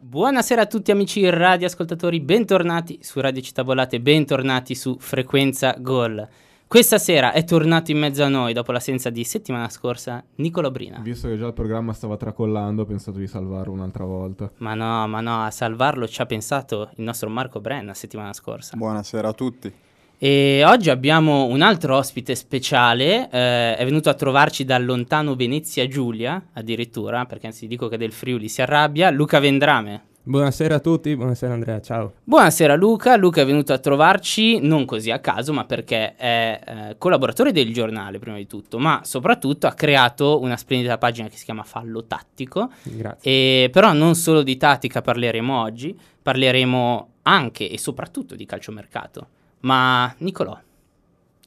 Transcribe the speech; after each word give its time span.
Buonasera 0.00 0.62
a 0.62 0.66
tutti 0.66 0.92
amici 0.92 1.28
radioascoltatori, 1.28 2.20
bentornati 2.20 3.00
su 3.02 3.20
Radio 3.20 3.42
Città 3.42 3.64
Volate, 3.64 4.00
bentornati 4.00 4.76
su 4.76 4.96
Frequenza 5.00 5.74
Gol. 5.76 6.24
Questa 6.68 6.98
sera 6.98 7.32
è 7.32 7.42
tornato 7.42 7.90
in 7.90 7.98
mezzo 7.98 8.22
a 8.22 8.28
noi 8.28 8.52
dopo 8.52 8.70
l'assenza 8.70 9.10
di 9.10 9.24
settimana 9.24 9.68
scorsa 9.68 10.22
Nicolo 10.36 10.70
Brina. 10.70 11.00
Visto 11.00 11.26
che 11.26 11.36
già 11.36 11.48
il 11.48 11.52
programma 11.52 11.92
stava 11.92 12.16
tracollando, 12.16 12.82
ho 12.82 12.84
pensato 12.84 13.18
di 13.18 13.26
salvarlo 13.26 13.72
un'altra 13.72 14.04
volta. 14.04 14.48
Ma 14.58 14.74
no, 14.74 15.08
ma 15.08 15.20
no, 15.20 15.42
a 15.42 15.50
salvarlo 15.50 16.06
ci 16.06 16.22
ha 16.22 16.26
pensato 16.26 16.90
il 16.94 17.02
nostro 17.02 17.28
Marco 17.28 17.60
Brenna 17.60 17.92
settimana 17.92 18.32
scorsa. 18.32 18.76
Buonasera 18.76 19.26
a 19.26 19.32
tutti. 19.32 19.72
E 20.20 20.64
oggi 20.64 20.90
abbiamo 20.90 21.44
un 21.44 21.62
altro 21.62 21.94
ospite 21.94 22.34
speciale, 22.34 23.28
eh, 23.30 23.76
è 23.76 23.84
venuto 23.84 24.10
a 24.10 24.14
trovarci 24.14 24.64
dal 24.64 24.84
lontano 24.84 25.36
Venezia 25.36 25.86
Giulia, 25.86 26.48
addirittura, 26.54 27.24
perché 27.24 27.46
anzi 27.46 27.68
dico 27.68 27.86
che 27.86 27.96
del 27.96 28.10
Friuli 28.10 28.48
si 28.48 28.60
arrabbia, 28.60 29.10
Luca 29.10 29.38
Vendrame. 29.38 30.06
Buonasera 30.24 30.74
a 30.74 30.80
tutti, 30.80 31.14
buonasera 31.14 31.52
Andrea, 31.52 31.80
ciao. 31.80 32.14
Buonasera 32.24 32.74
Luca, 32.74 33.14
Luca 33.14 33.42
è 33.42 33.46
venuto 33.46 33.72
a 33.72 33.78
trovarci 33.78 34.58
non 34.58 34.86
così 34.86 35.12
a 35.12 35.20
caso, 35.20 35.52
ma 35.52 35.64
perché 35.64 36.16
è 36.16 36.60
eh, 36.66 36.96
collaboratore 36.98 37.52
del 37.52 37.72
giornale 37.72 38.18
prima 38.18 38.38
di 38.38 38.48
tutto, 38.48 38.80
ma 38.80 39.02
soprattutto 39.04 39.68
ha 39.68 39.72
creato 39.72 40.40
una 40.40 40.56
splendida 40.56 40.98
pagina 40.98 41.28
che 41.28 41.36
si 41.36 41.44
chiama 41.44 41.62
Fallo 41.62 42.04
Tattico. 42.06 42.72
Grazie. 42.82 43.30
E, 43.30 43.70
però 43.70 43.92
non 43.92 44.16
solo 44.16 44.42
di 44.42 44.56
tattica 44.56 45.00
parleremo 45.00 45.60
oggi, 45.60 45.96
parleremo 46.20 47.08
anche 47.22 47.70
e 47.70 47.78
soprattutto 47.78 48.34
di 48.34 48.44
calciomercato. 48.44 49.28
Ma 49.60 50.14
Nicolò, 50.18 50.58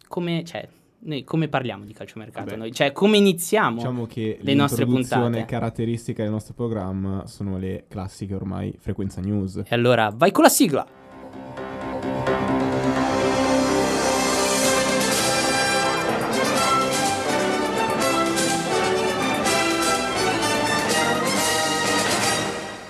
come, 0.07 0.43
cioè, 0.43 0.67
noi 0.99 1.23
come 1.23 1.47
parliamo 1.47 1.85
di 1.85 1.93
calciomercato? 1.93 2.45
Vabbè. 2.45 2.57
Noi? 2.57 2.73
Cioè, 2.73 2.91
come 2.91 3.17
iniziamo 3.17 3.77
Diciamo 3.77 4.05
che 4.05 4.37
le 4.41 4.53
nostre 4.53 4.85
puntate? 4.85 5.45
caratteristica 5.45 6.23
del 6.23 6.31
nostro 6.31 6.53
programma 6.53 7.25
sono 7.27 7.57
le 7.57 7.85
classiche 7.87 8.35
ormai 8.35 8.75
frequenza 8.77 9.21
news. 9.21 9.57
E 9.57 9.75
allora, 9.75 10.11
vai 10.13 10.31
con 10.31 10.43
la 10.43 10.49
sigla! 10.49 10.85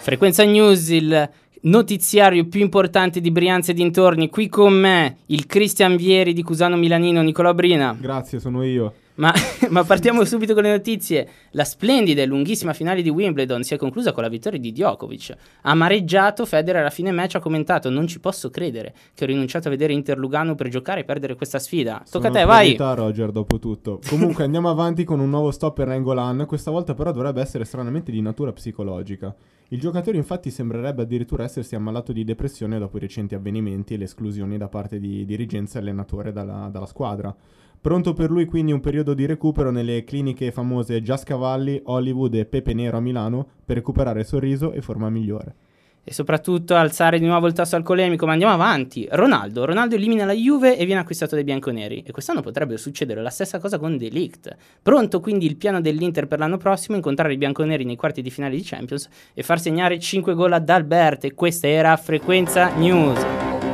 Frequenza 0.02 0.44
News, 0.44 0.90
il 0.90 1.30
notiziario 1.62 2.46
più 2.48 2.62
importante 2.62 3.22
di 3.22 3.32
Brianza 3.32 3.72
e 3.72 3.76
dintorni. 3.76 4.30
Qui 4.30 4.48
con 4.50 4.74
me 4.74 5.18
il 5.28 5.46
Cristian 5.46 5.96
Vieri 5.96 6.34
di 6.34 6.44
Cusano 6.44 6.78
Milanino, 6.78 7.22
Nicolò 7.22 7.54
Brina. 7.54 7.96
Grazie, 8.00 8.40
sono 8.40 8.64
io. 8.64 8.94
Ma, 9.22 9.32
ma 9.70 9.84
partiamo 9.84 10.26
subito 10.26 10.56
con 10.56 10.64
le 10.64 10.72
notizie. 10.72 11.30
La 11.52 11.64
splendida 11.64 12.24
e 12.24 12.26
lunghissima 12.26 12.74
finale 12.74 13.04
di 13.04 13.10
Wimbledon 13.10 13.62
si 13.62 13.76
è 13.76 13.78
conclusa 13.78 14.14
con 14.14 14.24
la 14.24 14.30
vittoria 14.30 14.60
di 14.60 14.72
Djokovic. 14.72 15.36
Amareggiato, 15.62 16.44
Federer 16.48 16.82
alla 16.82 16.90
fine 16.90 17.12
match 17.12 17.36
ha 17.36 17.40
commentato: 17.40 17.92
Non 17.92 18.08
ci 18.08 18.20
posso 18.20 18.50
credere 18.50 18.96
che 19.14 19.24
ho 19.24 19.28
rinunciato 19.28 19.68
a 19.68 19.72
vedere 19.72 19.94
Inter 19.94 20.18
Lugano 20.18 20.56
per 20.56 20.70
giocare 20.70 21.02
e 21.02 21.04
perdere 21.04 21.36
questa 21.36 21.60
sfida. 21.60 22.04
Tocca 22.10 22.30
a 22.30 22.32
te, 22.32 22.46
vai. 22.46 22.76
Roger, 22.76 23.32
dopo 23.32 23.60
tutto. 23.60 24.00
Comunque 24.10 24.44
andiamo 24.44 24.70
avanti 24.70 25.04
con 25.04 25.20
un 25.20 25.30
nuovo 25.30 25.52
stop 25.52 25.76
per 25.76 25.88
Rengolan, 25.88 26.46
questa 26.48 26.72
volta 26.72 26.96
però 26.96 27.12
dovrebbe 27.12 27.42
essere 27.42 27.64
stranamente 27.64 28.12
di 28.12 28.22
natura 28.22 28.52
psicologica. 28.52 29.34
Il 29.70 29.80
giocatore 29.80 30.18
infatti 30.18 30.50
sembrerebbe 30.50 31.04
addirittura 31.04 31.44
essersi 31.44 31.76
ammalato 31.76 32.12
di 32.12 32.26
depressione 32.26 32.78
dopo 32.78 32.98
i 32.98 33.00
recenti 33.00 33.36
avvenimenti 33.36 33.94
e 33.94 33.98
le 33.98 34.04
esclusioni 34.04 34.58
da 34.58 34.68
parte 34.68 35.00
di 35.00 35.24
dirigenza 35.26 35.78
e 35.78 35.82
allenatore 35.82 36.34
dalla, 36.34 36.68
dalla 36.70 36.86
squadra. 36.88 37.34
Pronto 37.82 38.14
per 38.14 38.30
lui 38.30 38.46
quindi 38.46 38.72
un 38.72 38.80
periodo 38.80 39.16
di 39.16 39.26
recupero 39.26 39.72
nelle 39.72 40.04
cliniche 40.04 40.52
famose 40.52 41.02
Giascavalli, 41.02 41.82
Hollywood 41.86 42.36
e 42.36 42.46
Pepe 42.46 42.76
Nero 42.76 42.98
a 42.98 43.02
Milano 43.02 43.48
per 43.66 43.78
recuperare 43.78 44.24
sorriso 44.24 44.72
e 44.72 44.82
forma 44.82 45.10
migliore. 45.10 45.56
E 46.04 46.14
soprattutto 46.14 46.76
alzare 46.76 47.20
di 47.20 47.26
nuovo 47.26 47.48
il 47.48 47.54
tasso 47.54 47.76
alcolemico. 47.76 48.26
Ma 48.28 48.34
andiamo 48.34 48.54
avanti. 48.54 49.08
Ronaldo. 49.10 49.66
Ronaldo 49.66 49.96
elimina 49.96 50.26
la 50.26 50.34
Juve 50.34 50.78
e 50.78 50.86
viene 50.86 51.02
acquistato 51.02 51.36
dai 51.36 51.44
bianconeri. 51.44 52.04
E 52.06 52.12
quest'anno 52.12 52.42
potrebbe 52.42 52.78
succedere 52.78 53.22
la 53.22 53.30
stessa 53.30 53.60
cosa 53.60 53.80
con 53.80 53.98
Delict. 53.98 54.56
Pronto 54.82 55.20
quindi 55.20 55.46
il 55.48 55.58
piano 55.58 55.82
dell'Inter 55.82 56.28
per 56.28 56.40
l'anno 56.40 56.58
prossimo: 56.58 56.96
incontrare 56.96 57.34
i 57.34 57.38
bianconeri 57.38 57.84
nei 57.84 57.96
quarti 57.96 58.22
di 58.22 58.30
finale 58.30 58.56
di 58.56 58.64
Champions 58.64 59.10
e 59.34 59.44
far 59.44 59.60
segnare 59.60 60.00
5 60.00 60.34
gol 60.34 60.54
ad 60.54 60.70
Albert. 60.70 61.26
E 61.26 61.34
questa 61.34 61.68
era 61.68 61.96
Frequenza 61.98 62.76
News. 62.76 63.71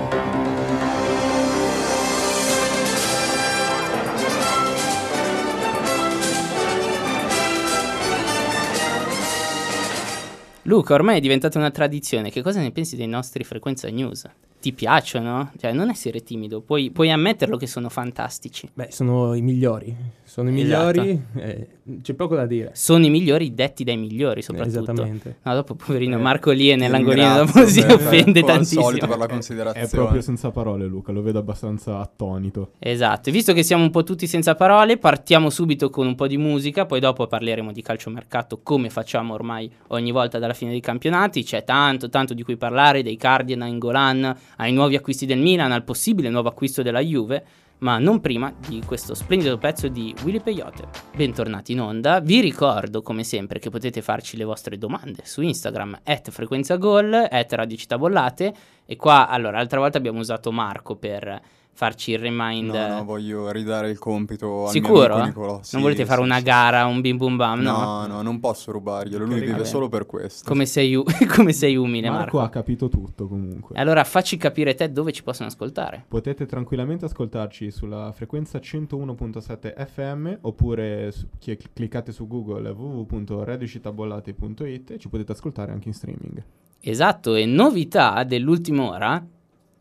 Luca, 10.67 10.95
ormai 10.95 11.17
è 11.17 11.21
diventata 11.21 11.57
una 11.57 11.71
tradizione. 11.71 12.29
Che 12.29 12.41
cosa 12.41 12.59
ne 12.59 12.71
pensi 12.71 12.97
dei 12.97 13.07
nostri 13.07 13.45
frequenza 13.45 13.87
news? 13.87 14.29
Ti 14.59 14.73
piacciono? 14.73 15.51
Cioè, 15.59 15.71
non 15.71 15.89
essere 15.89 16.23
timido, 16.23 16.61
puoi, 16.61 16.89
puoi 16.89 17.11
ammetterlo 17.11 17.57
che 17.57 17.67
sono 17.67 17.89
fantastici. 17.89 18.67
Beh, 18.73 18.87
sono 18.89 19.35
i 19.35 19.41
migliori, 19.41 19.95
sono 20.23 20.49
i 20.49 20.59
Esatto. 20.61 20.99
migliori, 21.01 21.21
eh, 21.35 21.67
c'è 22.01 22.15
poco 22.15 22.35
da 22.35 22.47
dire. 22.47 22.71
Sono 22.73 23.05
i 23.05 23.09
migliori 23.11 23.53
detti 23.53 23.83
dai 23.83 23.97
migliori, 23.97 24.41
soprattutto. 24.41 24.79
Esattamente. 24.79 25.37
No, 25.43 25.53
dopo 25.53 25.75
poverino 25.75 26.17
Eh, 26.17 26.21
Marco 26.21 26.49
lì 26.51 26.69
è 26.69 26.75
nell'angolino, 26.75 27.45
si 27.67 27.81
per- 27.81 27.93
offende 27.93 28.39
come 28.41 28.51
al 28.51 28.57
tantissimo. 28.57 28.81
solito 28.81 29.07
per 29.07 29.17
la 29.19 29.25
È 29.25 29.29
considerazione. 29.29 29.87
proprio 29.89 30.21
senza 30.21 30.49
parole 30.49 30.85
Luca, 30.87 31.11
lo 31.11 31.21
vedo 31.21 31.37
abbastanza 31.37 31.99
attonito. 31.99 32.71
Esatto, 32.79 33.29
e 33.29 33.31
visto 33.31 33.53
che 33.53 33.61
siamo 33.61 33.83
un 33.83 33.91
po' 33.91 34.03
tutti 34.03 34.25
senza 34.25 34.55
parole, 34.55 34.97
partiamo 34.97 35.51
subito 35.51 35.91
con 35.91 36.07
un 36.07 36.15
po' 36.15 36.25
di 36.27 36.37
musica, 36.37 36.87
poi 36.87 36.99
dopo 36.99 37.27
parleremo 37.27 37.71
di 37.71 37.83
calciomercato 37.83 38.59
come 38.63 38.89
facciamo 38.89 39.35
ormai 39.35 39.69
ogni 39.89 40.11
volta 40.11 40.39
dalla 40.39 40.53
fine 40.53 40.71
dei 40.71 40.81
campionati. 40.81 41.43
C'è 41.43 41.63
tanto, 41.63 42.09
tanto 42.09 42.33
di 42.33 42.41
cui 42.41 42.57
parlare, 42.57 43.03
dei 43.03 43.17
Cardinal, 43.17 43.67
a 43.67 43.71
Ingolan, 43.71 44.35
ai 44.55 44.71
nuovi 44.71 44.95
acquisti 44.95 45.25
del 45.25 45.39
Milan, 45.39 45.71
al 45.71 45.83
possibile 45.83 46.29
nuovo 46.29 46.49
acquisto 46.49 46.81
della 46.81 46.99
Juve, 46.99 47.45
ma 47.79 47.99
non 47.99 48.21
prima 48.21 48.51
di 48.67 48.81
questo 48.85 49.13
splendido 49.13 49.57
pezzo 49.57 49.87
di 49.87 50.13
Willy 50.23 50.39
Peyote. 50.39 50.87
Bentornati 51.15 51.73
in 51.73 51.81
onda, 51.81 52.19
vi 52.19 52.39
ricordo 52.39 53.01
come 53.03 53.23
sempre 53.23 53.59
che 53.59 53.69
potete 53.69 54.01
farci 54.01 54.35
le 54.37 54.45
vostre 54.45 54.77
domande 54.77 55.21
su 55.25 55.41
Instagram, 55.41 55.99
at 56.03 56.31
frequenzagol, 56.31 57.27
at 57.29 57.53
Radio 57.53 57.77
Città 57.77 57.97
Bollate, 57.97 58.53
e 58.85 58.95
qua, 58.95 59.27
allora, 59.27 59.57
l'altra 59.57 59.79
volta 59.79 59.97
abbiamo 59.97 60.19
usato 60.19 60.51
Marco 60.51 60.95
per 60.95 61.41
farci 61.77 62.13
il 62.13 62.17
remind... 62.17 62.71
No, 62.71 62.87
no, 62.87 63.03
voglio 63.05 63.51
ridare 63.51 63.91
il 63.91 63.99
compito 63.99 64.63
al 64.65 64.71
Sicuro? 64.71 65.13
mio 65.13 65.23
amico 65.25 65.39
Nicolò. 65.41 65.59
Sì, 65.61 65.75
non 65.75 65.83
volete 65.83 66.05
fare 66.05 66.21
sì, 66.21 66.25
una 66.25 66.37
sì. 66.37 66.43
gara, 66.43 66.85
un 66.87 67.01
bim 67.01 67.17
bum 67.17 67.35
bam? 67.35 67.59
No. 67.61 67.77
No, 67.77 68.07
no, 68.07 68.21
non 68.23 68.39
posso 68.39 68.71
rubarglielo, 68.71 69.25
lui 69.25 69.41
vive 69.41 69.51
Vabbè. 69.51 69.65
solo 69.65 69.87
per 69.87 70.07
questo. 70.07 70.49
Come, 70.49 70.65
sei, 70.65 70.95
u- 70.95 71.03
come 71.35 71.53
sei 71.53 71.75
umile, 71.75 72.09
Marco 72.09 72.37
Marco. 72.37 72.41
ha 72.41 72.49
capito 72.49 72.89
tutto 72.89 73.27
comunque. 73.27 73.77
Allora 73.77 74.03
facci 74.03 74.37
capire 74.37 74.73
te 74.73 74.91
dove 74.91 75.11
ci 75.11 75.21
possono 75.21 75.49
ascoltare. 75.49 76.03
Potete 76.07 76.47
tranquillamente 76.47 77.05
ascoltarci 77.05 77.69
sulla 77.69 78.11
frequenza 78.11 78.57
101.7 78.57 79.85
FM 79.85 80.33
oppure 80.41 81.11
su- 81.11 81.27
chi- 81.37 81.59
cliccate 81.73 82.11
su 82.11 82.25
Google 82.27 82.71
www.radiocitabollate.it 82.71 84.91
e 84.91 84.97
ci 84.97 85.09
potete 85.09 85.33
ascoltare 85.33 85.71
anche 85.71 85.89
in 85.89 85.93
streaming. 85.93 86.43
Esatto, 86.79 87.35
e 87.35 87.45
novità 87.45 88.23
dell'ultima 88.23 88.89
ora, 88.89 89.23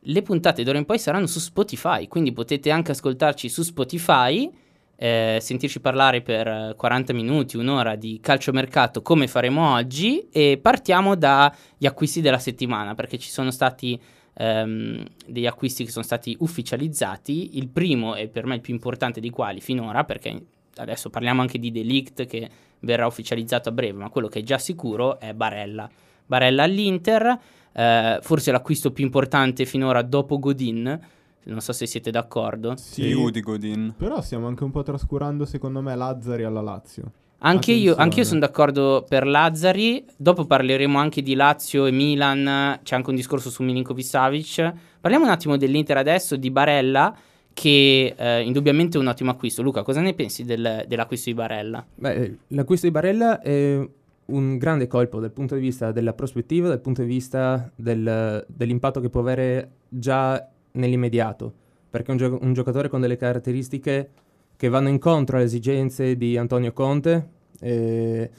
le 0.09 0.22
puntate 0.22 0.62
d'ora 0.62 0.78
in 0.78 0.84
poi 0.84 0.99
saranno 0.99 1.27
su 1.27 1.39
Spotify, 1.39 2.06
quindi 2.09 2.33
potete 2.33 2.71
anche 2.71 2.93
ascoltarci 2.93 3.49
su 3.49 3.62
Spotify, 3.62 4.50
eh, 4.97 5.39
sentirci 5.41 5.81
parlare 5.81 6.22
per 6.22 6.47
eh, 6.47 6.75
40 6.77 7.12
minuti, 7.12 7.56
un'ora 7.56 7.97
di 7.97 8.19
calciomercato 8.21 9.03
come 9.03 9.27
faremo 9.27 9.75
oggi 9.75 10.28
e 10.31 10.59
partiamo 10.61 11.16
dagli 11.16 11.87
acquisti 11.87 12.21
della 12.21 12.39
settimana 12.39 12.95
perché 12.95 13.19
ci 13.19 13.31
sono 13.31 13.50
stati 13.50 14.00
ehm, 14.34 15.05
degli 15.27 15.47
acquisti 15.47 15.84
che 15.84 15.91
sono 15.91 16.05
stati 16.05 16.37
ufficializzati, 16.39 17.59
il 17.59 17.69
primo 17.69 18.15
e 18.15 18.28
per 18.28 18.47
me 18.47 18.55
il 18.55 18.61
più 18.61 18.75
importante 18.75 19.21
di 19.21 19.31
quali 19.31 19.61
finora 19.61 20.05
perché 20.05 20.41
adesso 20.77 21.11
parliamo 21.11 21.41
anche 21.41 21.59
di 21.59 21.71
Delict 21.71 22.27
che 22.27 22.49
verrà 22.81 23.06
ufficializzato 23.06 23.71
a 23.71 23.72
breve, 23.72 23.99
ma 23.99 24.11
quello 24.11 24.28
che 24.28 24.41
è 24.41 24.43
già 24.43 24.59
sicuro 24.59 25.19
è 25.19 25.33
Barella. 25.33 25.89
Barella 26.27 26.65
all'Inter, 26.65 27.39
eh, 27.77 28.19
forse 28.23 28.51
l'acquisto 28.51 28.91
più 28.91 29.05
importante 29.05 29.67
finora 29.67 30.01
dopo 30.01 30.39
Godin, 30.39 30.99
non 31.45 31.61
so 31.61 31.73
se 31.73 31.87
siete 31.87 32.11
d'accordo. 32.11 32.75
Sì, 32.77 33.13
Udi 33.13 33.41
Godin. 33.41 33.95
Però 33.97 34.21
stiamo 34.23 34.47
anche 34.47 34.65
un 34.65 34.71
po' 34.71 34.83
trascurando 34.83 35.45
secondo 35.45 35.83
me 35.83 35.95
Lazzari 35.95 36.45
alla 36.45 36.63
Lazio. 36.63 37.13
Anche 37.41 37.73
io, 37.73 37.95
anche 37.97 38.21
io 38.21 38.25
sono 38.25 38.41
d'accordo 38.41 39.05
per 39.07 39.27
Lazzari, 39.27 40.03
dopo 40.17 40.47
parleremo 40.47 40.99
anche 40.99 41.21
di 41.21 41.34
Lazio 41.34 41.84
e 41.84 41.91
Milan, 41.91 42.81
c'è 42.83 42.95
anche 42.97 43.11
un 43.11 43.17
discorso 43.17 43.51
su 43.51 43.63
Milinkovic 43.63 44.07
Savic. 44.07 44.72
Parliamo 44.99 45.27
un 45.27 45.31
attimo 45.31 45.59
dell'Inter 45.59 45.99
adesso, 45.99 46.37
di 46.37 46.51
Barella, 46.51 47.15
che 47.53 48.15
eh, 48.17 48.43
indubbiamente 48.43 48.97
è 48.97 49.01
un 49.01 49.07
ottimo 49.09 49.31
acquisto. 49.31 49.61
Luca, 49.63 49.83
cosa 49.83 50.01
ne 50.01 50.15
pensi 50.15 50.45
del- 50.45 50.84
dell'acquisto 50.89 51.29
di 51.29 51.37
Barella? 51.37 51.84
Beh, 51.95 52.39
l'acquisto 52.49 52.87
di 52.87 52.93
Barella 52.93 53.41
è 53.41 53.87
un 54.27 54.59
grande 54.59 54.87
colpo 54.87 55.21
dal 55.21 55.31
punto 55.31 55.55
di 55.55 55.61
vista 55.61 55.93
della 55.93 56.13
prospettiva, 56.13 56.69
dal 56.69 56.81
punto 56.81 57.03
di 57.03 57.09
vista 57.09 57.71
del- 57.75 58.45
dell'impatto 58.49 59.01
che 59.01 59.09
può 59.09 59.21
avere 59.21 59.71
già 59.89 60.49
nell'immediato, 60.73 61.53
perché 61.89 62.09
è 62.09 62.11
un, 62.13 62.17
gio- 62.17 62.39
un 62.43 62.53
giocatore 62.53 62.89
con 62.89 63.01
delle 63.01 63.17
caratteristiche 63.17 64.11
che 64.57 64.69
vanno 64.69 64.89
incontro 64.89 65.37
alle 65.37 65.47
esigenze 65.47 66.17
di 66.17 66.37
Antonio 66.37 66.73
Conte, 66.73 67.28
e 67.61 68.31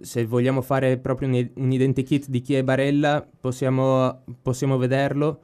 se 0.00 0.24
vogliamo 0.26 0.60
fare 0.60 0.98
proprio 0.98 1.28
un, 1.28 1.50
un 1.54 1.72
identikit 1.72 2.28
di 2.28 2.40
chi 2.40 2.54
è 2.54 2.62
Barella, 2.62 3.26
possiamo, 3.40 4.22
possiamo 4.42 4.76
vederlo 4.76 5.40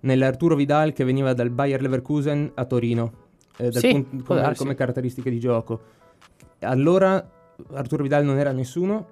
nell'Arturo 0.00 0.54
Vidal 0.54 0.92
che 0.92 1.04
veniva 1.04 1.32
dal 1.32 1.50
Bayer 1.50 1.80
Leverkusen 1.80 2.52
a 2.54 2.64
Torino, 2.66 3.12
eh, 3.56 3.72
Sì, 3.72 3.88
punt- 3.88 4.22
come, 4.22 4.54
come 4.54 4.74
caratteristiche 4.74 5.30
di 5.30 5.40
gioco. 5.40 5.80
Allora 6.60 7.26
Arturo 7.72 8.02
Vidal 8.02 8.24
non 8.24 8.38
era 8.38 8.52
nessuno 8.52 9.08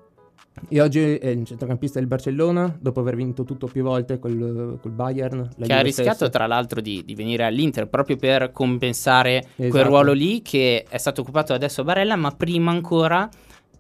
e 0.69 0.81
oggi 0.83 1.17
è 1.17 1.29
il 1.29 1.45
centrocampista 1.47 1.99
del 1.99 2.07
Barcellona, 2.09 2.77
dopo 2.79 3.01
aver 3.01 3.17
vinto 3.17 3.43
tutto 3.45 3.67
più 3.67 3.83
volte 3.83 4.19
col, 4.19 4.79
col 4.83 4.91
Bayern. 4.91 5.49
che 5.59 5.73
ha 5.73 5.81
rischiato 5.81 6.15
stessa. 6.17 6.31
tra 6.31 6.47
l'altro 6.47 6.81
di, 6.81 7.03
di 7.07 7.15
venire 7.15 7.45
all'Inter 7.45 7.89
proprio 7.89 8.17
per 8.17 8.53
compensare 8.53 9.47
quel 9.57 9.69
Esatto. 9.69 9.87
ruolo 9.89 10.13
lì 10.13 10.43
che 10.43 10.85
è 10.89 10.99
stato 10.99 11.23
occupato 11.23 11.55
adesso 11.55 11.81
a 11.81 11.85
Barella, 11.85 12.17
ma 12.17 12.31
prima 12.33 12.71
ancora 12.71 13.29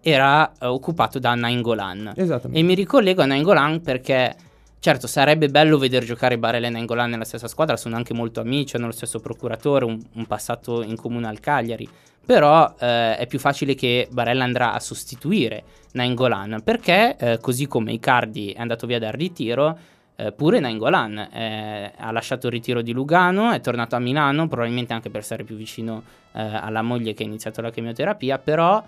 era 0.00 0.50
eh, 0.58 0.66
occupato 0.66 1.18
da 1.18 1.34
Nainggolan. 1.34 2.14
Esattamente. 2.16 2.58
E 2.58 2.62
mi 2.62 2.74
ricollego 2.74 3.20
a 3.22 3.26
Nainggolan 3.26 3.82
perché, 3.82 4.34
certo, 4.82 5.06
sarebbe 5.06 5.48
bello 5.48 5.78
vedere 5.78 6.04
giocare 6.04 6.38
Barella 6.38 6.66
e 6.66 6.70
Nainggolan 6.70 7.08
nella 7.08 7.24
stessa 7.24 7.46
squadra, 7.46 7.76
sono 7.76 7.94
anche 7.94 8.14
molto 8.14 8.40
amici, 8.40 8.74
hanno 8.74 8.86
lo 8.86 8.92
stesso 8.92 9.20
procuratore, 9.20 9.84
un, 9.84 9.96
un 10.14 10.26
passato 10.26 10.82
in 10.82 10.96
comune 10.96 11.28
al 11.28 11.38
Cagliari. 11.38 11.88
Però 12.26 12.74
eh, 12.80 13.16
è 13.16 13.26
più 13.28 13.38
facile 13.38 13.76
che 13.76 14.08
Barella 14.10 14.42
andrà 14.42 14.72
a 14.72 14.80
sostituire 14.80 15.62
Nainggolan 15.92 16.62
perché, 16.64 17.16
eh, 17.16 17.38
così 17.40 17.68
come 17.68 17.92
Icardi 17.92 18.50
è 18.50 18.60
andato 18.60 18.88
via 18.88 18.98
dal 18.98 19.12
ritiro, 19.12 19.78
eh, 20.16 20.32
pure 20.32 20.58
Nainggolan 20.58 21.18
eh, 21.32 21.92
ha 21.96 22.10
lasciato 22.10 22.48
il 22.48 22.52
ritiro 22.52 22.82
di 22.82 22.92
Lugano, 22.92 23.52
è 23.52 23.60
tornato 23.60 23.94
a 23.94 24.00
Milano, 24.00 24.48
probabilmente 24.48 24.92
anche 24.92 25.10
per 25.10 25.22
stare 25.22 25.44
più 25.44 25.54
vicino 25.54 26.02
eh, 26.32 26.42
alla 26.42 26.82
moglie 26.82 27.14
che 27.14 27.22
ha 27.22 27.26
iniziato 27.26 27.60
la 27.60 27.70
chemioterapia, 27.70 28.38
però 28.38 28.82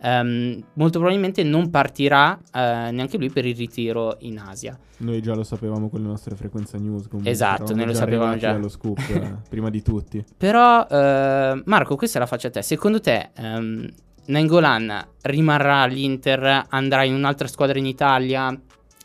ehm, 0.00 0.62
molto 0.74 0.98
probabilmente 0.98 1.42
non 1.42 1.70
partirà 1.70 2.38
eh, 2.52 2.90
neanche 2.90 3.18
lui 3.18 3.30
per 3.30 3.44
il 3.44 3.56
ritiro 3.56 4.16
in 4.20 4.38
Asia. 4.38 4.78
Noi 4.98 5.20
già 5.22 5.34
lo 5.34 5.44
sapevamo 5.44 5.88
con 5.88 6.00
le 6.00 6.08
nostre 6.08 6.36
frequenza 6.36 6.76
news. 6.78 7.06
Comunque, 7.08 7.30
Esatto, 7.30 7.74
noi 7.74 7.86
lo 7.86 7.92
già 7.92 7.98
sapevamo 7.98 8.36
già. 8.36 8.50
allo 8.50 8.68
scoop 8.68 8.98
eh, 9.08 9.36
prima 9.48 9.70
di 9.70 9.82
tutti. 9.82 10.24
Però, 10.36 10.86
eh, 10.86 11.62
Marco, 11.64 11.96
questa 11.96 12.18
la 12.18 12.26
faccio 12.26 12.48
a 12.48 12.50
te. 12.50 12.62
Secondo 12.62 13.00
te, 13.00 13.30
ehm, 13.34 13.88
Nainggolan 14.26 15.06
rimarrà 15.22 15.78
all'Inter, 15.80 16.66
andrà 16.68 17.04
in 17.04 17.14
un'altra 17.14 17.48
squadra 17.48 17.78
in 17.78 17.86
Italia? 17.86 18.58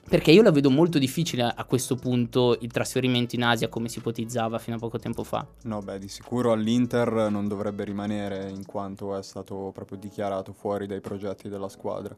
Perché 0.07 0.31
io 0.31 0.43
la 0.43 0.51
vedo 0.51 0.69
molto 0.69 0.99
difficile 0.99 1.43
a 1.43 1.65
questo 1.65 1.95
punto 1.95 2.55
il 2.61 2.71
trasferimento 2.71 3.35
in 3.35 3.43
Asia 3.43 3.69
come 3.69 3.89
si 3.89 3.97
ipotizzava 3.97 4.59
fino 4.59 4.75
a 4.75 4.79
poco 4.79 4.99
tempo 4.99 5.23
fa. 5.23 5.45
No, 5.63 5.79
beh, 5.81 5.97
di 5.97 6.07
sicuro 6.07 6.51
all'Inter 6.51 7.29
non 7.31 7.47
dovrebbe 7.47 7.83
rimanere 7.83 8.49
in 8.49 8.65
quanto 8.65 9.17
è 9.17 9.23
stato 9.23 9.71
proprio 9.73 9.97
dichiarato 9.97 10.53
fuori 10.53 10.85
dai 10.85 11.01
progetti 11.01 11.49
della 11.49 11.69
squadra. 11.69 12.15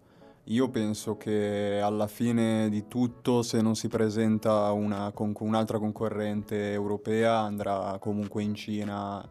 Io 0.50 0.70
penso 0.70 1.18
che 1.18 1.80
alla 1.82 2.08
fine 2.08 2.70
di 2.70 2.88
tutto, 2.88 3.42
se 3.42 3.62
non 3.62 3.76
si 3.76 3.88
presenta 3.88 4.72
una 4.72 5.12
un'altra 5.16 5.78
concorrente 5.78 6.72
europea, 6.72 7.40
andrà 7.40 7.98
comunque 8.00 8.44
in 8.44 8.54
Cina 8.54 9.28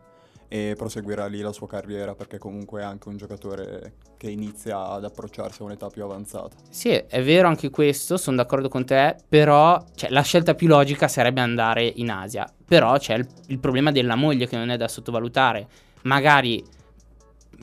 e 0.48 0.74
proseguirà 0.76 1.26
lì 1.26 1.40
la 1.40 1.52
sua 1.52 1.66
carriera, 1.66 2.14
perché 2.14 2.38
comunque 2.38 2.80
è 2.80 2.84
anche 2.84 3.08
un 3.08 3.16
giocatore 3.16 3.94
che 4.16 4.30
inizia 4.30 4.86
ad 4.88 5.04
approcciarsi 5.04 5.62
a 5.62 5.64
un'età 5.64 5.88
più 5.88 6.04
avanzata. 6.04 6.56
Sì, 6.70 6.90
è 6.90 7.22
vero 7.22 7.48
anche 7.48 7.70
questo, 7.70 8.16
sono 8.16 8.36
d'accordo 8.36 8.68
con 8.68 8.84
te, 8.84 9.16
però 9.28 9.84
cioè, 9.94 10.10
la 10.10 10.22
scelta 10.22 10.54
più 10.54 10.68
logica 10.68 11.08
sarebbe 11.08 11.40
andare 11.40 11.84
in 11.84 12.10
Asia. 12.10 12.50
Però 12.64 12.96
c'è 12.98 13.14
il, 13.14 13.26
il 13.48 13.58
problema 13.58 13.90
della 13.92 14.16
moglie 14.16 14.46
che 14.46 14.56
non 14.56 14.70
è 14.70 14.76
da 14.76 14.88
sottovalutare. 14.88 15.68
Magari 16.02 16.64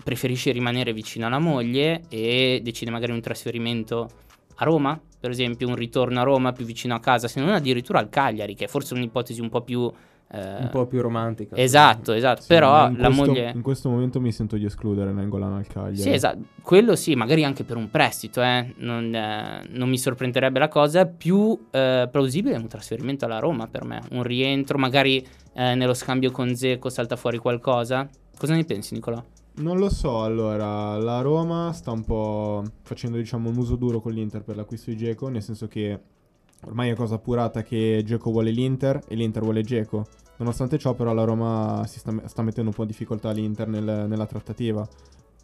preferisce 0.04 0.52
rimanere 0.52 0.92
vicino 0.92 1.28
alla 1.28 1.40
moglie 1.40 2.04
e 2.10 2.60
decide 2.64 2.92
magari 2.92 3.12
un 3.12 3.22
trasferimento 3.22 4.10
a 4.56 4.66
Roma, 4.66 5.00
per 5.20 5.30
esempio 5.30 5.68
un 5.68 5.76
ritorno 5.76 6.20
a 6.20 6.24
Roma 6.24 6.52
più 6.52 6.66
vicino 6.66 6.96
a 6.96 7.00
casa, 7.00 7.28
se 7.28 7.40
non 7.40 7.50
addirittura 7.50 8.00
al 8.00 8.10
Cagliari, 8.10 8.56
che 8.56 8.66
è 8.66 8.68
forse 8.68 8.94
un'ipotesi 8.94 9.40
un 9.40 9.50
po' 9.50 9.62
più... 9.62 9.92
eh, 10.34 10.62
un 10.64 10.70
po' 10.72 10.88
più 10.88 11.00
romantica. 11.02 11.56
Esatto, 11.56 12.12
esatto, 12.14 12.42
Sì, 12.42 12.48
però 12.48 12.90
la 12.90 12.94
questo- 12.96 13.26
moglie... 13.26 13.52
In 13.54 13.62
questo 13.62 13.90
momento 13.90 14.20
mi 14.20 14.32
sento 14.32 14.58
di 14.58 14.66
escludere 14.66 15.12
Nangolan 15.12 15.54
al 15.54 15.68
Cagliari. 15.68 15.98
Sì, 15.98 16.10
esatto, 16.12 16.40
quello 16.62 16.96
sì, 16.96 17.14
magari 17.16 17.44
anche 17.44 17.64
per 17.64 17.78
un 17.78 17.90
prestito, 17.90 18.42
eh. 18.42 18.74
non, 18.78 19.14
eh, 19.14 19.66
non 19.70 19.90
mi 19.90 19.98
sorprenderebbe 19.98 20.58
la 20.60 20.68
cosa. 20.68 21.06
Più 21.06 21.68
eh, 21.70 22.08
plausibile 22.12 22.56
è 22.56 22.58
un 22.58 22.68
trasferimento 22.68 23.26
alla 23.26 23.40
Roma 23.40 23.68
per 23.68 23.86
me, 23.86 24.02
un 24.12 24.24
rientro, 24.24 24.78
magari 24.78 25.26
eh, 25.54 25.76
nello 25.76 25.94
scambio 25.94 26.32
con 26.32 26.56
Zeco 26.56 26.90
salta 26.90 27.16
fuori 27.16 27.38
qualcosa. 27.38 28.10
Cosa 28.38 28.56
ne 28.56 28.64
pensi, 28.66 28.96
Nicolò? 28.96 29.24
Non 29.56 29.78
lo 29.78 29.90
so, 29.92 30.24
allora, 30.24 30.98
la 30.98 31.22
Roma 31.22 31.72
sta 31.74 31.92
un 31.92 32.04
po' 32.04 32.64
facendo, 32.82 33.18
diciamo, 33.18 33.50
un 33.50 33.58
uso 33.58 33.76
duro 33.76 34.00
con 34.02 34.12
l'Inter 34.12 34.42
per 34.42 34.56
l'acquisto 34.56 34.90
di 34.90 34.98
Geco, 34.98 35.28
nel 35.28 35.44
senso 35.44 35.68
che 35.68 36.00
ormai 36.66 36.90
è 36.90 36.96
cosa 36.96 37.16
appurata 37.16 37.62
che 37.62 38.02
Geco 38.04 38.32
vuole 38.32 38.50
l'Inter 38.50 39.02
e 39.08 39.14
l'Inter 39.14 39.44
vuole 39.44 39.62
Geco. 39.62 40.08
Nonostante 40.38 40.78
ciò, 40.78 40.94
però, 40.94 41.14
la 41.14 41.24
Roma 41.24 41.84
si 41.88 42.00
sta, 42.00 42.14
sta 42.26 42.42
mettendo 42.42 42.70
un 42.70 42.76
po' 42.76 42.84
in 42.84 42.88
difficoltà 42.88 43.32
l'Inter 43.32 43.68
nel- 43.68 44.06
nella 44.08 44.26
trattativa. 44.26 44.88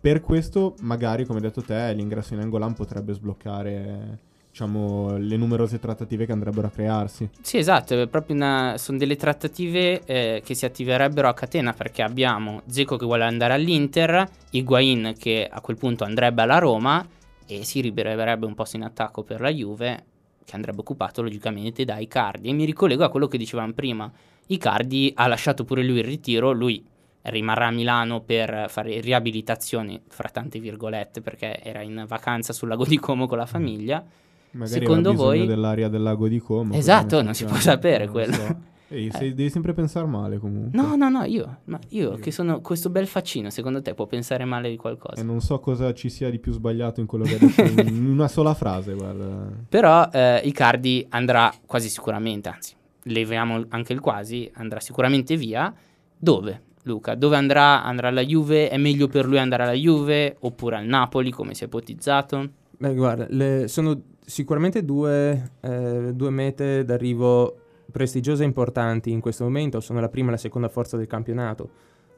Per 0.02 0.22
questo, 0.22 0.76
magari, 0.82 1.26
come 1.26 1.40
hai 1.40 1.46
detto 1.46 1.62
te, 1.62 1.94
l'ingresso 1.94 2.34
in 2.34 2.40
Angolan 2.40 2.74
potrebbe 2.74 3.14
sbloccare, 3.14 4.20
diciamo, 4.50 5.18
le 5.18 5.36
numerose 5.36 5.78
trattative 5.78 6.26
che 6.26 6.32
andrebbero 6.32 6.68
a 6.68 6.70
crearsi. 6.70 7.30
Sì, 7.42 7.58
esatto, 7.58 8.10
una, 8.28 8.76
sono 8.78 8.98
delle 8.98 9.18
trattative 9.18 10.02
eh, 10.06 10.42
che 10.44 10.54
si 10.54 10.66
attiverebbero 10.66 11.28
a 11.28 11.34
catena 11.34 11.74
perché 11.74 12.02
abbiamo 12.02 12.62
Zeco 12.68 12.96
che 12.96 13.06
vuole 13.06 13.26
andare 13.26 13.54
all'Inter, 13.54 14.26
Higuain 14.52 15.16
che 15.18 15.46
a 15.52 15.60
quel 15.60 15.78
punto 15.78 16.06
andrebbe 16.06 16.44
alla 16.44 16.60
Roma 16.60 17.06
e 17.46 17.66
si 17.66 17.82
libererebbe 17.82 18.46
un 18.46 18.56
posto 18.56 18.78
in 18.78 18.84
attacco 18.84 19.24
per 19.24 19.42
la 19.42 19.50
Juve 19.50 20.06
che 20.46 20.56
andrebbe 20.56 20.80
occupato 20.80 21.22
logicamente 21.22 21.84
da 21.84 21.98
Icardi. 21.98 22.48
E 22.48 22.54
mi 22.54 22.64
ricollego 22.64 23.04
a 23.04 23.10
quello 23.10 23.28
che 23.28 23.38
dicevamo 23.38 23.74
prima. 23.74 24.12
Icardi 24.52 25.12
ha 25.16 25.28
lasciato 25.28 25.64
pure 25.64 25.84
lui 25.84 26.00
il 26.00 26.04
ritiro, 26.06 26.52
lui 26.52 26.84
rimarrà 27.22 27.68
a 27.68 27.72
Milano 27.72 28.22
per 28.22 28.66
fare 28.70 29.00
riabilitazione, 29.00 30.02
fra 30.08 30.30
tante 30.30 30.60
virgolette, 30.60 31.22
perché 31.22 31.62
era 31.62 31.82
in 31.82 32.06
vacanza 32.08 32.52
sul 32.54 32.68
lago 32.68 32.86
di 32.86 32.98
Como 32.98 33.28
con 33.28 33.38
la 33.38 33.46
famiglia. 33.46 34.04
Magari 34.52 34.80
Secondo 34.80 35.14
voi- 35.14 35.46
dell'aria 35.46 35.88
del 35.90 36.02
lago 36.02 36.28
di 36.28 36.40
Como. 36.40 36.74
Esatto, 36.74 37.22
non 37.22 37.36
si 37.36 37.46
può 37.46 37.58
sapere 37.58 38.08
quello. 38.08 38.34
so. 38.34 38.58
Ehi, 38.92 39.12
sei- 39.12 39.36
devi 39.36 39.52
sempre 39.52 39.74
pensare 39.76 40.08
male 40.08 40.40
comunque. 40.40 40.72
No, 40.82 40.96
no, 40.96 41.10
no, 41.10 41.24
io, 41.26 41.60
ma 41.66 41.80
io 41.90 42.16
che 42.16 42.32
sono 42.32 42.60
questo 42.62 42.90
bel 42.90 43.06
faccino, 43.06 43.52
secondo 43.52 43.84
te 43.84 43.94
può 43.94 44.08
pensare 44.08 44.46
male 44.46 44.68
di 44.72 44.78
qualcosa? 44.78 45.22
E 45.22 45.24
non 45.24 45.42
so 45.42 45.60
cosa 45.60 45.94
ci 45.94 46.10
sia 46.10 46.32
di 46.32 46.40
più 46.40 46.52
sbagliato 46.54 47.00
in 47.00 47.06
quello 47.06 47.26
che 47.26 47.36
ha 47.36 47.38
detto 47.38 47.62
in 47.88 48.08
una 48.10 48.28
sola 48.28 48.56
frase, 48.56 48.96
guarda. 48.96 49.48
Però 49.70 50.10
eh, 50.12 50.42
Icardi 50.44 51.06
andrà 51.10 51.54
quasi 51.68 51.88
sicuramente, 51.88 52.50
anzi, 52.50 52.74
leviamo 53.04 53.66
anche 53.70 53.94
il 53.94 54.00
quasi, 54.00 54.50
andrà 54.56 54.80
sicuramente 54.80 55.36
via. 55.36 55.74
Dove, 56.18 56.62
Luca? 56.84 57.16
Dove 57.16 57.36
andrà? 57.36 57.84
Andrà 57.84 58.10
alla 58.10 58.24
Juve? 58.24 58.70
È 58.70 58.78
meglio 58.78 59.08
per 59.08 59.26
lui 59.26 59.38
andare 59.38 59.64
alla 59.64 59.74
Juve 59.74 60.36
oppure 60.40 60.78
al 60.78 60.86
Napoli, 60.86 61.32
come 61.32 61.54
si 61.54 61.64
è 61.64 61.68
ipotizzato? 61.68 62.50
Beh, 62.78 62.94
guarda, 62.94 63.26
le- 63.30 63.68
sono 63.68 64.02
sicuramente 64.26 64.86
due, 64.86 65.52
eh, 65.62 66.12
due 66.14 66.30
mete 66.30 66.86
d'arrivo 66.86 67.58
prestigiose 67.92 68.44
e 68.44 68.46
importanti 68.46 69.12
in 69.12 69.20
questo 69.20 69.44
momento, 69.44 69.80
sono 69.80 70.00
la 70.00 70.10
prima 70.10 70.28
e 70.30 70.32
la 70.32 70.38
seconda 70.38 70.70
forza 70.70 70.96
del 70.96 71.08
campionato, 71.08 71.70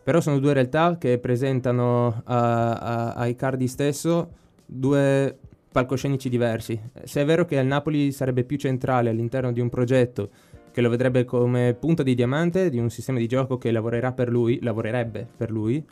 però 0.03 0.19
sono 0.19 0.39
due 0.39 0.53
realtà 0.53 0.97
che 0.97 1.17
presentano 1.19 2.21
a, 2.25 2.73
a, 2.73 3.13
a 3.13 3.25
Icardi 3.27 3.67
stesso 3.67 4.29
due 4.65 5.37
palcoscenici 5.71 6.27
diversi. 6.27 6.79
Se 7.03 7.21
è 7.21 7.25
vero 7.25 7.45
che 7.45 7.55
il 7.55 7.65
Napoli 7.65 8.11
sarebbe 8.11 8.43
più 8.43 8.57
centrale 8.57 9.09
all'interno 9.09 9.53
di 9.53 9.61
un 9.61 9.69
progetto 9.69 10.29
che 10.71 10.81
lo 10.81 10.89
vedrebbe 10.89 11.25
come 11.25 11.75
punta 11.79 12.03
di 12.03 12.15
diamante 12.15 12.69
di 12.69 12.79
un 12.79 12.89
sistema 12.89 13.19
di 13.19 13.27
gioco 13.27 13.57
che 13.57 13.71
lavorerà 13.71 14.11
per 14.11 14.29
lui, 14.29 14.59
lavorerebbe 14.61 15.27
per 15.37 15.51
lui, 15.51 15.83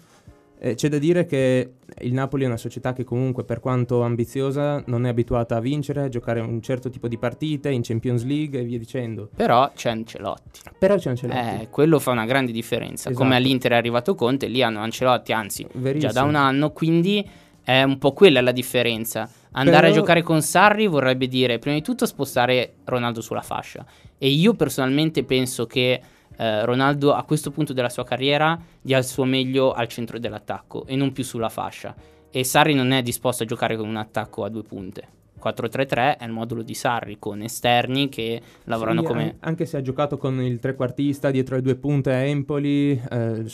eh, 0.62 0.75
c'è 0.75 0.89
da 0.89 0.98
dire 0.98 1.25
che 1.25 1.75
il 2.00 2.13
Napoli 2.13 2.43
è 2.43 2.48
una 2.48 2.57
società 2.57 2.91
che 2.91 3.05
comunque, 3.05 3.45
per 3.45 3.62
quanto 3.62 4.01
ambiziosa, 4.01 4.83
non 4.88 5.05
è 5.05 5.09
abituata 5.09 5.55
a 5.55 5.59
vincere, 5.62 6.03
a 6.03 6.09
giocare 6.09 6.41
un 6.41 6.62
certo 6.62 6.89
tipo 6.89 7.07
di 7.07 7.17
partite 7.17 7.69
in 7.69 7.81
Champions 7.81 8.25
League 8.25 8.59
e 8.59 8.63
via 8.63 8.77
dicendo. 8.77 9.29
Però 9.33 9.71
c'è 9.74 9.89
Ancelotti. 9.89 10.59
Però 10.77 10.98
c'è 10.98 11.12
Ancelotti. 11.12 11.62
Eh, 11.62 11.69
quello 11.69 11.98
fa 12.00 12.12
una 12.12 12.25
grande 12.25 12.51
differenza. 12.51 13.09
Esatto. 13.09 13.24
Come 13.24 13.38
all'Inter 13.38 13.71
è 13.71 13.75
arrivato 13.75 14.15
Conte, 14.15 14.48
lì 14.48 14.62
hanno 14.62 14.79
Ancelotti, 14.79 15.31
anzi, 15.31 15.65
Verissimo. 15.71 16.12
già 16.12 16.19
da 16.19 16.27
un 16.27 16.36
anno, 16.36 16.71
quindi 16.71 17.25
è 17.63 17.81
un 17.83 17.98
po' 17.98 18.12
quella 18.12 18.41
la 18.41 18.51
differenza. 18.51 19.29
Andare 19.51 19.88
Però- 19.88 19.91
a 19.91 19.96
giocare 19.96 20.22
con 20.22 20.41
Sarri 20.41 20.88
vorrebbe 20.88 21.27
dire 21.27 21.58
prima 21.58 21.75
di 21.75 21.82
tutto 21.82 22.06
spostare 22.06 22.75
Ronaldo 22.86 23.22
sulla 23.22 23.41
fascia 23.41 23.84
e 24.18 24.29
io 24.29 24.53
personalmente 24.53 25.24
penso 25.24 25.65
che 25.65 26.01
eh, 26.38 26.65
Ronaldo 26.65 27.13
a 27.13 27.24
questo 27.24 27.50
punto 27.50 27.74
della 27.74 27.89
sua 27.89 28.03
carriera 28.03 28.60
dia 28.82 28.98
il 28.98 29.03
suo 29.03 29.25
meglio 29.25 29.74
al 29.74 29.88
centro 29.88 30.20
dell'attacco 30.20 30.86
e 30.86 30.96
non 30.96 31.12
più 31.12 31.24
sulla 31.24 31.50
fascia 31.50 31.96
e 32.32 32.44
Sarri 32.44 32.75
non 32.75 32.91
è 32.91 33.01
disposto 33.01 33.44
a 33.44 33.46
giocare 33.46 33.75
con 33.75 33.88
un 33.88 33.96
attacco 33.96 34.44
a 34.44 34.50
due 34.50 34.63
punte. 34.63 35.19
4-3-3 35.43 36.17
è 36.17 36.25
il 36.25 36.31
modulo 36.31 36.62
di 36.62 36.74
Sarri 36.74 37.17
con 37.19 37.41
esterni 37.41 38.10
che 38.10 38.41
lavorano 38.65 39.01
Sì, 39.01 39.08
come... 39.08 39.24
an- 39.24 39.36
anche 39.41 39.65
se 39.65 39.77
ha 39.77 39.81
giocato 39.81 40.17
con 40.17 40.41
il 40.41 40.60
trequartista 40.60 41.31
dietro 41.31 41.55
le 41.55 41.62
due 41.62 41.75
punte 41.75 42.12
a 42.12 42.17
Empoli, 42.17 42.91
eh, 43.10 43.46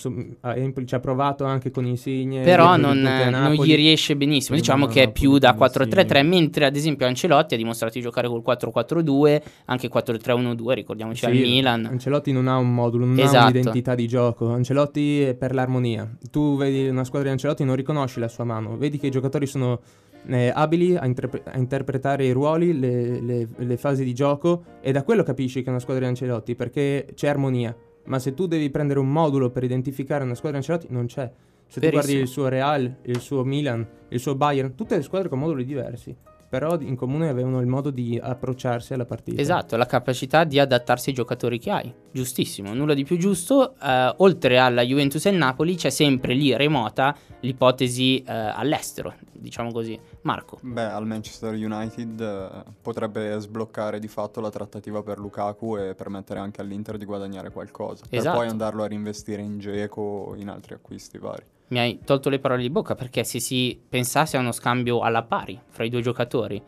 a 0.41 0.55
Empoli 0.55 0.85
ci 0.85 0.95
ha 0.95 0.99
provato 0.99 1.45
anche 1.45 1.71
con 1.71 1.85
Insigne. 1.85 2.41
Però 2.43 2.75
non, 2.77 2.99
non 2.99 3.53
gli 3.53 3.75
riesce 3.75 4.15
benissimo. 4.15 4.57
Diciamo 4.57 4.85
no, 4.85 4.91
che 4.91 5.03
è 5.03 5.11
più 5.11 5.37
da 5.37 5.53
pure 5.53 5.69
con 5.71 5.87
4-3-3, 5.87 5.97
Insigne. 5.99 6.23
mentre 6.23 6.65
ad 6.65 6.75
esempio 6.75 7.05
Ancelotti 7.07 7.53
ha 7.53 7.57
dimostrato 7.57 7.93
di 7.95 8.01
giocare 8.01 8.27
col 8.27 8.41
4-4-2, 8.45 9.41
anche 9.65 9.89
4-3-1-2, 9.89 10.71
ricordiamoci 10.73 11.25
al 11.25 11.33
Sì, 11.33 11.41
Milan. 11.41 11.85
Ancelotti 11.85 12.31
non 12.31 12.47
ha 12.47 12.57
un 12.57 12.73
modulo, 12.73 13.05
non 13.05 13.17
ha 13.19 13.21
Esatto. 13.23 13.43
un'identità 13.51 13.95
di 13.95 14.07
gioco. 14.07 14.49
Ancelotti 14.49 15.21
è 15.21 15.33
per 15.35 15.53
l'armonia. 15.53 16.09
Tu 16.31 16.57
vedi 16.57 16.87
una 16.87 17.03
squadra 17.03 17.27
di 17.27 17.33
Ancelotti 17.33 17.63
non 17.63 17.75
riconosci 17.75 18.19
la 18.19 18.27
sua 18.27 18.43
mano, 18.43 18.77
vedi 18.77 18.97
che 18.97 19.07
i 19.07 19.11
giocatori 19.11 19.45
sono 19.47 19.79
eh, 20.27 20.51
abili 20.53 20.95
a, 20.95 21.05
interpre- 21.05 21.43
a 21.45 21.57
interpretare 21.57 22.25
i 22.25 22.31
ruoli, 22.31 22.77
le, 22.79 23.19
le- 23.21 23.47
le 23.55 23.77
fasi 23.77 24.03
di 24.03 24.13
gioco 24.13 24.63
e 24.81 24.91
da 24.91 25.03
quello 25.03 25.23
capisci 25.23 25.61
che 25.61 25.67
è 25.67 25.69
una 25.69 25.79
squadra 25.79 26.03
di 26.03 26.09
Ancelotti 26.09 26.55
perché 26.55 27.07
c'è 27.13 27.27
armonia. 27.27 27.75
Ma 28.05 28.19
se 28.19 28.33
tu 28.33 28.45
devi 28.45 28.69
prendere 28.69 28.99
un 28.99 29.11
modulo 29.11 29.49
per 29.49 29.63
identificare 29.63 30.23
una 30.23 30.35
squadra 30.35 30.59
di 30.59 30.65
Ancelotti, 30.65 30.93
non 30.93 31.05
c'è. 31.07 31.31
Se 31.67 31.79
tu 31.79 31.87
Verissimo. 31.87 31.91
guardi 31.91 32.13
il 32.21 32.27
suo 32.27 32.47
Real, 32.47 32.95
il 33.03 33.19
suo 33.19 33.43
Milan, 33.43 33.87
il 34.09 34.19
suo 34.19 34.35
Bayern, 34.35 34.75
tutte 34.75 34.95
le 34.95 35.01
squadre 35.01 35.29
con 35.29 35.39
moduli 35.39 35.65
diversi, 35.65 36.15
però 36.47 36.79
in 36.79 36.95
comune 36.95 37.29
avevano 37.29 37.59
il 37.59 37.67
modo 37.67 37.89
di 37.89 38.19
approcciarsi 38.21 38.93
alla 38.93 39.05
partita. 39.05 39.41
Esatto, 39.41 39.75
la 39.75 39.85
capacità 39.85 40.43
di 40.43 40.59
adattarsi 40.59 41.09
ai 41.09 41.15
giocatori 41.15 41.59
che 41.59 41.71
hai. 41.71 41.93
Giustissimo, 42.11 42.73
nulla 42.73 42.93
di 42.93 43.03
più 43.03 43.17
giusto. 43.17 43.75
Eh, 43.81 44.13
oltre 44.17 44.57
alla 44.59 44.81
Juventus 44.83 45.25
e 45.25 45.31
Napoli 45.31 45.75
c'è 45.75 45.89
sempre 45.89 46.33
lì 46.33 46.55
remota 46.55 47.15
l'ipotesi 47.41 48.23
eh, 48.23 48.31
all'estero, 48.33 49.13
diciamo 49.31 49.71
così. 49.71 49.99
Marco. 50.21 50.57
Beh, 50.61 50.83
al 50.83 51.05
Manchester 51.05 51.53
United 51.53 52.19
eh, 52.19 52.71
potrebbe 52.81 53.37
sbloccare 53.39 53.99
di 53.99 54.07
fatto 54.07 54.41
la 54.41 54.49
trattativa 54.49 55.03
per 55.03 55.19
Lukaku 55.19 55.77
e 55.77 55.93
permettere 55.95 56.39
anche 56.39 56.61
all'Inter 56.61 56.97
di 56.97 57.05
guadagnare 57.05 57.51
qualcosa. 57.51 58.05
Per 58.09 58.17
Esatto. 58.17 58.37
poi 58.37 58.47
andarlo 58.47 58.83
a 58.83 58.87
reinvestire 58.87 59.41
in 59.41 59.59
Geco 59.59 60.01
o 60.01 60.35
in 60.35 60.49
altri 60.49 60.73
acquisti 60.73 61.17
vari. 61.17 61.43
Mi 61.67 61.79
hai 61.79 61.99
tolto 62.05 62.29
le 62.29 62.39
parole 62.39 62.61
di 62.61 62.69
bocca 62.69 62.95
perché 62.95 63.23
se 63.23 63.39
si 63.39 63.79
pensasse 63.89 64.37
a 64.37 64.39
uno 64.39 64.51
scambio 64.51 64.99
alla 64.99 65.23
pari 65.23 65.59
fra 65.67 65.83
i 65.83 65.89
due 65.89 66.01
giocatori, 66.01 66.61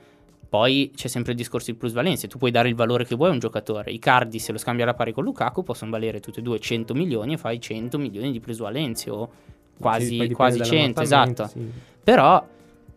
poi 0.50 0.92
c'è 0.96 1.08
sempre 1.08 1.34
il 1.34 1.38
discorso 1.38 1.72
di 1.72 1.78
plusvalenze. 1.78 2.28
Tu 2.28 2.38
puoi 2.38 2.52
dare 2.52 2.70
il 2.70 2.76
valore 2.76 3.06
che 3.06 3.16
vuoi 3.16 3.30
a 3.30 3.34
un 3.34 3.40
giocatore. 3.40 3.92
I 3.92 4.00
Cardi, 4.00 4.40
se 4.40 4.52
lo 4.52 4.58
scambi 4.58 4.82
alla 4.82 4.94
pari 4.94 5.12
con 5.12 5.24
Lukaku, 5.24 5.64
possono 5.64 5.92
valere 5.92 6.20
tutti 6.20 6.40
e 6.40 6.42
due 6.42 6.60
100 6.60 6.94
milioni 6.94 7.34
e 7.34 7.38
fai 7.38 7.60
100 7.60 7.98
milioni 7.98 8.32
di 8.32 8.40
plusvalenze 8.40 9.10
o 9.10 9.30
Sì, 9.76 9.82
quasi, 9.82 10.10
dipende 10.10 10.34
quasi 10.34 10.64
100, 10.64 11.02
dall'ammortamento, 11.02 11.44
esatto. 11.44 11.60
sì. 11.60 11.72
Però 12.04 12.48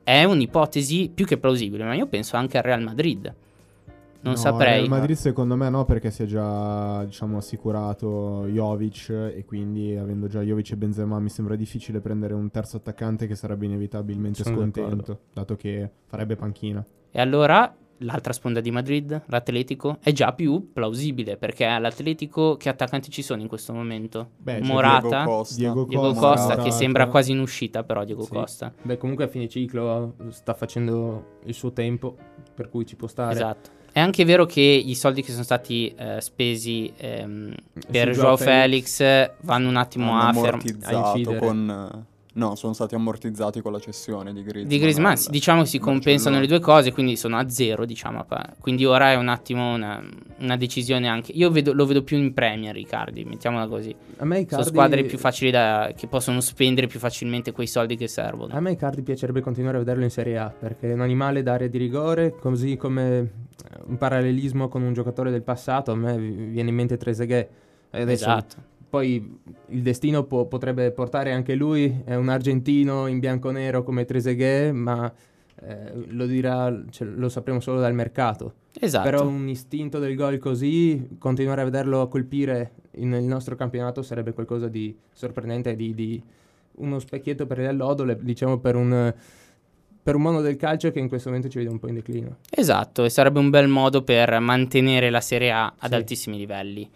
è 0.02 0.25
un'ipotesi 0.25 1.11
più 1.12 1.26
che 1.26 1.37
plausibile, 1.37 1.85
ma 1.85 1.95
io 1.95 2.07
penso 2.07 2.37
anche 2.37 2.57
al 2.57 2.62
Real 2.62 2.83
Madrid. 2.83 3.35
Non 4.22 4.34
No, 4.34 4.38
saprei. 4.38 4.78
Real 4.80 4.88
Madrid 4.88 5.16
secondo 5.16 5.56
me 5.56 5.68
no 5.70 5.84
perché 5.86 6.10
si 6.10 6.22
è 6.24 6.26
già 6.26 7.04
diciamo 7.04 7.38
assicurato 7.38 8.44
Jovic 8.48 9.08
e 9.34 9.44
quindi 9.46 9.96
avendo 9.96 10.26
già 10.28 10.40
Jovic 10.42 10.72
e 10.72 10.76
Benzema 10.76 11.18
mi 11.18 11.30
sembra 11.30 11.56
difficile 11.56 12.00
prendere 12.00 12.34
un 12.34 12.50
terzo 12.50 12.76
attaccante 12.76 13.26
che 13.26 13.34
sarebbe 13.34 13.64
inevitabilmente 13.66 14.42
Sono 14.42 14.56
scontento 14.56 14.90
d'accordo. 14.90 15.20
dato 15.32 15.56
che 15.56 15.90
farebbe 16.06 16.36
panchina. 16.36 16.84
E 17.10 17.20
allora 17.20 17.74
l'altra 18.02 18.32
sponda 18.32 18.60
di 18.60 18.70
Madrid, 18.70 19.22
l'Atletico, 19.26 19.98
è 20.00 20.12
già 20.12 20.32
più 20.32 20.70
plausibile 20.72 21.36
perché 21.36 21.64
all'Atletico 21.66 22.56
che 22.56 22.68
attaccanti 22.68 23.10
ci 23.10 23.20
sono 23.22 23.42
in 23.42 23.48
questo 23.48 23.72
momento? 23.74 24.30
Beh, 24.38 24.60
c'è 24.60 24.66
Morata, 24.66 25.08
Diego 25.08 25.24
Costa. 25.24 25.54
Diego 25.56 25.84
Diego 25.84 26.12
Costa, 26.12 26.26
Costa, 26.54 26.56
che 26.62 26.70
sembra 26.70 27.06
quasi 27.08 27.32
in 27.32 27.40
uscita 27.40 27.82
però 27.84 28.04
Diego 28.04 28.22
Sì. 28.22 28.30
Costa. 28.32 28.72
Beh, 28.82 28.96
comunque 28.98 29.24
a 29.24 29.28
fine 29.28 29.48
ciclo 29.48 30.14
sta 30.28 30.54
facendo 30.54 31.38
il 31.44 31.54
suo 31.54 31.72
tempo, 31.72 32.16
per 32.54 32.68
cui 32.68 32.84
ci 32.86 32.96
può 32.96 33.06
stare. 33.06 33.32
Esatto. 33.32 33.70
È 33.92 34.00
anche 34.00 34.25
vero 34.25 34.47
che 34.47 34.61
i 34.61 34.94
soldi 34.94 35.23
che 35.23 35.32
sono 35.32 35.42
stati 35.42 35.92
eh, 35.97 36.20
spesi 36.20 36.92
ehm, 36.97 37.54
per 37.90 38.11
Joao 38.11 38.37
Felix, 38.37 38.97
Felix 38.97 39.32
vanno 39.40 39.68
un 39.68 39.76
attimo 39.76 40.18
a 40.18 40.32
fermare. 40.32 41.38
con... 41.38 42.06
No, 42.34 42.54
sono 42.54 42.72
stati 42.75 42.94
ammortizzati 42.94 43.60
con 43.60 43.72
la 43.72 43.80
cessione 43.80 44.32
di 44.32 44.42
Griezmann. 44.42 44.68
Di 44.68 44.78
Griezmann, 44.78 45.14
sì, 45.14 45.30
diciamo 45.30 45.62
che 45.62 45.68
si 45.68 45.78
compensano 45.78 46.38
le 46.38 46.46
due 46.46 46.60
cose, 46.60 46.92
quindi 46.92 47.16
sono 47.16 47.37
a 47.37 47.49
zero, 47.49 47.84
diciamo. 47.84 48.25
Quindi 48.60 48.84
ora 48.84 49.10
è 49.10 49.16
un 49.16 49.28
attimo 49.28 49.75
una, 49.75 50.00
una 50.38 50.56
decisione 50.56 51.08
anche. 51.08 51.32
Io 51.32 51.50
vedo- 51.50 51.72
lo 51.72 51.87
vedo 51.87 52.02
più 52.04 52.16
in 52.18 52.32
Premier, 52.32 52.72
Riccardi, 52.75 53.25
mettiamola 53.25 53.66
così. 53.66 53.92
A 54.18 54.25
me 54.25 54.40
i 54.40 54.46
Sono 54.49 54.62
squadre 54.62 55.02
più 55.04 55.18
facili 55.18 55.50
da. 55.50 55.92
che 55.96 56.06
possono 56.06 56.40
spendere 56.40 56.87
più 56.87 57.00
facilmente 57.00 57.50
quei 57.50 57.66
soldi 57.66 57.96
che 57.96 58.06
servono. 58.06 58.54
A 58.54 58.60
me 58.60 58.72
Icardi 58.72 59.02
piacerebbe 59.02 59.40
continuare 59.40 59.76
a 59.76 59.80
vederlo 59.80 60.04
in 60.04 60.10
Serie 60.10 60.38
A 60.38 60.50
perché 60.56 60.90
è 60.90 60.92
un 60.94 61.00
animale 61.00 61.42
d'area 61.42 61.66
di 61.66 61.78
rigore, 61.78 62.37
così 62.38 62.76
come 62.76 63.18
eh, 63.18 63.28
un 63.87 63.99
parallelismo 63.99 64.68
con 64.68 64.82
un 64.82 64.92
giocatore 64.92 65.30
del 65.32 65.42
passato. 65.42 65.90
A 65.90 65.96
me 65.96 66.16
vi- 66.16 66.30
viene 66.46 66.68
in 66.68 66.76
mente 66.76 66.96
Trezeguet. 66.96 67.49
E 67.90 68.02
adesso 68.02 68.25
Esatto. 68.25 68.56
Poi 68.90 69.38
il 69.68 69.82
destino 69.82 70.25
può- 70.25 70.47
potrebbe 70.47 70.90
portare 70.90 71.32
anche 71.32 71.54
lui, 71.54 72.02
è 72.04 72.16
un 72.16 72.28
argentino 72.28 73.06
in 73.06 73.20
bianco-nero 73.20 73.85
come 73.85 74.04
Trezeguet, 74.04 74.73
ma 74.73 75.11
eh, 75.62 75.92
lo 76.09 76.26
dirà, 76.26 76.75
cioè, 76.90 77.06
lo 77.06 77.28
sapremo 77.28 77.61
solo 77.61 77.78
dal 77.80 77.94
mercato. 77.94 78.54
Esatto. 78.80 79.04
Però 79.09 79.26
un 79.26 79.49
istinto 79.49 79.99
del 80.00 80.16
gol 80.16 80.38
così, 80.38 81.06
continuare 81.18 81.61
a 81.61 81.64
vederlo 81.64 82.09
colpire 82.09 82.73
in- 82.97 83.11
nel 83.11 83.23
nostro 83.25 83.54
campionato 83.54 84.02
sarebbe 84.02 84.32
qualcosa 84.32 84.66
di 84.68 84.97
sorprendente, 85.12 85.76
di, 85.76 85.94
di 85.94 86.20
uno 86.76 86.99
specchietto 86.99 87.47
per 87.47 87.59
le 87.59 87.68
allodole, 87.68 88.18
diciamo 88.20 88.59
per 88.59 88.75
un, 88.75 89.14
per 90.02 90.14
un 90.16 90.23
mondo 90.23 90.40
del 90.40 90.56
calcio 90.56 90.90
che 90.90 90.99
in 90.99 91.09
questo 91.09 91.28
momento 91.28 91.49
ci 91.50 91.59
vede 91.59 91.70
un 91.70 91.78
po' 91.78 91.88
in 91.88 91.94
declino. 91.94 92.38
Esatto, 92.50 93.04
e 93.04 93.11
sarebbe 93.11 93.38
un 93.38 93.50
bel 93.50 93.68
modo 93.68 94.02
per 94.02 94.37
mantenere 94.40 95.11
la 95.11 95.20
Serie 95.20 95.52
A 95.52 95.75
ad 95.78 95.90
Sì. 95.90 95.94
altissimi 95.94 96.38
livelli. 96.38 96.88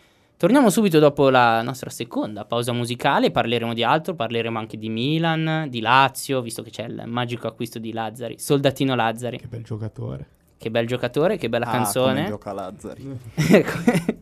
Torniamo 0.45 0.69
subito 0.69 0.99
dopo 0.99 1.31
la 1.31 1.63
nostra 1.63 1.89
seconda 1.89 2.45
pausa 2.45 2.71
musicale, 2.75 3.31
parleremo 3.31 3.73
di 3.73 3.83
altro, 3.83 4.15
parleremo 4.15 4.59
anche 4.59 4.77
di 4.77 4.91
Milan, 4.91 5.69
di 5.71 5.81
Lazio, 5.81 6.43
visto 6.43 6.63
che 6.63 6.69
c'è 6.69 6.85
il 6.85 7.05
magico 7.07 7.47
acquisto 7.47 7.79
di 7.79 7.95
Lazzari, 7.95 8.39
Soldatino 8.39 8.95
Lazzari, 8.95 9.39
Che 9.39 9.47
bel 9.47 9.63
giocatore. 9.65 10.29
che 10.59 10.71
bel 10.71 10.87
giocatore, 10.87 11.39
che 11.39 11.49
bella 11.49 11.65
Ah, 11.65 11.71
come 11.71 11.83
canzone. 11.83 12.27
gioca 12.27 12.53
Lazzari. 12.53 13.19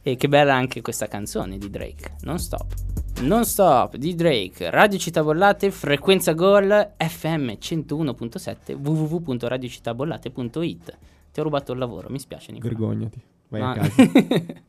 e 0.00 0.16
che 0.16 0.28
bella 0.28 0.54
anche 0.54 0.80
questa 0.80 1.08
canzone 1.08 1.58
di 1.58 1.68
Drake, 1.68 2.14
Non 2.22 2.38
Stop. 2.38 2.72
Non 3.20 3.44
Stop 3.44 3.96
di 3.96 4.14
Drake, 4.14 4.70
Radio 4.70 4.98
Città 4.98 5.22
Bollate, 5.22 5.70
frequenza 5.70 6.32
gol 6.32 6.92
FM 6.96 7.50
101.7 7.50 8.72
www.radiocittabollate.it. 8.82 10.98
Ti 11.32 11.40
ho 11.40 11.42
rubato 11.42 11.72
il 11.72 11.78
lavoro, 11.78 12.08
mi 12.08 12.18
spiace 12.18 12.50
Nicola. 12.52 12.72
Vergognati. 12.72 13.20
Vai 13.48 13.60
Ma- 13.60 13.72
a 13.72 13.74
casa. 13.74 13.92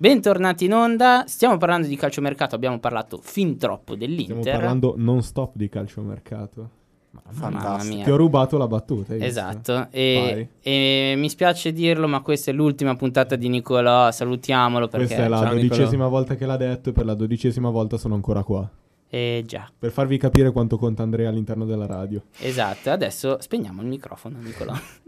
Bentornati 0.00 0.66
in 0.66 0.74
onda, 0.74 1.24
stiamo 1.26 1.56
parlando 1.56 1.88
di 1.88 1.96
calciomercato, 1.96 2.54
abbiamo 2.54 2.78
parlato 2.78 3.18
fin 3.20 3.58
troppo 3.58 3.94
Stiamo 3.94 4.14
dell'Inter. 4.14 4.52
parlando 4.52 4.94
non 4.96 5.22
stop 5.22 5.56
di 5.56 5.68
calciomercato. 5.68 6.70
Mamma 7.10 7.32
Fantastico. 7.32 7.94
mia. 7.96 8.04
Ti 8.04 8.10
ho 8.12 8.16
rubato 8.16 8.56
la 8.58 8.68
battuta. 8.68 9.12
hai 9.14 9.18
visto? 9.18 9.40
Esatto, 9.40 9.88
e, 9.90 10.50
e 10.60 11.14
mi 11.16 11.28
spiace 11.28 11.72
dirlo, 11.72 12.06
ma 12.06 12.20
questa 12.20 12.52
è 12.52 12.54
l'ultima 12.54 12.94
puntata 12.94 13.34
di 13.34 13.48
Nicolò. 13.48 14.08
Salutiamolo 14.12 14.86
perché. 14.86 15.06
Questa 15.06 15.24
è 15.24 15.28
la 15.28 15.40
dodicesima 15.40 15.86
Nicolò. 16.04 16.08
volta 16.08 16.36
che 16.36 16.46
l'ha 16.46 16.56
detto 16.56 16.90
e 16.90 16.92
per 16.92 17.04
la 17.04 17.14
dodicesima 17.14 17.70
volta 17.70 17.96
sono 17.96 18.14
ancora 18.14 18.44
qua. 18.44 18.70
Eh 19.10 19.42
già, 19.46 19.66
Per 19.76 19.90
farvi 19.90 20.16
capire 20.18 20.52
quanto 20.52 20.76
conta 20.76 21.02
Andrea 21.02 21.28
all'interno 21.30 21.64
della 21.64 21.86
radio. 21.86 22.22
esatto. 22.38 22.90
Adesso 22.90 23.38
spegniamo 23.40 23.82
il 23.82 23.88
microfono, 23.88 24.38
Nicolò. 24.40 24.74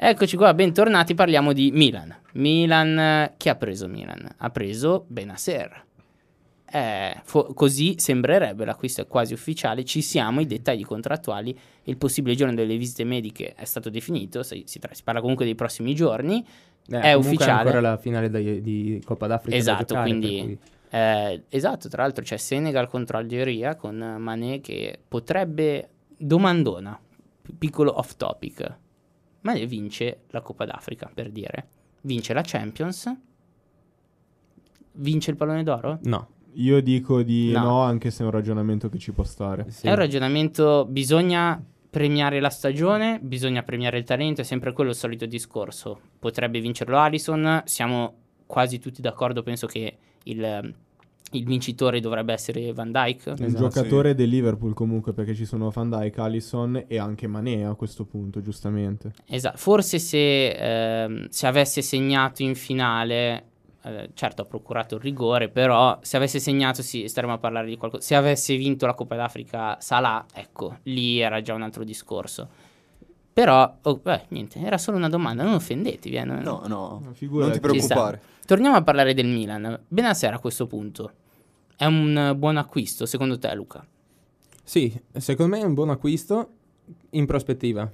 Eccoci 0.00 0.36
qua, 0.36 0.54
bentornati. 0.54 1.14
Parliamo 1.14 1.52
di 1.52 1.72
Milan. 1.72 2.14
Milan, 2.34 2.96
eh, 2.98 3.34
chi 3.36 3.48
ha 3.48 3.56
preso 3.56 3.88
Milan? 3.88 4.28
Ha 4.36 4.50
preso 4.50 5.04
Benasser. 5.08 5.86
Eh, 6.70 7.20
fo- 7.24 7.52
così 7.54 7.94
sembrerebbe, 7.98 8.64
l'acquisto 8.64 9.00
è 9.00 9.06
quasi 9.08 9.32
ufficiale. 9.32 9.84
Ci 9.84 10.00
siamo, 10.00 10.38
i 10.40 10.46
dettagli 10.46 10.84
contrattuali. 10.84 11.58
Il 11.84 11.96
possibile 11.96 12.36
giorno 12.36 12.54
delle 12.54 12.76
visite 12.76 13.02
mediche 13.02 13.54
è 13.54 13.64
stato 13.64 13.90
definito. 13.90 14.44
Si, 14.44 14.62
si 14.66 14.78
tra- 14.78 14.94
si 14.94 15.02
parla 15.02 15.20
comunque 15.20 15.44
dei 15.44 15.56
prossimi 15.56 15.94
giorni. 15.96 16.46
Eh, 16.90 17.00
È 17.00 17.12
ufficiale. 17.14 17.58
ancora 17.62 17.80
la 17.80 17.96
finale 17.96 18.30
di, 18.30 18.62
di 18.62 19.02
Coppa 19.04 19.26
d'Africa 19.26 19.50
da 19.56 19.60
Esatto, 19.60 19.84
giocare, 19.84 20.08
quindi- 20.08 20.58
Eh, 20.90 21.42
esatto, 21.48 21.88
tra 21.88 22.02
l'altro 22.02 22.22
c'è 22.24 22.36
Senegal 22.36 22.88
contro 22.88 23.18
Algeria 23.18 23.74
con 23.74 23.96
Mané 23.96 24.60
che 24.60 24.98
potrebbe 25.08 25.88
domandona, 26.16 26.98
piccolo 27.58 27.98
off 27.98 28.14
topic. 28.16 28.76
Mané 29.42 29.66
vince 29.66 30.22
la 30.28 30.40
Coppa 30.40 30.64
d'Africa, 30.64 31.10
per 31.12 31.30
dire. 31.30 31.68
Vince 32.02 32.32
la 32.32 32.42
Champions. 32.44 33.14
Vince 34.92 35.30
il 35.30 35.36
pallone 35.36 35.62
d'oro? 35.62 35.98
No. 36.02 36.28
Io 36.54 36.80
dico 36.80 37.22
di 37.22 37.52
No. 37.52 37.62
no, 37.62 37.80
anche 37.82 38.10
se 38.10 38.22
è 38.22 38.24
un 38.24 38.32
ragionamento 38.32 38.88
che 38.88 38.98
ci 38.98 39.12
può 39.12 39.22
stare. 39.22 39.70
Sì. 39.70 39.86
È 39.86 39.90
un 39.90 39.96
ragionamento, 39.96 40.86
bisogna 40.88 41.62
premiare 41.90 42.40
la 42.40 42.50
stagione, 42.50 43.18
bisogna 43.22 43.62
premiare 43.62 43.98
il 43.98 44.04
talento, 44.04 44.40
è 44.40 44.44
sempre 44.44 44.72
quello 44.72 44.90
il 44.90 44.96
solito 44.96 45.26
discorso. 45.26 46.00
Potrebbe 46.18 46.60
vincerlo 46.60 46.98
Allison, 46.98 47.62
siamo 47.64 48.14
quasi 48.46 48.78
tutti 48.78 49.00
d'accordo, 49.00 49.42
penso 49.42 49.66
che 49.66 49.96
il, 50.24 50.74
il 51.32 51.44
vincitore 51.44 52.00
dovrebbe 52.00 52.32
essere 52.32 52.72
Van 52.72 52.90
Dyke. 52.90 53.30
Un 53.30 53.42
Esatto, 53.44 53.68
giocatore 53.68 54.14
del 54.14 54.28
Liverpool 54.28 54.72
comunque 54.74 55.12
perché 55.12 55.34
ci 55.34 55.44
sono 55.44 55.70
Van 55.70 55.90
Dijk, 55.90 56.18
Allison 56.18 56.84
e 56.86 56.98
anche 56.98 57.26
Mané 57.26 57.64
a 57.66 57.74
questo 57.74 58.04
punto, 58.04 58.40
giustamente. 58.40 59.12
Esatto, 59.26 59.56
forse 59.58 59.98
se, 59.98 60.48
ehm, 61.04 61.28
se 61.28 61.46
avesse 61.46 61.82
segnato 61.82 62.42
in 62.42 62.54
finale, 62.54 63.44
eh, 63.82 64.10
certo 64.14 64.42
ha 64.42 64.44
procurato 64.44 64.94
il 64.96 65.00
rigore, 65.02 65.48
però 65.48 65.98
se 66.02 66.16
avesse 66.16 66.40
segnato 66.40 66.82
sì, 66.82 67.06
staremo 67.08 67.34
a 67.34 67.38
parlare 67.38 67.68
di 67.68 67.76
qualcosa. 67.76 68.02
Se 68.02 68.14
avesse 68.14 68.56
vinto 68.56 68.86
la 68.86 68.94
Coppa 68.94 69.16
d'Africa 69.16 69.76
Salah, 69.80 70.24
ecco, 70.34 70.78
lì 70.84 71.18
era 71.20 71.40
già 71.42 71.54
un 71.54 71.62
altro 71.62 71.84
discorso. 71.84 72.48
Però, 73.32 73.76
oh, 73.82 74.00
beh, 74.02 74.22
niente, 74.30 74.58
era 74.58 74.78
solo 74.78 74.96
una 74.96 75.08
domanda, 75.08 75.44
non 75.44 75.54
offendetevi. 75.54 76.16
eh, 76.16 76.24
non- 76.24 76.40
No, 76.42 76.62
no, 76.66 77.00
non 77.04 77.12
ti 77.14 77.60
preoccupare. 77.60 78.20
Torniamo 78.44 78.76
a 78.76 78.82
parlare 78.82 79.14
del 79.14 79.26
Milan. 79.26 79.78
Benasera 79.86 80.36
a 80.36 80.38
questo 80.40 80.66
punto. 80.66 81.12
È 81.78 81.84
un 81.84 82.34
buon 82.36 82.56
acquisto, 82.56 83.06
secondo 83.06 83.38
te, 83.38 83.54
Luca? 83.54 83.86
Sì, 84.64 84.92
secondo 85.12 85.54
me 85.54 85.62
è 85.62 85.64
un 85.64 85.74
buon 85.74 85.90
acquisto 85.90 86.48
in 87.10 87.24
prospettiva. 87.24 87.88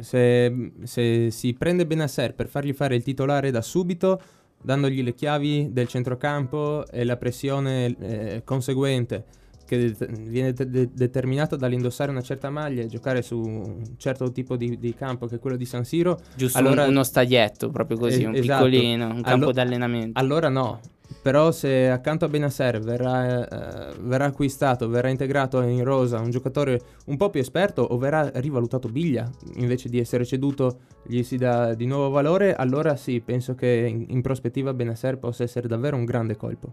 Se, 0.00 0.72
se 0.84 1.30
si 1.30 1.52
prende 1.52 1.84
Benasser 1.84 2.32
per 2.34 2.48
fargli 2.48 2.72
fare 2.72 2.96
il 2.96 3.02
titolare 3.02 3.50
da 3.50 3.60
subito, 3.60 4.18
dandogli 4.62 5.02
le 5.02 5.12
chiavi 5.12 5.68
del 5.70 5.86
centrocampo 5.86 6.86
e 6.86 7.04
la 7.04 7.18
pressione 7.18 7.94
eh, 7.98 8.42
conseguente 8.42 9.26
che 9.66 9.92
det- 9.94 10.10
viene 10.22 10.52
de- 10.54 10.70
de- 10.70 10.88
determinata 10.92 11.56
dall'indossare 11.56 12.10
una 12.10 12.22
certa 12.22 12.48
maglia 12.48 12.82
e 12.82 12.86
giocare 12.86 13.20
su 13.20 13.38
un 13.38 13.82
certo 13.98 14.32
tipo 14.32 14.56
di, 14.56 14.78
di 14.78 14.94
campo 14.94 15.26
che 15.26 15.34
è 15.34 15.38
quello 15.38 15.56
di 15.56 15.66
San 15.66 15.84
Siro, 15.84 16.18
Giusto 16.34 16.56
Allora- 16.58 16.84
un- 16.84 16.90
uno 16.90 17.02
stadietto, 17.02 17.68
proprio 17.70 17.98
così, 17.98 18.22
Eh, 18.22 18.26
un 18.26 18.34
esatto. 18.36 18.64
piccolino, 18.64 19.04
un 19.06 19.20
campo 19.22 19.44
Allo- 19.44 19.52
d'allenamento. 19.52 20.18
allora 20.18 20.48
no. 20.48 20.80
Però 21.22 21.52
se 21.52 21.88
accanto 21.88 22.24
a 22.24 22.28
Benasser 22.28 22.80
verrà, 22.80 23.90
eh, 23.92 23.94
verrà 24.00 24.24
acquistato, 24.24 24.88
verrà 24.88 25.08
integrato 25.08 25.60
in 25.62 25.84
rosa 25.84 26.18
un 26.18 26.30
giocatore 26.30 26.80
un 27.06 27.16
po' 27.16 27.30
più 27.30 27.40
esperto 27.40 27.82
o 27.82 27.96
verrà 27.96 28.28
rivalutato 28.34 28.88
Biglia 28.88 29.28
invece 29.54 29.88
di 29.88 29.98
essere 30.00 30.24
ceduto 30.24 30.78
gli 31.04 31.22
si 31.22 31.36
dà 31.36 31.74
di 31.74 31.86
nuovo 31.86 32.10
valore, 32.10 32.54
allora 32.56 32.96
sì, 32.96 33.20
penso 33.20 33.54
che 33.54 33.86
in, 33.88 34.04
in 34.08 34.20
prospettiva 34.20 34.74
Benasser 34.74 35.18
possa 35.18 35.44
essere 35.44 35.68
davvero 35.68 35.96
un 35.96 36.04
grande 36.04 36.36
colpo. 36.36 36.72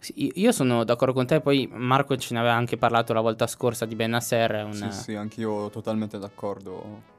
Sì, 0.00 0.30
io 0.36 0.52
sono 0.52 0.84
d'accordo 0.84 1.12
con 1.12 1.26
te, 1.26 1.40
poi 1.40 1.68
Marco 1.72 2.16
ce 2.16 2.32
ne 2.34 2.40
aveva 2.40 2.54
anche 2.54 2.76
parlato 2.76 3.12
la 3.12 3.20
volta 3.20 3.46
scorsa 3.46 3.84
di 3.84 3.96
Benasser. 3.96 4.64
un- 4.64 4.72
Sì, 4.72 4.90
sì, 4.92 5.14
anch'io 5.14 5.68
totalmente 5.70 6.18
d'accordo. 6.18 7.16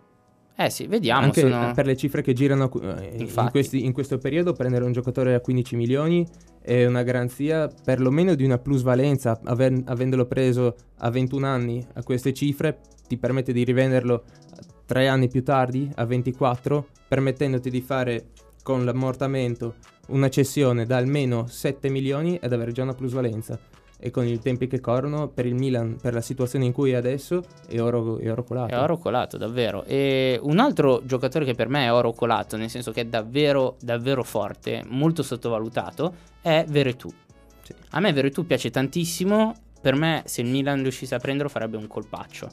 Eh 0.55 0.69
sì, 0.69 0.87
vediamo. 0.87 1.21
Anche 1.21 1.41
sono- 1.41 1.71
per 1.73 1.85
le 1.85 1.95
cifre 1.95 2.21
che 2.21 2.33
girano 2.33 2.69
eh, 2.81 3.11
in, 3.15 3.21
Infatti. 3.21 3.51
questi- 3.51 3.85
in 3.85 3.93
questo 3.93 4.17
periodo, 4.17 4.53
prendere 4.53 4.83
un 4.85 4.91
giocatore 4.91 5.33
a 5.33 5.39
15 5.39 5.75
milioni 5.75 6.25
è 6.61 6.85
una 6.85 7.03
garanzia 7.03 7.67
perlomeno 7.83 8.35
di 8.35 8.43
una 8.43 8.57
plusvalenza. 8.57 9.39
Aver- 9.45 9.83
avendolo 9.85 10.25
preso 10.25 10.75
a 10.97 11.09
21 11.09 11.45
anni 11.45 11.85
a 11.93 12.03
queste 12.03 12.33
cifre, 12.33 12.79
ti 13.07 13.17
permette 13.17 13.53
di 13.53 13.63
rivenderlo 13.63 14.23
tre 14.85 15.07
anni 15.07 15.27
più 15.29 15.43
tardi, 15.43 15.89
a 15.95 16.05
24, 16.05 16.87
permettendoti 17.07 17.69
di 17.69 17.81
fare 17.81 18.27
con 18.63 18.83
l'ammortamento 18.85 19.75
una 20.09 20.29
cessione 20.29 20.85
da 20.85 20.97
almeno 20.97 21.47
7 21.47 21.89
milioni 21.89 22.37
ed 22.41 22.53
avere 22.53 22.71
già 22.71 22.83
una 22.83 22.93
plusvalenza. 22.93 23.59
E 24.01 24.11
con 24.11 24.25
i 24.25 24.39
tempi 24.39 24.67
che 24.67 24.79
corrono, 24.79 25.27
per 25.27 25.45
il 25.45 25.55
Milan, 25.55 25.97
per 26.01 26.13
la 26.13 26.21
situazione 26.21 26.63
in 26.63 26.71
cui 26.71 26.91
è 26.91 26.95
adesso, 26.95 27.43
è 27.67 27.81
oro, 27.81 28.17
è 28.17 28.31
oro 28.31 28.43
colato. 28.43 28.73
È 28.73 28.79
oro 28.79 28.97
colato, 28.97 29.35
davvero. 29.37 29.83
E 29.83 30.39
un 30.41 30.59
altro 30.59 31.01
giocatore 31.03 31.43
che 31.43 31.53
per 31.53 31.67
me 31.67 31.83
è 31.83 31.91
oro 31.91 32.13
colato, 32.13 32.55
nel 32.55 32.69
senso 32.69 32.91
che 32.91 33.01
è 33.01 33.05
davvero, 33.05 33.75
davvero 33.81 34.23
forte, 34.23 34.83
molto 34.87 35.21
sottovalutato, 35.21 36.13
è 36.41 36.63
Veretù. 36.69 37.09
Sì. 37.61 37.73
A 37.89 37.99
me 37.99 38.13
Veretù 38.13 38.45
piace 38.45 38.69
tantissimo. 38.69 39.53
Per 39.81 39.95
me, 39.95 40.23
se 40.25 40.41
il 40.41 40.47
Milan 40.47 40.81
riuscisse 40.81 41.15
a 41.15 41.19
prenderlo, 41.19 41.49
farebbe 41.49 41.75
un 41.75 41.87
colpaccio. 41.87 42.49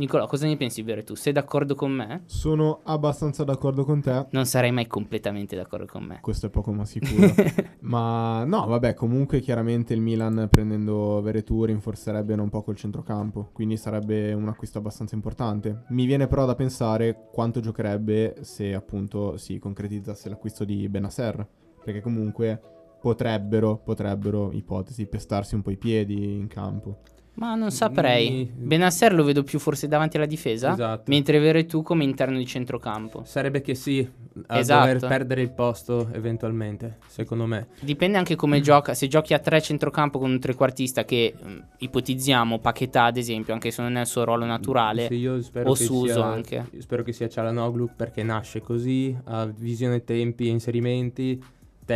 Nicola, 0.00 0.26
cosa 0.26 0.46
ne 0.46 0.56
pensi 0.56 0.80
di 0.80 0.86
Veretù? 0.86 1.14
Sei 1.14 1.30
d'accordo 1.30 1.74
con 1.74 1.92
me? 1.92 2.22
Sono 2.24 2.80
abbastanza 2.84 3.44
d'accordo 3.44 3.84
con 3.84 4.00
te. 4.00 4.28
Non 4.30 4.46
sarei 4.46 4.72
mai 4.72 4.86
completamente 4.86 5.54
d'accordo 5.54 5.84
con 5.84 6.04
me. 6.04 6.20
Questo 6.22 6.46
è 6.46 6.48
poco 6.48 6.72
ma 6.72 6.86
sicuro. 6.86 7.34
ma 7.80 8.42
no, 8.44 8.64
vabbè, 8.66 8.94
comunque 8.94 9.40
chiaramente 9.40 9.92
il 9.92 10.00
Milan 10.00 10.48
prendendo 10.50 11.20
Veretù 11.20 11.64
rinforzerebbe 11.64 12.32
un 12.32 12.48
po' 12.48 12.62
col 12.62 12.76
centrocampo, 12.76 13.50
quindi 13.52 13.76
sarebbe 13.76 14.32
un 14.32 14.48
acquisto 14.48 14.78
abbastanza 14.78 15.14
importante. 15.14 15.82
Mi 15.88 16.06
viene 16.06 16.28
però 16.28 16.46
da 16.46 16.54
pensare 16.54 17.28
quanto 17.30 17.60
giocherebbe 17.60 18.38
se 18.40 18.72
appunto 18.72 19.36
si 19.36 19.58
concretizzasse 19.58 20.30
l'acquisto 20.30 20.64
di 20.64 20.88
Benasser, 20.88 21.46
perché 21.84 22.00
comunque 22.00 22.58
potrebbero, 23.02 23.76
potrebbero, 23.76 24.50
ipotesi, 24.50 25.04
pestarsi 25.04 25.56
un 25.56 25.60
po' 25.60 25.70
i 25.70 25.76
piedi 25.76 26.38
in 26.38 26.46
campo. 26.46 27.00
Ma 27.40 27.54
non 27.54 27.70
saprei. 27.70 28.30
Mi- 28.30 28.52
Benasser 28.54 29.14
lo 29.14 29.24
vedo 29.24 29.42
più 29.42 29.58
forse 29.58 29.88
davanti 29.88 30.18
alla 30.18 30.26
difesa, 30.26 30.72
Esatto. 30.72 31.04
mentre 31.10 31.38
Veretù 31.38 31.82
come 31.82 32.04
interno 32.04 32.36
di 32.36 32.44
centrocampo. 32.44 33.22
Sarebbe 33.24 33.62
che 33.62 33.74
sì, 33.74 34.06
a 34.48 34.58
Esatto. 34.58 34.86
dover 34.86 35.08
perdere 35.08 35.40
il 35.40 35.50
posto 35.50 36.10
eventualmente, 36.12 36.98
secondo 37.06 37.46
me. 37.46 37.68
Dipende 37.80 38.18
anche 38.18 38.34
Mm. 38.34 38.36
come 38.36 38.60
gioca. 38.60 38.92
Se 38.92 39.08
giochi 39.08 39.32
a 39.32 39.38
tre 39.38 39.62
centrocampo 39.62 40.18
con 40.18 40.30
un 40.30 40.38
trequartista 40.38 41.06
che 41.06 41.32
mh, 41.42 41.56
ipotizziamo, 41.78 42.58
Paquetà 42.58 43.04
ad 43.04 43.16
esempio, 43.16 43.54
anche 43.54 43.70
se 43.70 43.80
non 43.80 43.96
è 43.96 44.00
il 44.00 44.06
suo 44.06 44.24
ruolo 44.24 44.44
naturale, 44.44 45.06
Sì, 45.06 45.14
io 45.14 45.40
spero 45.40 45.70
o 45.70 45.74
Suso 45.74 46.12
sia, 46.12 46.24
anche. 46.24 46.66
io 46.70 46.80
Spero 46.82 47.02
che 47.02 47.12
sia 47.12 47.26
Cialanoglu 47.28 47.88
perché 47.96 48.22
nasce 48.22 48.60
così, 48.60 49.16
ha 49.24 49.46
visione 49.46 50.04
tempi 50.04 50.46
e 50.46 50.50
inserimenti, 50.50 51.42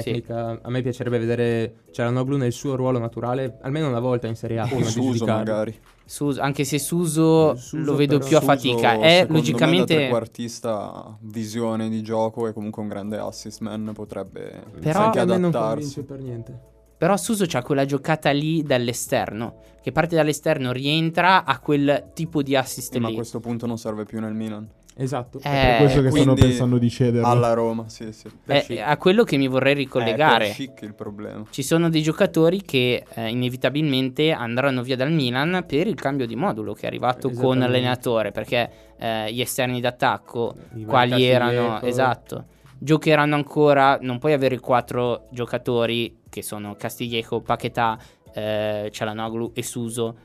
tecnica. 0.02 0.59
A 0.62 0.70
me 0.70 0.83
piacerebbe 0.83 1.18
vedere 1.18 1.74
Cialanoglu 1.92 2.37
nel 2.37 2.52
suo 2.52 2.74
ruono 2.76 2.98
naturale 2.98 3.59
almeno 3.62 3.88
una 3.88 4.00
volta 4.00 4.26
in 4.26 4.37
Serie 4.37 4.59
A. 4.59 4.68
O 4.72 4.83
Suso 4.83 5.26
magari. 5.26 5.76
Suso- 6.07 6.40
anche 6.42 6.64
se 6.64 6.78
Suso, 6.78 7.54
Suso 7.57 7.76
lo 7.83 7.94
vedo 7.96 8.18
più 8.18 8.37
a 8.37 8.40
Suso, 8.40 8.52
fatica. 8.52 8.92
È 8.92 8.96
secondo 8.98 9.09
me, 9.11 9.26
da 9.26 9.33
logicamente. 9.33 9.94
trequartista, 9.96 11.16
visione 11.20 11.88
di 11.88 12.02
gioco 12.02 12.46
e 12.46 12.52
comunque 12.52 12.83
un 12.83 12.88
grande 12.88 13.16
assist 13.18 13.61
man 13.61 13.90
potrebbe 13.94 14.64
Però- 14.80 15.04
anche 15.04 15.20
adattarsi. 15.20 15.61
convince 15.72 16.02
per 16.02 16.18
niente. 16.20 16.61
Però 16.96 17.16
Suso 17.16 17.44
c'ha 17.46 17.62
quella 17.62 17.85
giocata 17.85 18.30
lì 18.30 18.62
dall'esterno. 18.62 19.57
Che 19.83 19.92
parte 19.92 20.14
dall'esterno, 20.16 20.72
rientra 20.72 21.44
a 21.44 21.59
quel 21.59 22.11
tipo 22.14 22.42
di 22.42 22.54
assist 22.57 22.94
Eh, 22.94 23.00
ma 23.00 23.07
a 23.07 23.11
lì. 23.11 23.16
questo 23.16 23.40
punto 23.40 23.66
non 23.66 23.76
serve 23.78 24.04
più 24.04 24.20
nel 24.20 24.33
Milan. 24.33 24.66
Esatto. 24.96 25.38
Eh, 25.38 25.42
Per 25.42 25.76
questo 25.78 26.02
che 26.02 26.11
stanno 26.11 26.24
quindi 26.33 26.40
pensando 26.42 26.78
di 26.78 26.88
cederlo. 26.88 27.26
Alla 27.26 27.52
Roma, 27.52 27.88
sì, 27.88 28.12
sì. 28.12 28.28
È 28.44 28.61
Schick. 28.61 28.80
a 28.85 28.96
quello 28.96 29.24
che 29.24 29.37
mi 29.37 29.48
vorrei 29.48 29.74
ricollegare. 29.74 30.44
È 30.44 30.46
per 30.46 30.54
Schick 30.54 30.83
il 30.83 30.94
problema. 30.94 31.44
Ci 31.50 31.62
sono 31.62 31.88
dei 31.90 32.02
giocatori 32.02 32.62
che 32.62 33.04
eh, 33.14 33.28
inevitabilmente 33.28 34.30
andranno 34.30 34.83
via 34.83 34.96
dal 34.96 35.11
Milan 35.11 35.64
per 35.66 35.88
il 35.88 35.96
cambio 35.96 36.26
di 36.26 36.37
modulo 36.37 36.74
che 36.74 36.83
è 36.83 36.87
arrivato 36.87 37.30
con 37.30 37.59
l'allenatore 37.59 38.30
perché 38.30 38.70
eh, 38.98 39.33
gli 39.33 39.40
esterni 39.40 39.80
d'attacco 39.80 40.54
I 40.74 40.85
quali 40.85 41.24
erano 41.24 41.80
esatto 41.83 42.46
giocheranno 42.78 43.35
ancora 43.35 43.98
non 44.00 44.18
puoi 44.18 44.33
avere 44.33 44.61
quattro 44.61 45.26
giocatori 45.30 46.18
che 46.28 46.42
sono 46.42 46.74
Castiglieco, 46.76 47.40
Paquetà, 47.40 47.98
eh, 48.33 48.88
Cialanoglu 48.92 49.52
e 49.54 49.62
Suso 49.62 50.16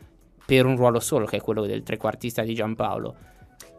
per 0.45 0.65
un 0.65 0.75
ruolo 0.75 0.99
solo 0.99 1.25
che 1.25 1.37
è 1.37 1.41
quello 1.41 1.65
del 1.65 1.83
trequartista 1.83 2.41
di 2.41 2.53
Giampaolo 2.53 3.15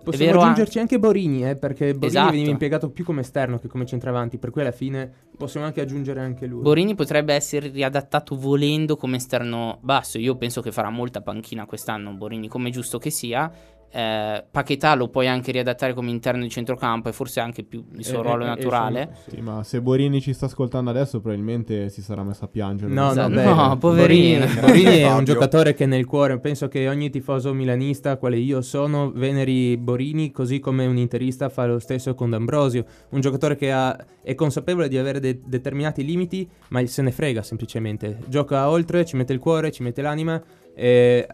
Possiamo 0.03 0.41
aggiungerci 0.41 0.79
anche 0.79 0.99
Borini, 0.99 1.49
eh, 1.49 1.57
perché 1.57 1.93
Borini 1.93 2.07
Esatto. 2.07 2.31
veniva 2.31 2.51
impiegato 2.51 2.91
più 2.91 3.05
come 3.05 3.21
esterno 3.21 3.59
che 3.59 3.69
come 3.69 3.87
centravanti, 3.87 4.39
per 4.39 4.51
cui 4.51 4.63
alla 4.63 4.73
fine 4.73 5.11
possiamo 5.37 5.67
anche 5.67 5.81
aggiungere 5.81 6.21
anche 6.21 6.47
lui. 6.47 6.63
Borini 6.63 6.95
potrebbe 6.95 7.35
essere 7.35 7.69
riadattato 7.69 8.37
volendo 8.37 8.97
come 8.97 9.17
esterno 9.17 9.79
basso. 9.83 10.19
Io 10.19 10.37
penso 10.37 10.61
che 10.63 10.73
farà 10.73 10.91
molta 10.91 11.21
panchina 11.21 11.67
quest'anno. 11.67 12.13
Borini, 12.13 12.49
come 12.49 12.71
giusto 12.71 12.99
che 12.99 13.11
sia. 13.11 13.51
Eh, 13.93 14.45
Paquetà 14.51 14.95
lo 14.95 15.09
puoi 15.09 15.27
anche 15.27 15.51
riadattare 15.51 15.95
come 15.95 16.11
interno 16.11 16.43
di 16.43 16.49
centrocampo 16.49 17.09
e 17.09 17.13
forse 17.13 17.41
anche 17.41 17.65
più 17.65 17.85
il 17.97 18.05
suo 18.05 18.21
Eh, 18.21 18.23
ruolo 18.23 18.43
eh, 18.45 18.47
eh, 18.47 18.51
naturale. 18.51 19.11
sì. 19.25 19.31
Sì, 19.37 19.41
ma 19.41 19.65
se 19.65 19.81
Borini 19.81 20.21
ci 20.21 20.33
sta 20.33 20.47
ascoltando 20.47 20.91
adesso 20.91 21.21
probabilmente 21.21 21.89
si 21.89 22.01
sarà 22.01 22.23
messo 22.23 22.45
a 22.45 22.49
piangere. 22.49 22.93
No, 22.93 23.07
no, 23.07 23.11
Esatto. 23.11 23.31
beh, 23.31 23.45
No, 23.71 23.79
poverino. 23.79 24.45
Borini, 24.47 24.61
Borini 24.61 24.97
è 25.01 25.13
un 25.13 25.25
giocatore 25.25 25.75
che 25.75 25.87
nel 25.87 26.07
cuore, 26.07 26.39
penso 26.39 26.69
che 26.69 26.89
ogni 26.89 27.11
tifoso 27.11 27.53
milanista, 27.53 28.17
quale 28.17 28.37
io 28.39 28.63
sono, 28.63 29.11
veneri 29.13 29.77
Borini, 29.77 30.31
così 30.31 30.61
come 30.61 30.87
un 30.87 30.97
interista 30.97 31.49
fa 31.49 31.67
lo 31.67 31.79
stesso 31.81 32.15
con 32.15 32.31
D'Ambrosio. 32.31 32.85
Un 33.11 33.21
giocatore 33.21 33.57
che 33.57 33.73
ha- 33.73 33.97
è 34.23 34.35
consapevole 34.37 34.89
di 34.89 34.99
avere 34.99 35.19
de- 35.19 35.41
determinati 35.45 36.05
limiti, 36.05 36.49
ma 36.69 36.85
se 36.87 37.03
ne 37.03 37.11
frega 37.11 37.43
semplicemente. 37.43 38.19
Gioca 38.27 38.69
oltre, 38.69 39.05
ci 39.05 39.17
mette 39.17 39.33
il 39.33 39.39
cuore, 39.41 39.73
ci 39.73 39.83
mette 39.83 40.01
l'anima. 40.03 40.41
E 40.75 41.27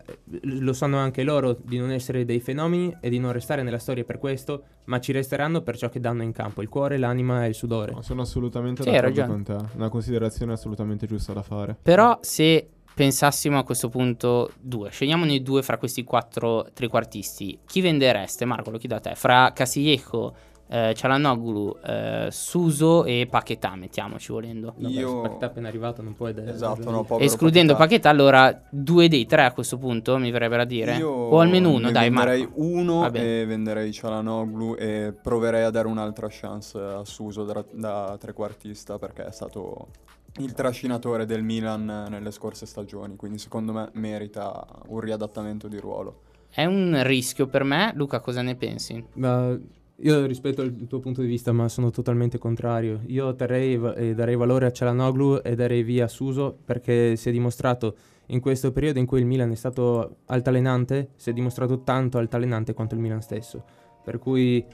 lo 0.42 0.72
sanno 0.72 0.98
anche 0.98 1.22
loro 1.22 1.56
di 1.60 1.78
non 1.78 1.90
essere 1.90 2.24
dei 2.24 2.40
fenomeni 2.40 2.96
e 3.00 3.08
di 3.08 3.18
non 3.18 3.32
restare 3.32 3.62
nella 3.62 3.78
storia 3.78 4.04
per 4.04 4.18
questo, 4.18 4.64
ma 4.84 5.00
ci 5.00 5.12
resteranno 5.12 5.62
per 5.62 5.76
ciò 5.76 5.88
che 5.88 6.00
danno 6.00 6.22
in 6.22 6.32
campo, 6.32 6.62
il 6.62 6.68
cuore, 6.68 6.98
l'anima 6.98 7.44
e 7.44 7.48
il 7.48 7.54
sudore. 7.54 7.92
No, 7.92 8.02
sono 8.02 8.22
assolutamente 8.22 8.82
Sì, 8.82 8.90
d'accordo 8.90 9.26
con 9.26 9.42
te. 9.42 9.56
Una 9.74 9.88
considerazione 9.88 10.52
assolutamente 10.52 11.06
giusta 11.06 11.32
da 11.32 11.42
fare. 11.42 11.76
Però 11.80 12.18
se 12.22 12.68
pensassimo 12.94 13.58
a 13.58 13.62
questo 13.62 13.88
punto 13.88 14.52
due, 14.58 14.90
scegliamone 14.90 15.42
due 15.42 15.62
fra 15.62 15.76
questi 15.76 16.02
quattro 16.02 16.68
trequartisti, 16.72 17.58
chi 17.66 17.80
vendereste? 17.80 18.44
Marco, 18.46 18.70
lo 18.70 18.78
chiedo 18.78 18.94
a 18.94 19.00
te. 19.00 19.14
Fra 19.14 19.52
Casiglieco 19.52 20.34
eh, 20.68 20.92
Cialanoglu, 20.94 21.76
eh, 21.84 22.28
Suso 22.30 23.04
e 23.04 23.26
Paquetà, 23.30 23.74
mettiamoci 23.76 24.32
volendo. 24.32 24.74
Vabbè, 24.76 24.92
Io- 24.94 25.20
Paquetà 25.20 25.46
appena 25.46 25.68
arrivato 25.68 26.02
non 26.02 26.14
può 26.14 26.28
ed- 26.28 26.38
Esatto, 26.38 26.90
no, 26.90 27.18
Escludendo 27.18 27.72
Paquetà. 27.74 28.08
Paquetà, 28.08 28.08
allora 28.10 28.62
due 28.70 29.08
dei 29.08 29.26
tre 29.26 29.44
a 29.44 29.52
questo 29.52 29.78
punto 29.78 30.18
mi 30.18 30.30
verrebbe 30.30 30.56
da 30.56 30.64
dire. 30.64 30.96
Io 30.96 31.08
o 31.10 31.38
almeno 31.40 31.70
uno, 31.70 31.86
ne 31.86 31.92
dai, 31.92 32.08
venderei 32.10 32.40
Marco. 32.42 32.60
uno 32.62 33.00
Va 33.00 33.10
bene. 33.10 33.40
e 33.42 33.46
venderei 33.46 33.92
Cialanoglu 33.92 34.74
e 34.78 35.14
proverei 35.20 35.62
a 35.64 35.70
dare 35.70 35.86
un'altra 35.88 36.26
chance 36.30 36.78
a 36.78 37.04
Suso 37.04 37.44
da, 37.44 37.64
da 37.72 38.16
trequartista 38.18 38.98
perché 38.98 39.26
è 39.26 39.30
stato 39.32 39.88
il 40.38 40.52
trascinatore 40.52 41.24
del 41.24 41.42
Milan 41.42 42.06
nelle 42.10 42.30
scorse 42.30 42.66
stagioni, 42.66 43.16
quindi 43.16 43.38
secondo 43.38 43.72
me 43.72 43.88
merita 43.94 44.66
un 44.88 45.00
riadattamento 45.00 45.66
di 45.68 45.78
ruolo. 45.78 46.20
È 46.50 46.64
un 46.64 46.98
rischio 47.02 47.46
per 47.46 47.64
me. 47.64 47.92
Luca, 47.94 48.20
cosa 48.20 48.42
ne 48.42 48.54
pensi? 48.54 49.02
Ma 49.14 49.56
io 49.98 50.26
rispetto 50.26 50.62
il 50.62 50.86
tuo 50.86 51.00
punto 51.00 51.22
di 51.22 51.26
vista, 51.26 51.52
ma 51.52 51.68
sono 51.68 51.90
totalmente 51.90 52.38
contrario. 52.38 53.00
Io 53.06 53.34
terrei 53.34 53.80
e 53.96 54.14
darei 54.14 54.36
valore 54.36 54.66
a 54.66 54.72
Cialanoglu 54.72 55.40
e 55.42 55.54
darei 55.54 55.82
via 55.82 56.06
Suso 56.06 56.56
perché 56.64 57.16
si 57.16 57.28
è 57.28 57.32
dimostrato 57.32 57.96
in 58.26 58.40
questo 58.40 58.72
periodo 58.72 58.98
in 58.98 59.06
cui 59.06 59.20
il 59.20 59.26
Milan 59.26 59.52
è 59.52 59.54
stato 59.54 60.18
altalenante, 60.26 61.10
si 61.16 61.30
è 61.30 61.32
dimostrato 61.32 61.82
tanto 61.82 62.18
altalenante 62.18 62.74
quanto 62.74 62.94
il 62.94 63.00
Milan 63.00 63.22
stesso. 63.22 63.64
Per 64.04 64.18
cui 64.18 64.64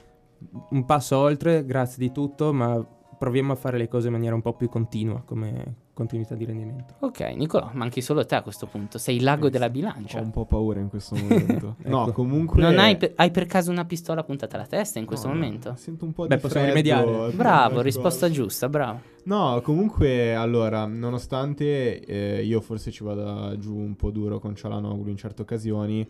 un 0.71 0.85
passo 0.85 1.17
oltre, 1.17 1.65
grazie 1.65 2.05
di 2.05 2.11
tutto, 2.11 2.51
ma 2.51 2.85
proviamo 3.17 3.53
a 3.53 3.55
fare 3.55 3.77
le 3.77 3.87
cose 3.87 4.07
in 4.07 4.13
maniera 4.13 4.35
un 4.35 4.41
po' 4.41 4.53
più 4.53 4.67
continua 4.67 5.21
come 5.23 5.75
continuità 5.93 6.33
di 6.35 6.45
rendimento. 6.45 6.95
Ok, 6.99 7.19
Nicolò, 7.35 7.69
manchi 7.73 8.01
solo 8.01 8.25
te 8.25 8.35
a 8.35 8.41
questo 8.41 8.65
punto. 8.65 8.97
Sei 8.97 9.17
il 9.17 9.23
lago 9.23 9.49
della 9.49 9.67
Ho 9.67 9.69
bilancia. 9.69 10.19
un 10.19 10.31
po' 10.31 10.45
paura 10.45 10.79
in 10.79 10.89
questo 10.89 11.13
momento. 11.21 11.75
no, 11.83 12.03
Ecco. 12.03 12.11
comunque... 12.13 12.61
Non 12.61 12.79
hai 12.79 12.97
per, 12.97 13.13
hai 13.15 13.29
per 13.31 13.45
caso 13.45 13.69
una 13.69 13.85
pistola 13.85 14.23
puntata 14.23 14.55
alla 14.55 14.65
testa 14.65 14.97
in 14.99 15.05
questo 15.05 15.27
No, 15.27 15.33
no, 15.33 15.39
momento? 15.39 15.75
Sento 15.77 16.05
un 16.05 16.13
po' 16.13 16.25
Beh, 16.25 16.35
di 16.35 16.41
possiamo 16.41 16.65
freddo. 16.71 16.81
rimediare. 16.89 17.31
Bravo, 17.33 17.81
risposta 17.81 18.29
giusta, 18.29 18.67
bravo. 18.69 18.99
No, 19.25 19.61
comunque, 19.63 20.33
allora, 20.35 20.85
nonostante 20.85 21.99
eh, 22.03 22.43
io 22.43 22.59
forse 22.59 22.91
ci 22.91 23.03
vada 23.03 23.57
giù 23.57 23.75
un 23.75 23.95
po' 23.95 24.09
duro 24.11 24.39
con 24.39 24.55
Cialanoglu 24.55 25.09
in 25.09 25.17
certe 25.17 25.43
occasioni, 25.43 26.05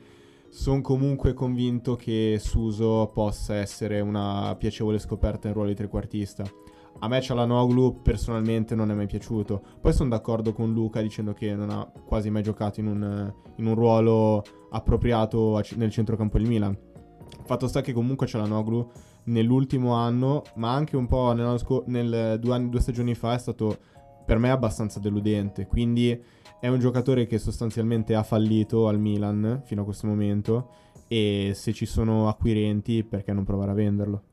sono 0.49 0.81
comunque 0.81 1.33
convinto 1.33 1.95
che 1.95 2.37
Suso 2.39 3.09
possa 3.13 3.55
essere 3.55 3.99
una 4.01 4.55
piacevole 4.57 4.97
scoperta 4.99 5.47
in 5.47 5.53
ruolo 5.55 5.69
di 5.69 5.75
trequartista. 5.75 6.43
A 6.99 7.07
me 7.07 7.21
Cialanoglu 7.21 8.01
personalmente 8.01 8.75
non 8.75 8.89
è 8.89 8.93
mai 8.93 9.07
piaciuto. 9.07 9.61
Poi 9.81 9.91
sono 9.91 10.09
d'accordo 10.09 10.53
con 10.53 10.71
Luca 10.73 11.01
dicendo 11.01 11.33
che 11.33 11.53
non 11.53 11.69
ha 11.69 11.85
quasi 12.05 12.29
mai 12.29 12.43
giocato 12.43 12.79
in 12.79 12.87
un, 12.87 13.33
in 13.57 13.65
un 13.65 13.75
ruolo 13.75 14.41
appropriato 14.71 15.57
a 15.57 15.63
nel 15.75 15.91
centrocampo 15.91 16.37
del 16.37 16.47
Milan. 16.47 16.77
Fatto 17.43 17.67
sta 17.67 17.81
che 17.81 17.91
comunque 17.91 18.27
Cialanoglu 18.27 18.89
nell'ultimo 19.25 19.93
anno, 19.93 20.43
ma 20.55 20.73
anche 20.73 20.95
un 20.95 21.07
po' 21.07 21.35
sco- 21.57 21.83
nel 21.87 22.39
due, 22.39 22.53
anni- 22.53 22.69
due 22.69 22.79
stagioni 22.79 23.15
fa, 23.15 23.33
è 23.33 23.39
stato 23.39 23.77
per 24.25 24.37
me 24.37 24.49
abbastanza 24.49 24.99
deludente. 24.99 25.67
Quindi 25.67 26.17
è 26.59 26.67
un 26.69 26.79
giocatore 26.79 27.25
che 27.25 27.37
sostanzialmente 27.37 28.15
ha 28.15 28.23
fallito 28.23 28.87
al 28.87 28.99
Milan 28.99 29.61
fino 29.65 29.81
a 29.81 29.85
questo 29.85 30.07
momento. 30.07 30.69
E 31.07 31.51
se 31.53 31.73
ci 31.73 31.85
sono 31.85 32.29
acquirenti, 32.29 33.03
perché 33.03 33.33
non 33.33 33.43
provare 33.43 33.71
a 33.71 33.75
venderlo? 33.75 34.23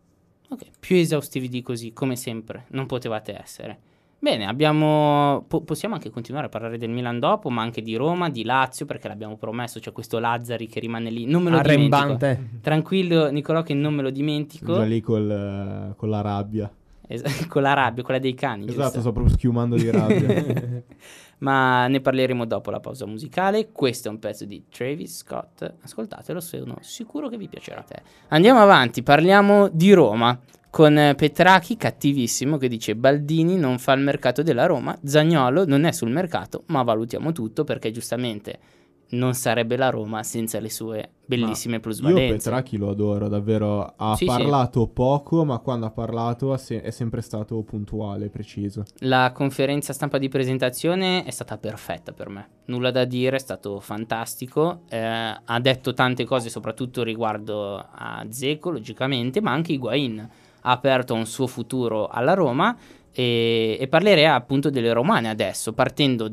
Ok, 0.51 0.67
più 0.81 0.97
esaustivi 0.97 1.49
di 1.49 1.63
così, 1.63 1.93
come 1.93 2.17
sempre, 2.17 2.67
non 2.71 2.87
potevate 2.87 3.41
essere. 3.41 3.79
Bene, 4.19 4.47
abbiamo. 4.47 5.45
po- 5.49 5.63
possiamo 5.63 5.95
anche 5.95 6.11
continuare 6.11 6.47
a 6.47 6.49
parlare 6.51 6.77
del 6.77 6.91
Milan 6.91 7.19
dopo, 7.19 7.49
ma 7.49 7.63
anche 7.63 7.81
di 7.81 7.95
Roma, 7.97 8.29
di 8.29 8.45
Lazio, 8.45 8.85
perché 8.85 9.09
l'abbiamo 9.09 9.39
promesso. 9.39 9.81
C'è 9.81 9.93
questo 9.93 10.19
Lazzari 10.19 10.67
che 10.67 10.79
rimane 10.79 11.09
lì. 11.09 11.25
Non 11.25 11.43
me 11.43 11.51
lo 11.51 11.61
dimentico. 11.61 11.97
Arrembante. 11.97 12.49
Tranquillo, 12.61 13.31
Nicolò, 13.31 13.63
che 13.63 13.73
non 13.73 13.95
me 13.95 14.03
lo 14.03 14.11
dimentico. 14.11 14.75
Già 14.75 14.85
lì 14.85 15.01
col, 15.01 15.95
con 15.97 16.11
la 16.11 16.21
rabbia. 16.21 16.71
Es- 17.07 17.23
con 17.49 17.63
la 17.63 17.73
rabbia, 17.73 18.03
quella 18.03 18.21
dei 18.21 18.35
cani. 18.35 18.67
Esatto, 18.67 18.83
giusto? 18.83 19.01
sto 19.01 19.13
proprio 19.13 19.35
schiumando 19.35 19.77
di 19.77 19.91
rabbia. 19.91 20.83
Ma 21.41 21.87
ne 21.87 22.01
parleremo 22.01 22.45
dopo 22.45 22.71
la 22.71 22.81
pausa 22.81 23.07
musicale. 23.07 23.71
Questo 23.73 24.09
è 24.09 24.11
un 24.11 24.19
pezzo 24.19 24.45
di 24.45 24.65
Travis 24.71 25.19
Scott. 25.19 25.75
Ascoltatelo, 25.83 26.41
sono 26.41 26.77
sicuro 26.81 27.29
che 27.29 27.37
vi 27.37 27.49
piacerà 27.49 27.81
a 27.81 27.85
te. 27.85 28.03
Andiamo 28.29 28.61
avanti, 28.61 29.03
parliamo 29.03 29.69
di 29.69 29.93
Roma. 29.93 30.39
Con 30.71 31.15
Petrachi 31.17 31.77
cattivissimo 31.77 32.57
che 32.57 32.69
dice 32.69 32.95
Baldini 32.95 33.57
non 33.57 33.81
fa 33.81 33.93
il 33.93 34.03
mercato 34.03 34.45
della 34.45 34.67
Roma, 34.67 34.97
Zagnolo 35.03 35.65
non 35.67 35.83
è 35.83 35.91
sul 35.91 36.11
mercato, 36.11 36.63
ma 36.67 36.85
valutiamo 36.85 37.33
tutto 37.33 37.65
perché 37.65 37.91
giustamente 37.91 38.59
non 39.11 39.35
sarebbe 39.35 39.77
la 39.77 39.91
Roma 39.91 40.23
senza 40.23 40.61
le 40.61 40.71
sue 40.71 41.09
bellissime 41.25 41.75
Io 41.77 41.81
plusvalenze. 41.81 42.35
Petracchi 42.51 42.77
lo 42.77 42.91
adoro, 42.91 43.29
davvero. 43.29 43.93
Ha 43.97 44.15
Sì, 44.15 44.25
sì. 44.25 44.25
parlato 44.25 44.87
poco, 44.89 45.45
ma 45.45 45.59
quando 45.59 45.87
ha 45.87 45.91
parlato 45.91 46.55
è 46.55 46.91
sempre 46.91 47.21
stato 47.21 47.61
puntuale, 47.63 48.29
preciso. 48.29 48.85
La 49.01 49.31
conferenza 49.35 49.93
stampa 49.93 50.19
di 50.19 50.29
presentazione 50.29 51.25
è 51.25 51.31
stata 51.31 51.59
perfetta 51.59 52.13
per 52.13 52.29
me, 52.29 52.49
nulla 52.67 52.91
da 52.91 53.05
dire, 53.05 53.37
è 53.37 53.41
stato 53.41 53.81
fantastico, 53.81 54.83
eh, 54.89 54.99
ha 54.99 55.61
detto 55.61 55.93
tante 55.95 56.25
cose 56.25 56.49
soprattutto 56.49 57.03
riguardo 57.03 57.77
a 57.77 58.25
Zeco 58.29 58.71
logicamente, 58.71 59.41
ma 59.41 59.53
anche 59.53 59.73
Higuain 59.73 60.29
ha 60.63 60.71
aperto 60.71 61.15
un 61.15 61.27
suo 61.27 61.47
futuro 61.47 62.09
alla 62.09 62.35
Roma 62.35 62.77
e, 63.13 63.77
e 63.81 63.89
parlerei 63.89 64.27
appunto 64.27 64.69
delle 64.71 64.93
romane 64.93 65.29
adesso, 65.29 65.73
partendo 65.73 66.29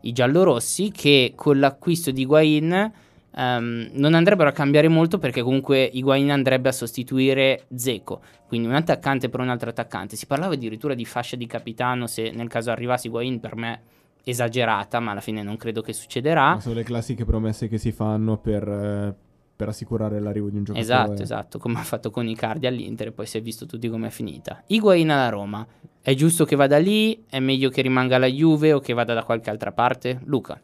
dai 0.00 0.12
giallorossi 0.12 0.90
che 0.90 1.32
con 1.34 1.58
l'acquisto 1.58 2.10
di 2.10 2.22
Higuain 2.22 2.92
ehm, 3.34 3.90
non 3.92 4.14
andrebbero 4.14 4.48
a 4.48 4.52
cambiare 4.52 4.88
molto 4.88 5.18
perché 5.18 5.42
comunque 5.42 5.84
Higuain 5.84 6.30
andrebbe 6.30 6.68
a 6.68 6.72
sostituire 6.72 7.64
Zeco, 7.74 8.20
quindi 8.46 8.68
un 8.68 8.74
attaccante 8.74 9.28
per 9.28 9.40
un 9.40 9.48
altro 9.48 9.70
attaccante. 9.70 10.16
Si 10.16 10.26
parlava 10.26 10.54
addirittura 10.54 10.94
di 10.94 11.04
fascia 11.04 11.36
di 11.36 11.46
capitano 11.46 12.06
se 12.06 12.30
nel 12.30 12.48
caso 12.48 12.70
arrivasse 12.70 13.08
Higuain 13.08 13.40
per 13.40 13.56
me 13.56 13.80
esagerata, 14.24 15.00
ma 15.00 15.12
alla 15.12 15.20
fine 15.20 15.42
non 15.42 15.56
credo 15.56 15.80
che 15.80 15.92
succederà. 15.92 16.54
Ma 16.54 16.60
sono 16.60 16.74
le 16.74 16.82
classiche 16.82 17.24
promesse 17.24 17.68
che 17.68 17.78
si 17.78 17.92
fanno 17.92 18.38
per, 18.38 18.68
eh, 18.68 19.14
per 19.60 19.68
assicurare 19.68 20.18
l'arrivo 20.20 20.48
di 20.48 20.56
un 20.56 20.64
giocatore. 20.64 20.82
Esatto, 20.82 21.22
esatto, 21.22 21.58
come 21.58 21.78
ha 21.78 21.82
fatto 21.82 22.10
con 22.10 22.26
Icardi 22.26 22.66
all'Inter 22.66 23.08
e 23.08 23.12
poi 23.12 23.26
si 23.26 23.36
è 23.36 23.42
visto 23.42 23.66
tutti 23.66 23.90
com'è 23.90 24.08
finita. 24.08 24.62
Higuain 24.68 25.10
alla 25.10 25.28
Roma, 25.28 25.66
è 26.00 26.14
giusto 26.14 26.46
che 26.46 26.56
vada 26.56 26.78
lì? 26.78 27.24
È 27.28 27.38
meglio 27.40 27.68
che 27.68 27.82
rimanga 27.82 28.16
alla 28.16 28.26
Juve 28.26 28.72
o 28.72 28.80
che 28.80 28.94
vada 28.94 29.12
da 29.12 29.22
qualche 29.22 29.50
altra 29.50 29.70
parte? 29.70 30.18
Luca. 30.24 30.58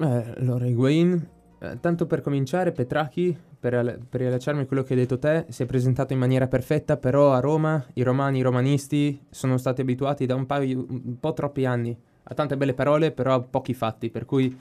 Eh, 0.00 0.34
allora, 0.36 0.66
Higuain, 0.66 1.28
eh, 1.60 1.78
tanto 1.78 2.06
per 2.06 2.22
cominciare, 2.22 2.72
Petrachi, 2.72 3.38
per, 3.60 3.74
al- 3.74 4.00
per 4.08 4.22
riallacciarmi 4.22 4.62
a 4.62 4.66
quello 4.66 4.82
che 4.82 4.94
hai 4.94 4.98
detto 4.98 5.20
te, 5.20 5.44
si 5.50 5.62
è 5.62 5.66
presentato 5.66 6.12
in 6.12 6.18
maniera 6.18 6.48
perfetta, 6.48 6.96
però 6.96 7.32
a 7.32 7.38
Roma 7.38 7.86
i 7.92 8.02
romani, 8.02 8.38
i 8.38 8.42
romanisti 8.42 9.26
sono 9.30 9.58
stati 9.58 9.80
abituati 9.80 10.26
da 10.26 10.34
un 10.34 10.46
paio, 10.46 10.84
un 10.88 11.20
po' 11.20 11.34
troppi 11.34 11.64
anni 11.66 11.96
a 12.24 12.34
tante 12.34 12.56
belle 12.56 12.74
parole, 12.74 13.12
però 13.12 13.34
a 13.34 13.40
pochi 13.40 13.74
fatti, 13.74 14.10
per 14.10 14.24
cui 14.24 14.58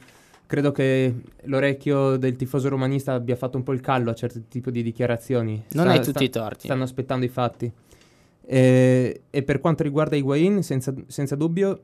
credo 0.51 0.73
che 0.73 1.15
l'orecchio 1.43 2.17
del 2.17 2.35
tifoso 2.35 2.67
romanista 2.67 3.13
abbia 3.13 3.37
fatto 3.37 3.55
un 3.55 3.63
po' 3.63 3.71
il 3.71 3.79
callo 3.79 4.09
a 4.09 4.13
certi 4.13 4.49
tipi 4.49 4.69
di 4.69 4.83
dichiarazioni. 4.83 5.53
Non 5.69 5.85
Sta- 5.85 5.89
hai 5.91 6.03
sta- 6.03 6.11
tutti 6.11 6.23
i 6.25 6.29
torti. 6.29 6.65
Stanno 6.65 6.83
aspettando 6.83 7.23
i 7.23 7.29
fatti. 7.29 7.71
E, 8.45 9.21
e 9.29 9.43
per 9.43 9.61
quanto 9.61 9.81
riguarda 9.83 10.17
Higuain, 10.17 10.61
senza, 10.61 10.93
senza 11.07 11.37
dubbio, 11.37 11.79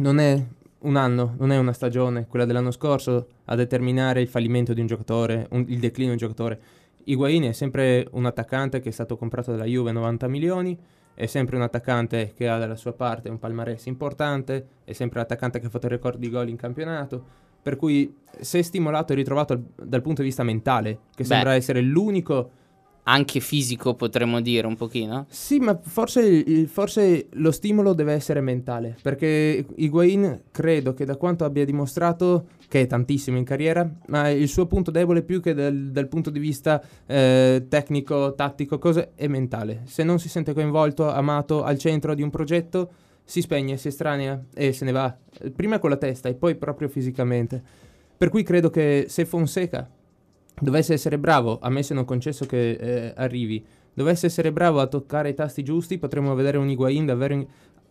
non 0.00 0.18
è 0.18 0.44
un 0.80 0.96
anno, 0.96 1.36
non 1.38 1.52
è 1.52 1.56
una 1.56 1.72
stagione, 1.72 2.26
quella 2.26 2.44
dell'anno 2.44 2.70
scorso, 2.70 3.28
a 3.46 3.54
determinare 3.54 4.20
il 4.20 4.28
fallimento 4.28 4.74
di 4.74 4.80
un 4.82 4.86
giocatore, 4.86 5.46
un- 5.52 5.64
il 5.66 5.78
declino 5.78 6.08
di 6.14 6.22
un 6.22 6.28
giocatore. 6.28 6.60
Higuain 7.04 7.44
è 7.44 7.52
sempre 7.52 8.06
un 8.10 8.26
attaccante 8.26 8.80
che 8.80 8.90
è 8.90 8.92
stato 8.92 9.16
comprato 9.16 9.52
dalla 9.52 9.64
Juve 9.64 9.88
a 9.88 9.94
90 9.94 10.28
milioni, 10.28 10.78
è 11.14 11.24
sempre 11.24 11.56
un 11.56 11.62
attaccante 11.62 12.34
che 12.36 12.46
ha 12.46 12.58
dalla 12.58 12.76
sua 12.76 12.92
parte 12.92 13.30
un 13.30 13.38
palmarès 13.38 13.86
importante, 13.86 14.66
è 14.84 14.92
sempre 14.92 15.18
un 15.18 15.24
attaccante 15.24 15.60
che 15.60 15.66
ha 15.66 15.70
fatto 15.70 15.86
il 15.86 15.92
record 15.92 16.18
di 16.18 16.28
gol 16.28 16.50
in 16.50 16.56
campionato, 16.56 17.44
per 17.66 17.74
cui 17.74 18.14
se 18.38 18.62
stimolato 18.62 19.12
e 19.12 19.16
ritrovato 19.16 19.52
al- 19.54 19.64
dal 19.88 20.00
punto 20.02 20.22
di 20.22 20.28
vista 20.28 20.44
mentale, 20.44 20.98
che 21.16 21.22
Beh. 21.22 21.24
sembra 21.24 21.54
essere 21.54 21.80
l'unico 21.80 22.50
Anche 23.08 23.38
fisico 23.40 23.94
potremmo 23.94 24.40
dire 24.40 24.66
un 24.66 24.74
pochino. 24.76 25.26
sì, 25.28 25.58
ma 25.58 25.76
forse, 25.80 26.66
forse 26.66 27.26
lo 27.32 27.50
stimolo 27.50 27.92
deve 27.92 28.12
essere 28.12 28.40
mentale, 28.40 28.96
perché 29.02 29.64
Higuain 29.76 30.42
credo 30.52 30.92
che 30.94 31.04
da 31.04 31.16
quanto 31.16 31.44
abbia 31.44 31.64
dimostrato, 31.64 32.46
che 32.68 32.82
è 32.82 32.86
tantissimo 32.86 33.36
in 33.36 33.44
carriera, 33.44 33.88
ma 34.08 34.28
il 34.30 34.48
suo 34.48 34.66
punto 34.66 34.90
debole 34.92 35.22
più 35.22 35.40
che 35.40 35.54
dal, 35.54 35.90
dal 35.90 36.08
punto 36.08 36.30
di 36.30 36.38
vista 36.40 36.80
eh, 37.06 37.66
tecnico, 37.68 38.34
tattico, 38.34 38.78
cosa, 38.78 39.08
è 39.14 39.26
mentale. 39.28 39.82
Se 39.86 40.02
non 40.04 40.18
si 40.18 40.28
sente 40.28 40.52
coinvolto, 40.52 41.08
amato, 41.08 41.62
al 41.62 41.78
centro 41.78 42.12
di 42.14 42.22
un 42.22 42.30
progetto, 42.30 42.90
si 43.26 43.40
spegne, 43.40 43.76
si 43.76 43.88
estranea 43.88 44.40
e 44.54 44.72
se 44.72 44.84
ne 44.84 44.92
va. 44.92 45.14
Eh, 45.40 45.50
Prima 45.50 45.80
con 45.80 45.90
la 45.90 45.96
testa 45.96 46.28
e 46.28 46.34
poi 46.34 46.54
proprio 46.54 46.88
fisicamente. 46.88 47.60
Per 48.16 48.30
cui 48.30 48.44
credo 48.44 48.70
che 48.70 49.06
se 49.08 49.26
Fonseca 49.26 49.90
dovesse 50.60 50.94
essere 50.94 51.18
bravo, 51.18 51.58
a 51.60 51.68
me 51.68 51.82
se 51.82 51.92
non 51.92 52.04
concesso 52.04 52.46
che 52.46 52.70
eh, 52.70 53.12
arrivi, 53.16 53.62
dovesse 53.92 54.26
essere 54.26 54.52
bravo 54.52 54.80
a 54.80 54.86
toccare 54.86 55.30
i 55.30 55.34
tasti 55.34 55.64
giusti, 55.64 55.98
potremmo 55.98 56.34
vedere 56.34 56.56
un 56.56 56.70
Higuain 56.70 57.04
davvero 57.04 57.34
in- 57.34 57.46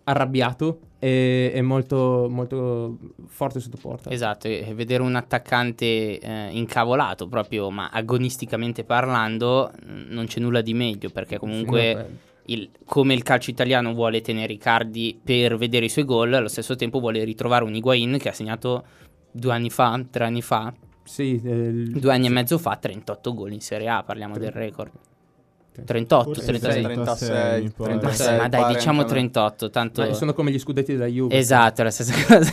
arrabbiato 0.05 0.79
e, 0.99 1.51
e 1.53 1.61
molto, 1.61 2.27
molto 2.29 2.97
forte 3.27 3.59
sotto 3.59 3.77
porta. 3.77 4.09
Esatto, 4.11 4.47
e 4.47 4.71
vedere 4.73 5.03
un 5.03 5.15
attaccante 5.15 6.19
eh, 6.19 6.49
incavolato 6.51 7.27
proprio, 7.27 7.69
ma 7.71 7.89
agonisticamente 7.91 8.83
parlando, 8.83 9.71
non 9.83 10.25
c'è 10.27 10.39
nulla 10.39 10.61
di 10.61 10.73
meglio 10.73 11.09
perché 11.09 11.37
comunque 11.37 11.79
Sì, 11.79 11.95
beh, 11.95 12.33
il- 12.47 12.69
come 12.85 13.13
il 13.13 13.23
calcio 13.23 13.49
italiano 13.49 13.93
vuole 13.93 14.21
tenere 14.21 14.53
Icardi 14.53 15.19
per 15.23 15.57
vedere 15.57 15.85
i 15.85 15.89
suoi 15.89 16.05
gol, 16.05 16.33
allo 16.33 16.47
stesso 16.47 16.75
tempo 16.75 16.99
vuole 16.99 17.23
ritrovare 17.23 17.63
un 17.63 17.73
Higuain 17.75 18.17
che 18.17 18.29
ha 18.29 18.33
segnato 18.33 18.83
due 19.31 19.51
anni 19.53 19.69
fa, 19.69 20.03
tre 20.09 20.25
anni 20.25 20.41
fa, 20.41 20.73
sì, 21.03 21.39
eh, 21.43 21.71
due 21.71 22.13
anni 22.13 22.27
e 22.27 22.29
mezzo 22.29 22.57
fa, 22.57 22.75
38 22.77 23.33
gol 23.33 23.51
in 23.51 23.61
Serie 23.61 23.89
A, 23.89 24.03
parliamo 24.03 24.37
del 24.37 24.51
record. 24.51 24.91
Sì. 25.75 25.83
38, 25.83 26.23
Forse 26.23 26.45
36. 26.45 26.83
36, 26.83 27.61
mi 27.63 27.69
pare. 27.71 27.97
36. 27.99 28.37
ma 28.37 28.47
dai, 28.47 28.73
diciamo 28.73 29.01
anche 29.01 29.11
a 29.11 29.15
me. 29.15 29.29
38, 29.29 29.69
tanto... 29.69 30.01
ma 30.01 30.13
sono 30.13 30.33
come 30.33 30.51
gli 30.51 30.59
scudetti 30.59 30.93
della 30.93 31.05
Juve. 31.07 31.35
Esatto, 31.37 31.81
è 31.81 31.83
la 31.83 31.91
stessa 31.91 32.13
cosa. 32.25 32.51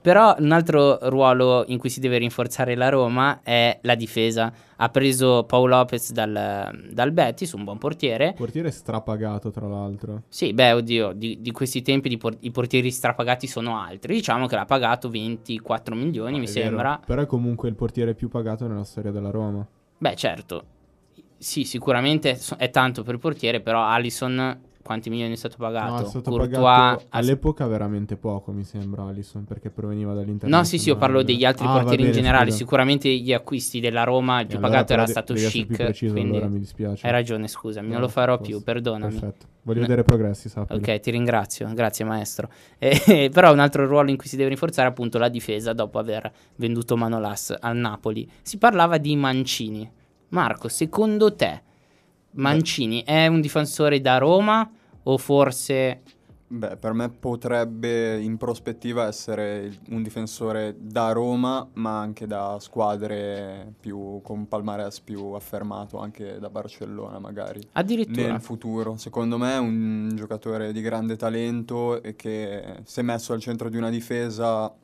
Però 0.00 0.34
un 0.38 0.52
altro 0.52 0.98
ruolo 1.08 1.64
in 1.68 1.78
cui 1.78 1.88
si 1.90 2.00
deve 2.00 2.18
rinforzare 2.18 2.74
la 2.74 2.88
Roma 2.88 3.40
è 3.42 3.78
la 3.82 3.94
difesa. 3.94 4.52
Ha 4.80 4.88
preso 4.90 5.44
Paolo 5.44 5.76
Lopez 5.76 6.12
dal, 6.12 6.88
dal 6.92 7.10
Betis, 7.12 7.52
un 7.52 7.64
buon 7.64 7.78
portiere. 7.78 8.32
Portiere 8.36 8.70
strapagato, 8.70 9.50
tra 9.50 9.66
l'altro. 9.66 10.22
Sì, 10.28 10.52
beh, 10.52 10.72
oddio, 10.72 11.12
di, 11.12 11.38
di 11.40 11.50
questi 11.50 11.82
tempi 11.82 12.08
di 12.08 12.16
por- 12.16 12.36
i 12.40 12.50
portieri 12.52 12.90
strapagati 12.92 13.46
sono 13.48 13.76
altri. 13.80 14.14
Diciamo 14.14 14.46
che 14.46 14.54
l'ha 14.54 14.64
pagato 14.66 15.08
24 15.10 15.94
milioni, 15.96 16.36
Ah, 16.36 16.38
mi 16.38 16.46
è 16.46 16.50
vero. 16.50 16.66
sembra. 16.68 17.00
Però 17.04 17.20
è 17.22 17.26
comunque 17.26 17.68
il 17.68 17.74
portiere 17.74 18.14
più 18.14 18.28
pagato 18.28 18.66
nella 18.68 18.84
storia 18.84 19.10
della 19.10 19.30
Roma. 19.30 19.66
Beh, 19.98 20.14
certo. 20.14 20.62
Sì, 21.38 21.64
sicuramente 21.64 22.38
è 22.56 22.70
tanto 22.70 23.02
per 23.02 23.14
il 23.14 23.20
portiere, 23.20 23.60
però 23.60 23.84
Allison 23.86 24.60
quanti 24.82 25.10
milioni 25.10 25.34
è 25.34 25.36
stato 25.36 25.56
pagato? 25.58 25.92
No, 25.92 25.98
è 26.00 26.04
stato 26.04 26.30
Courtois 26.30 26.50
pagato 26.50 27.04
all'epoca 27.10 27.66
veramente 27.66 28.16
poco, 28.16 28.52
mi 28.52 28.64
sembra, 28.64 29.04
Alisson, 29.04 29.44
perché 29.44 29.68
proveniva 29.68 30.14
dall'Inter. 30.14 30.48
No, 30.48 30.64
sì, 30.64 30.78
sì, 30.78 30.88
io 30.88 30.96
parlo 30.96 31.22
degli 31.22 31.44
altri 31.44 31.66
Ah, 31.66 31.72
portieri 31.74 32.02
in 32.04 32.08
bene, 32.08 32.12
generale. 32.22 32.46
scusa. 32.46 32.56
Sicuramente 32.56 33.08
gli 33.14 33.32
acquisti 33.34 33.80
della 33.80 34.04
Roma, 34.04 34.40
il 34.40 34.46
più 34.46 34.56
allora 34.56 34.70
pagato 34.72 34.92
era 34.94 35.04
de- 35.04 35.10
stato 35.10 35.34
Chic. 35.34 35.76
preciso, 35.76 36.12
quindi 36.14 36.36
allora 36.38 36.50
mi 36.50 36.58
dispiace. 36.58 37.06
hai 37.06 37.12
ragione, 37.12 37.48
scusami, 37.48 37.86
non 37.88 37.96
No, 37.96 38.00
lo 38.02 38.08
farò 38.08 38.38
posso. 38.38 38.50
più, 38.50 38.62
perdonami. 38.62 39.12
Perfetto. 39.12 39.46
Voglio 39.62 39.80
No. 39.80 39.86
vedere 39.86 40.04
progressi, 40.04 40.48
sappilo. 40.48 40.78
Ok, 40.78 41.00
ti 41.00 41.10
ringrazio, 41.10 41.70
grazie 41.74 42.04
maestro. 42.06 42.48
Eh, 42.78 43.28
però 43.30 43.52
un 43.52 43.58
altro 43.58 43.86
ruolo 43.86 44.08
in 44.08 44.16
cui 44.16 44.26
si 44.26 44.36
deve 44.36 44.48
rinforzare 44.48 44.88
è 44.88 44.90
appunto 44.90 45.18
la 45.18 45.28
difesa 45.28 45.74
dopo 45.74 45.98
aver 45.98 46.32
venduto 46.56 46.96
Manolas 46.96 47.54
al 47.60 47.76
Napoli. 47.76 48.26
Si 48.40 48.56
parlava 48.56 48.96
di 48.96 49.14
Mancini. 49.16 49.90
Marco, 50.30 50.68
secondo 50.68 51.34
te 51.34 51.62
Mancini 52.32 53.02
è 53.04 53.26
un 53.26 53.40
difensore 53.40 54.00
da 54.00 54.18
Roma 54.18 54.70
o 55.02 55.18
forse 55.18 56.02
Beh, 56.50 56.76
per 56.76 56.94
me 56.94 57.10
potrebbe 57.10 58.18
in 58.18 58.38
prospettiva 58.38 59.06
essere 59.06 59.80
un 59.90 60.02
difensore 60.02 60.74
da 60.78 61.12
Roma, 61.12 61.68
ma 61.74 62.00
anche 62.00 62.26
da 62.26 62.56
squadre 62.58 63.74
più 63.78 64.20
con 64.22 64.48
palmarès 64.48 65.00
più 65.00 65.32
affermato, 65.32 65.98
anche 65.98 66.38
da 66.38 66.48
Barcellona 66.48 67.18
magari. 67.18 67.60
addirittura 67.72 68.28
Nel 68.28 68.40
futuro, 68.40 68.96
secondo 68.96 69.36
me 69.36 69.56
è 69.56 69.58
un 69.58 70.10
giocatore 70.14 70.72
di 70.72 70.80
grande 70.80 71.16
talento 71.16 72.02
e 72.02 72.16
che 72.16 72.80
se 72.82 73.02
messo 73.02 73.34
al 73.34 73.40
centro 73.40 73.68
di 73.68 73.76
una 73.76 73.90
difesa 73.90 74.74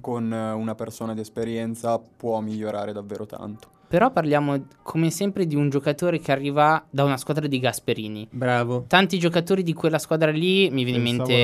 con 0.00 0.30
una 0.30 0.74
persona 0.76 1.12
di 1.12 1.20
esperienza 1.22 1.98
può 1.98 2.38
migliorare 2.40 2.92
davvero 2.92 3.26
tanto. 3.26 3.78
Però 3.90 4.12
parliamo 4.12 4.66
come 4.82 5.10
sempre 5.10 5.46
di 5.48 5.56
un 5.56 5.68
giocatore 5.68 6.20
che 6.20 6.30
arriva 6.30 6.86
da 6.88 7.02
una 7.02 7.16
squadra 7.16 7.48
di 7.48 7.58
Gasperini. 7.58 8.28
Bravo. 8.30 8.84
Tanti 8.86 9.18
giocatori 9.18 9.64
di 9.64 9.72
quella 9.72 9.98
squadra 9.98 10.30
lì, 10.30 10.70
mi 10.70 10.84
viene 10.84 10.98
in 11.08 11.16
Pensavo 11.16 11.32
la 11.32 11.34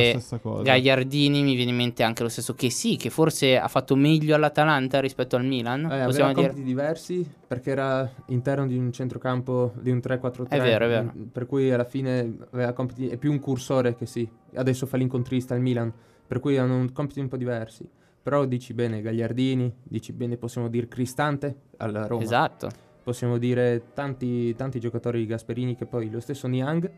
mente. 0.55 0.63
Gagliardini, 0.63 1.43
mi 1.43 1.57
viene 1.57 1.71
in 1.73 1.77
mente 1.77 2.05
anche 2.05 2.23
lo 2.23 2.29
stesso 2.29 2.55
che 2.55 2.71
sì, 2.71 2.95
che 2.95 3.11
forse 3.11 3.59
ha 3.59 3.67
fatto 3.67 3.97
meglio 3.97 4.37
all'Atalanta 4.37 5.01
rispetto 5.01 5.35
al 5.35 5.45
Milan, 5.45 5.91
Eh, 5.91 6.05
possiamo 6.05 6.33
dire. 6.35 6.47
compiti 6.47 6.63
diversi 6.65 7.29
perché 7.49 7.71
era 7.73 8.09
interno 8.27 8.65
di 8.69 8.77
un 8.79 8.93
centrocampo 8.93 9.73
di 9.81 9.91
un 9.91 9.99
3-4-3. 9.99 10.47
È 10.49 10.61
vero, 10.61 10.85
è 10.85 10.89
vero. 10.89 11.13
mm, 11.17 11.23
Per 11.33 11.47
cui 11.47 11.73
alla 11.73 11.83
fine 11.85 12.33
aveva 12.53 12.73
compiti, 12.75 13.09
è 13.09 13.17
più 13.17 13.33
un 13.33 13.41
cursore 13.41 13.97
che 13.97 14.07
sì. 14.07 14.29
Adesso 14.55 14.87
fa 14.87 14.97
l'incontrista 14.97 15.55
al 15.55 15.61
Milan, 15.61 15.93
per 16.25 16.39
cui 16.39 16.57
hanno 16.59 16.87
compiti 16.93 17.19
un 17.19 17.27
po' 17.27 17.37
diversi. 17.37 17.89
Però 18.27 18.45
dici 18.45 18.75
bene 18.75 19.03
Gagliardini, 19.03 19.73
dici 19.85 20.13
bene 20.13 20.37
possiamo 20.37 20.67
dire 20.67 20.89
Cristante 20.89 21.61
alla 21.77 22.09
Roma. 22.09 22.25
Esatto. 22.25 22.69
Possiamo 23.05 23.39
dire 23.39 23.93
tanti, 23.95 24.53
tanti 24.57 24.81
giocatori 24.81 25.21
di 25.21 25.27
Gasperini 25.27 25.77
che 25.77 25.87
poi 25.87 26.11
lo 26.11 26.19
stesso 26.19 26.49
Niang 26.49 26.91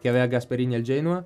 che 0.00 0.08
aveva 0.08 0.26
Gasperini 0.26 0.74
al 0.74 0.82
Genoa 0.82 1.24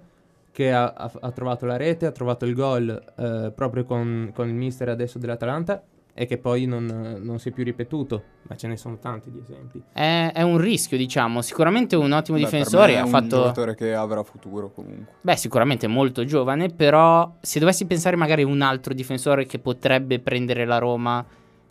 che 0.53 0.75
ha, 0.75 0.93
ha- 0.93 1.11
ha 1.21 1.31
trovato 1.33 1.65
la 1.65 1.79
rete, 1.79 2.05
ha 2.05 2.13
trovato 2.13 2.45
il 2.45 2.53
gol 2.53 3.03
eh, 3.17 3.51
proprio 3.55 3.85
con, 3.85 4.31
con 4.35 4.47
il 4.47 4.55
mister 4.55 4.91
adesso 4.91 5.19
dell'Atalanta 5.19 5.83
e 6.19 6.25
che 6.25 6.39
poi 6.39 6.65
non, 6.65 7.19
non 7.21 7.39
si 7.39 7.51
è 7.51 7.53
più 7.53 7.63
ripetuto, 7.63 8.23
ma 8.49 8.57
ce 8.57 8.69
ne 8.69 8.79
sono 8.79 8.97
tanti 8.99 9.31
di 9.31 9.39
esempi. 9.39 9.83
È, 9.93 10.31
è 10.33 10.41
un 10.41 10.57
rischio, 10.57 10.97
diciamo. 10.97 11.43
Sicuramente 11.43 11.95
un 11.95 12.11
ottimo 12.11 12.39
Beh, 12.39 12.45
per 12.45 12.53
difensore. 12.53 12.93
me 12.93 12.99
è 12.99 13.01
Ha 13.01 13.05
un 13.05 13.11
fatto. 13.11 13.27
giocatore 13.37 13.75
che 13.75 13.93
avrà 13.95 14.23
futuro 14.23 14.71
comunque. 14.73 15.13
Beh, 15.21 15.37
sicuramente 15.37 15.87
molto 15.87 16.25
giovane. 16.25 16.69
Però, 16.71 17.35
se 17.41 17.59
dovessi 17.59 17.85
pensare 17.85 18.17
magari 18.17 18.43
a 18.43 18.47
un 18.47 18.63
altro 18.63 18.95
difensore 18.95 19.45
che 19.45 19.59
potrebbe 19.59 20.19
prendere 20.19 20.65
la 20.65 20.79
Roma, 20.79 21.23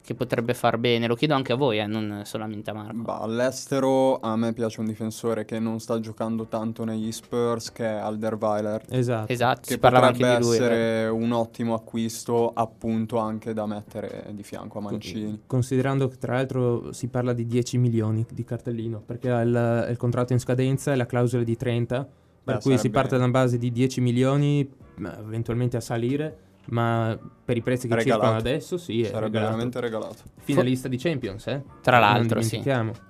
che 0.06 0.14
potrebbe 0.14 0.54
far 0.54 0.78
bene, 0.78 1.08
lo 1.08 1.16
chiedo 1.16 1.34
anche 1.34 1.52
a 1.52 1.56
voi, 1.56 1.80
eh, 1.80 1.88
non 1.88 2.22
solamente 2.26 2.70
a 2.70 2.74
Marco. 2.74 3.02
Bah, 3.02 3.20
all'estero 3.22 4.20
a 4.20 4.36
me 4.36 4.54
piace 4.54 4.80
un 4.80 4.86
difensore 4.86 5.46
che 5.46 5.60
non 5.60 5.80
sta 5.80 6.00
giocando 6.00 6.46
tanto 6.46 6.84
negli 6.84 7.12
Spurs, 7.12 7.72
che 7.72 7.86
è 7.86 7.94
Alderweiler. 7.94 8.84
Esatto. 8.90 9.32
Esatto, 9.32 9.62
Che 9.62 9.72
si 9.74 9.80
parlava 9.80 10.08
anche 10.08 10.20
potrebbe 10.20 10.40
di 10.40 10.46
lui. 10.46 10.58
eh. 10.58 10.60
essere 10.60 11.08
un 11.08 11.32
ottimo 11.32 11.74
acquisto, 11.74 12.52
appunto, 12.54 13.18
anche 13.18 13.54
da 13.54 13.66
mettere 13.66 14.28
di 14.32 14.44
fianco 14.44 14.78
a 14.78 14.82
Mancini. 14.82 15.42
Considerando 15.48 16.08
che 16.08 16.18
tra 16.18 16.36
l'altro 16.36 16.94
si 16.94 17.08
parla 17.08 17.34
di 17.34 17.48
10 17.48 17.78
milioni 17.80 18.26
di 18.32 18.44
cartellino, 18.44 19.02
perché 19.04 19.32
ha 19.32 19.42
il, 19.42 19.88
il 19.90 19.98
contratto 19.98 20.34
in 20.34 20.40
scadenza 20.40 20.94
e 20.94 20.96
la 20.96 21.08
clausola 21.08 21.44
di 21.44 21.58
30, 21.58 22.08
per 22.44 22.56
Beh, 22.58 22.62
cui 22.62 22.78
si 22.78 22.92
parte 22.92 23.18
da 23.18 23.24
una 23.24 23.32
base 23.32 23.58
di 23.58 23.72
10 23.72 24.02
milioni, 24.02 24.70
eventualmente 25.00 25.78
a 25.78 25.82
salire, 25.82 26.38
ma 26.68 27.18
per 27.46 27.58
i 27.58 27.62
prezzi 27.62 27.88
che 27.88 27.96
Regalato. 27.96 28.22
circolano 28.24 28.40
adesso 28.50 28.78
sì, 28.78 29.02
è 29.02 29.06
Sarebbe 29.06 29.26
regalato. 29.26 29.46
veramente 29.52 29.80
regalato. 29.80 30.16
finalista 30.42 30.88
di 30.88 30.98
Champions, 30.98 31.48
eh? 31.48 31.64
Tra 31.82 32.00
Non 32.00 32.10
l'altro, 32.10 32.42
sì. 32.42 32.62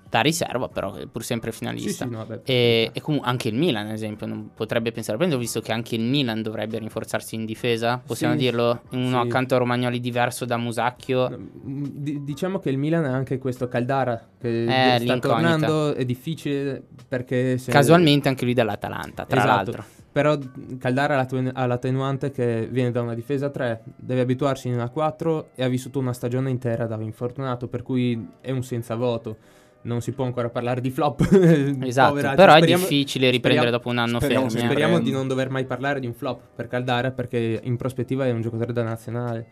Da 0.08 0.22
riserva, 0.22 0.70
però, 0.70 0.94
è 0.94 1.08
pur 1.08 1.26
sempre 1.26 1.52
Sì, 1.52 1.58
finalista. 1.58 2.06
sì, 2.06 2.12
no, 2.12 2.20
vabbè, 2.20 2.42
E, 2.46 2.90
e 2.94 3.02
comunque 3.02 3.30
anche 3.30 3.50
il 3.50 3.56
Milan, 3.56 3.88
ad 3.88 3.92
esempio, 3.94 4.26
non 4.26 4.52
potrebbe 4.56 4.94
pensare. 4.94 5.18
Prendo, 5.18 5.38
visto 5.38 5.60
che 5.60 5.74
anche 5.74 5.96
il 5.96 6.04
Milan 6.04 6.42
dovrebbe 6.42 6.78
rinforzarsi 6.78 7.36
in 7.36 7.44
difesa, 7.44 8.02
possiamo 8.06 8.34
Sì, 8.34 8.40
dirlo? 8.40 8.84
Uno 8.92 9.22
sì. 9.22 9.28
accanto 9.28 9.56
a 9.56 9.58
Romagnoli 9.58 10.00
diverso 10.00 10.46
da 10.46 10.56
Musacchio. 10.56 11.38
Di- 11.64 12.24
diciamo 12.24 12.60
che 12.60 12.70
il 12.70 12.78
Milan 12.78 13.04
ha 13.04 13.14
anche 13.14 13.38
questo 13.40 13.68
Caldara 13.68 14.26
che 14.40 14.64
Eh, 14.64 14.66
sta 14.68 14.98
l'incognita. 15.04 15.28
tornando, 15.28 15.94
è 15.96 16.06
difficile 16.06 16.82
perché 17.10 17.58
se- 17.58 17.72
Casualmente 17.72 18.30
anche 18.30 18.46
lui 18.46 18.54
dall'Atalanta, 18.54 19.26
tra 19.26 19.38
Esatto. 19.40 19.56
l'altro. 19.72 19.86
Però 20.16 20.38
Caldara 20.80 21.16
ha 21.16 21.18
l'attenu- 21.18 21.52
ha 21.54 21.66
l'attenuante 21.66 22.32
che 22.32 22.70
viene 22.72 22.90
da 22.90 23.02
una 23.02 23.14
difesa 23.14 23.50
3, 23.50 23.82
deve 23.98 24.22
abituarsi 24.22 24.70
in 24.70 24.76
una 24.76 24.88
4 24.88 25.50
e 25.56 25.62
ha 25.62 25.68
vissuto 25.68 26.00
una 26.00 26.14
stagione 26.14 26.50
intera 26.50 26.86
da 26.88 26.96
infortunato, 27.02 27.68
per 27.68 27.84
cui 27.84 28.26
è 28.40 28.50
un 28.52 28.64
senza 28.64 28.96
voto. 28.96 29.36
Non 29.82 30.00
si 30.00 30.14
può 30.14 30.24
ancora 30.24 30.48
parlare 30.50 30.80
di 30.80 30.90
flop. 30.90 31.20
Esatto, 31.84 32.12
Poveraccio. 32.12 32.36
però 32.38 32.54
è 32.54 32.58
Speriamo- 32.60 32.82
difficile 32.84 33.30
riprendere 33.30 33.68
speriamo- 33.68 33.78
dopo 33.78 33.90
un 33.90 33.98
anno 33.98 34.20
speriamo 34.20 34.46
eh. 34.46 34.50
Speriamo 34.52 34.94
di 34.96 35.02
Prendo. 35.02 35.18
non 35.20 35.28
dover 35.28 35.50
mai 35.50 35.66
parlare 35.66 36.00
di 36.00 36.08
un 36.08 36.14
flop 36.14 36.40
per 36.56 36.68
Caldara 36.70 37.12
perché 37.12 37.60
in 37.62 37.76
prospettiva 37.76 38.26
è 38.26 38.32
un 38.32 38.40
giocatore 38.40 38.72
da 38.72 38.84
nazionale. 38.84 39.48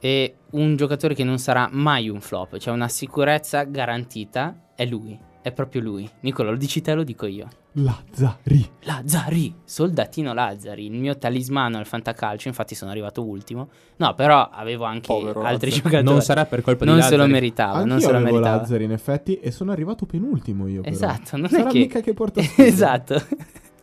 E 0.00 0.36
un 0.52 0.74
giocatore 0.76 1.12
che 1.14 1.22
non 1.24 1.36
sarà 1.38 1.68
mai 1.70 2.08
un 2.08 2.22
flop, 2.22 2.56
cioè 2.56 2.72
una 2.72 2.88
sicurezza 2.88 3.64
garantita, 3.64 4.56
è 4.74 4.86
lui. 4.86 5.26
È 5.48 5.52
proprio 5.52 5.80
lui. 5.80 6.08
Nicola, 6.20 6.50
lo 6.50 6.56
dici 6.56 6.82
te, 6.82 6.92
lo 6.92 7.02
dico 7.04 7.24
io. 7.24 7.48
Lazzari. 7.72 8.68
Lazzari, 8.82 9.54
soldatino 9.64 10.34
Lazzari, 10.34 10.84
il 10.84 10.92
mio 10.92 11.16
talismano 11.16 11.78
al 11.78 11.86
fantacalcio, 11.86 12.48
infatti 12.48 12.74
sono 12.74 12.90
arrivato 12.90 13.24
ultimo. 13.24 13.68
No, 13.96 14.14
però 14.14 14.50
avevo 14.52 14.84
anche 14.84 15.06
Povero 15.06 15.40
altri 15.42 15.70
Lazzari. 15.70 15.70
giocatori. 15.70 16.02
Non 16.04 16.20
sarà 16.22 16.44
per 16.44 16.60
colpa 16.60 16.84
Non 16.84 16.96
di 16.96 17.02
se 17.02 17.10
lo 17.12 17.16
Lazzari. 17.16 17.32
meritava, 17.32 17.84
non 17.84 18.00
se 18.00 18.10
lo 18.10 18.16
avevo 18.18 18.32
meritava. 18.32 18.56
Lazzari 18.56 18.84
in 18.84 18.92
effetti 18.92 19.40
e 19.40 19.50
sono 19.50 19.72
arrivato 19.72 20.04
penultimo 20.04 20.66
io 20.66 20.82
però. 20.82 20.94
Esatto, 20.94 21.36
non 21.38 21.48
Sarà 21.48 21.68
è 21.68 21.72
che 21.72 21.78
mica 21.78 22.00
che 22.00 22.12
porta. 22.12 22.40
Esatto. 22.56 23.22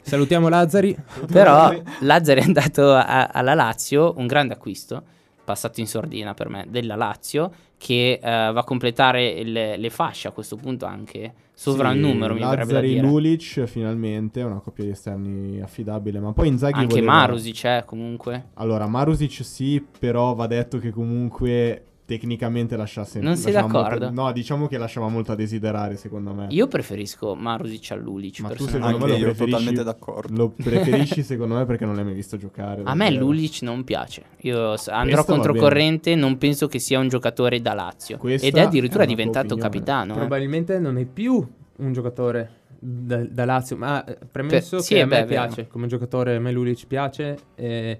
Salutiamo 0.01 0.49
Lazzari. 0.49 0.95
Però 1.31 1.73
Lazzari 2.01 2.41
è 2.41 2.43
andato 2.43 2.93
a- 2.93 3.29
alla 3.31 3.55
Lazio, 3.55 4.13
un 4.17 4.27
grande 4.27 4.53
acquisto, 4.53 5.03
passato 5.45 5.79
in 5.79 5.87
sordina 5.87 6.33
per 6.33 6.49
me, 6.49 6.65
della 6.67 6.95
Lazio, 6.95 7.51
che 7.77 8.19
eh, 8.21 8.21
va 8.21 8.59
a 8.59 8.63
completare 8.63 9.43
le, 9.43 9.77
le 9.77 9.89
fasce 9.89 10.27
a 10.27 10.31
questo 10.31 10.55
punto 10.57 10.85
anche 10.85 11.33
sovrannumero, 11.53 12.35
Sì, 12.35 12.41
mi 12.41 12.45
verrebbe 12.49 12.65
da 12.65 12.73
Lazzari 12.73 12.87
dire. 12.95 13.07
Lulic 13.07 13.63
finalmente, 13.63 14.41
una 14.41 14.59
coppia 14.59 14.83
di 14.83 14.89
esterni 14.89 15.61
affidabile, 15.61 16.19
ma 16.19 16.33
poi 16.33 16.49
Inzaghi 16.49 16.79
Anche 16.79 16.95
voleva... 16.95 17.13
Marusic 17.13 17.55
c'è 17.55 17.83
comunque. 17.85 18.49
Allora, 18.55 18.87
Marusic 18.87 19.43
sì, 19.45 19.85
però 19.99 20.33
va 20.35 20.47
detto 20.47 20.79
che 20.79 20.91
comunque 20.91 21.83
tecnicamente 22.05 22.75
lasciasse 22.77 23.19
Non 23.19 23.35
sei 23.35 23.51
d'accordo? 23.51 24.05
molto- 24.05 24.21
no, 24.21 24.31
diciamo 24.31 24.67
che 24.67 24.77
lasciava 24.77 25.07
molto 25.07 25.31
a 25.31 25.35
desiderare, 25.35 25.95
secondo 25.97 26.33
me. 26.33 26.47
Io 26.51 26.67
preferisco 26.67 27.33
Marusic 27.35 27.91
a 27.91 27.95
Lulic. 27.95 28.39
Ma 28.41 28.49
tu 28.49 28.65
secondo 28.67 28.97
me 28.99 29.07
lo 29.07 29.15
io, 29.15 29.23
preferisci- 29.25 29.45
totalmente 29.51 29.83
d'accordo. 29.83 30.35
Lo 30.37 30.49
preferisci 30.63 31.23
secondo 31.23 31.55
me 31.55 31.65
perché 31.65 31.85
non 31.85 31.95
l'hai 31.95 32.03
mai 32.03 32.13
visto 32.13 32.37
giocare. 32.37 32.81
A 32.85 32.93
me. 32.93 33.09
Lulic 33.11 33.61
non 33.63 33.83
piace. 33.83 34.23
Io 34.41 34.75
andrò 34.87 35.23
Questo 35.23 35.31
controcorrente, 35.33 36.15
non 36.15 36.37
penso 36.37 36.67
che 36.67 36.79
sia 36.79 36.99
un 36.99 37.07
giocatore 37.07 37.59
da 37.61 37.73
Lazio. 37.73 38.17
Questa 38.17 38.45
Ed 38.47 38.55
è 38.55 38.61
addirittura 38.61 39.03
è 39.03 39.07
diventato 39.07 39.55
capitano. 39.55 40.13
eh. 40.13 40.17
Probabilmente 40.17 40.77
non 40.79 40.97
è 40.97 41.05
più 41.05 41.45
un 41.77 41.91
giocatore 41.93 42.49
da, 42.79 43.23
da 43.25 43.45
Lazio, 43.45 43.77
ma 43.77 44.03
eh, 44.05 44.17
premesso 44.31 44.77
Per- 44.77 44.85
che 44.85 44.95
sì, 44.95 44.99
a 44.99 45.07
beh, 45.07 45.15
me 45.15 45.21
è 45.21 45.25
vero. 45.25 45.45
piace, 45.45 45.67
come 45.67 45.87
giocatore 45.87 46.35
a 46.35 46.39
me 46.39 46.51
Lulic 46.51 46.85
piace 46.85 47.37
e 47.55 47.99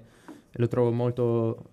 lo 0.52 0.68
trovo 0.68 0.92
molto... 0.92 1.70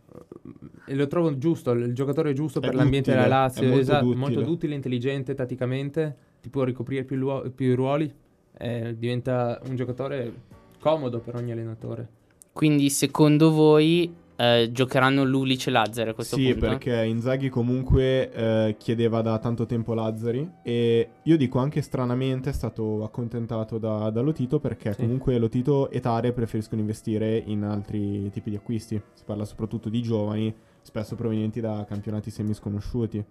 E 0.86 0.96
lo 0.96 1.08
trovo 1.08 1.38
giusto, 1.38 1.72
il 1.72 1.93
giocatore 1.93 2.34
giusto 2.34 2.60
È 2.60 2.62
per 2.65 2.76
l'ambiente 2.76 3.12
della 3.12 3.28
Lazio, 3.28 3.63
molto 3.63 3.80
esatto, 3.80 4.04
duttile. 4.06 4.19
molto 4.19 4.41
duttile, 4.41 4.76
intelligente 4.76 5.34
tatticamente, 5.34 6.15
ti 6.41 6.50
può 6.50 6.63
ricoprire 6.63 7.04
più, 7.06 7.15
luo- 7.15 7.50
più 7.56 7.74
ruoli, 7.76 8.13
eh, 8.58 8.96
diventa 8.98 9.62
un 9.69 9.76
giocatore 9.76 10.34
comodo 10.80 11.19
per 11.19 11.36
ogni 11.36 11.52
allenatore. 11.54 12.08
Quindi 12.52 12.89
secondo 12.89 13.52
voi 13.52 14.13
eh, 14.36 14.69
giocheranno 14.72 15.24
Lulic 15.24 15.67
e 15.67 15.72
Lazzari 15.72 16.10
a 16.10 16.13
questo 16.13 16.36
Sì, 16.36 16.52
punto? 16.52 16.60
perché 16.67 17.04
Inzaghi 17.06 17.50
comunque 17.50 18.32
eh, 18.32 18.76
chiedeva 18.78 19.22
da 19.22 19.39
tanto 19.39 19.65
tempo 19.65 19.93
Lazzari 19.93 20.48
e 20.63 21.10
io 21.24 21.38
dico 21.38 21.60
anche 21.60 21.82
stranamente 21.82 22.50
è 22.50 22.54
stato 22.54 23.04
accontentato 23.04 23.78
da, 23.78 24.10
da 24.10 24.22
Lotito 24.22 24.60
perché 24.60 24.91
Sì. 24.93 25.02
comunque 25.02 25.38
Lotito 25.38 25.89
e 25.89 26.00
Tare 26.02 26.34
preferiscono 26.34 26.82
investire 26.82 27.38
in 27.38 27.63
altri 27.63 28.30
tipi 28.32 28.50
di 28.50 28.56
acquisti. 28.58 29.02
Si 29.13 29.24
parla 29.24 29.46
soprattutto 29.46 29.88
di 29.89 30.02
giovani, 30.02 30.54
spesso 30.84 31.15
provenienti 31.15 31.60
da 31.60 31.86
campionati 31.88 32.30
semisconosciuti. 32.30 33.26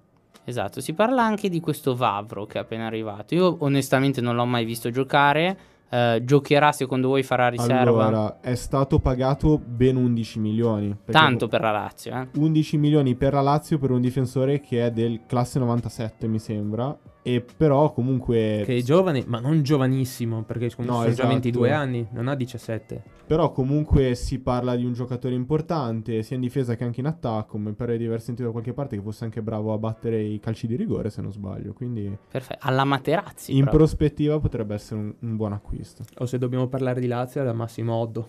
Esatto, 0.44 0.80
si 0.80 0.92
parla 0.92 1.22
anche 1.22 1.48
di 1.48 1.60
questo 1.60 1.94
Vavro 1.94 2.46
che 2.46 2.58
è 2.58 2.62
appena 2.62 2.86
arrivato. 2.86 3.34
Io 3.34 3.56
onestamente 3.60 4.20
non 4.20 4.34
l'ho 4.34 4.44
mai 4.44 4.64
visto 4.64 4.90
giocare. 4.90 5.70
Eh, 5.88 6.22
giocherà 6.24 6.72
secondo 6.72 7.08
voi 7.08 7.22
farà 7.22 7.48
riserva? 7.48 8.06
Allora, 8.06 8.40
è 8.40 8.54
stato 8.54 8.98
pagato 8.98 9.58
ben 9.58 9.96
11 9.96 10.38
milioni. 10.40 10.96
Tanto 11.04 11.48
per 11.48 11.60
la 11.60 11.70
Lazio, 11.70 12.14
eh? 12.14 12.28
11 12.34 12.78
milioni 12.78 13.14
per 13.14 13.34
la 13.34 13.42
Lazio 13.42 13.78
per 13.78 13.90
un 13.90 14.00
difensore 14.00 14.60
che 14.60 14.86
è 14.86 14.90
del 14.90 15.20
classe 15.26 15.58
97, 15.58 16.26
mi 16.26 16.38
sembra. 16.38 16.96
E 17.24 17.44
però 17.56 17.92
comunque. 17.92 18.62
Che 18.64 18.76
è 18.78 18.82
giovane, 18.82 19.22
ma 19.26 19.38
non 19.38 19.62
giovanissimo, 19.62 20.42
perché 20.42 20.74
comunque 20.74 20.84
No, 20.84 21.02
sono 21.02 21.04
già 21.04 21.10
esatto. 21.12 21.28
22 21.28 21.70
anni, 21.70 22.06
non 22.12 22.26
ha 22.28 22.34
17. 22.34 23.02
Però 23.26 23.52
comunque 23.52 24.14
si 24.16 24.40
parla 24.40 24.74
di 24.74 24.84
un 24.84 24.92
giocatore 24.92 25.34
importante, 25.34 26.22
sia 26.22 26.34
in 26.36 26.42
difesa 26.42 26.74
che 26.74 26.84
anche 26.84 27.00
in 27.00 27.06
attacco. 27.06 27.56
Mi 27.58 27.72
pare 27.72 27.96
di 27.96 28.04
aver 28.06 28.20
sentito 28.20 28.46
da 28.46 28.52
qualche 28.52 28.72
parte 28.72 28.96
che 28.96 29.02
fosse 29.02 29.24
anche 29.24 29.40
bravo 29.40 29.72
a 29.72 29.78
battere 29.78 30.20
i 30.20 30.40
calci 30.40 30.66
di 30.66 30.74
rigore, 30.76 31.10
se 31.10 31.22
non 31.22 31.32
sbaglio. 31.32 31.72
Quindi 31.72 32.14
Perfetto. 32.30 32.66
Alla 32.66 32.84
Materazzi. 32.84 33.52
in 33.52 33.60
proprio. 33.60 33.78
prospettiva 33.78 34.38
potrebbe 34.40 34.74
essere 34.74 35.00
un, 35.00 35.14
un 35.20 35.36
buon 35.36 35.52
acquisto. 35.52 36.02
O 36.18 36.26
se 36.26 36.38
dobbiamo 36.38 36.66
parlare 36.66 37.00
di 37.00 37.06
Lazio, 37.06 37.42
da 37.44 37.52
Massimo 37.52 37.94
Oddo. 37.94 38.26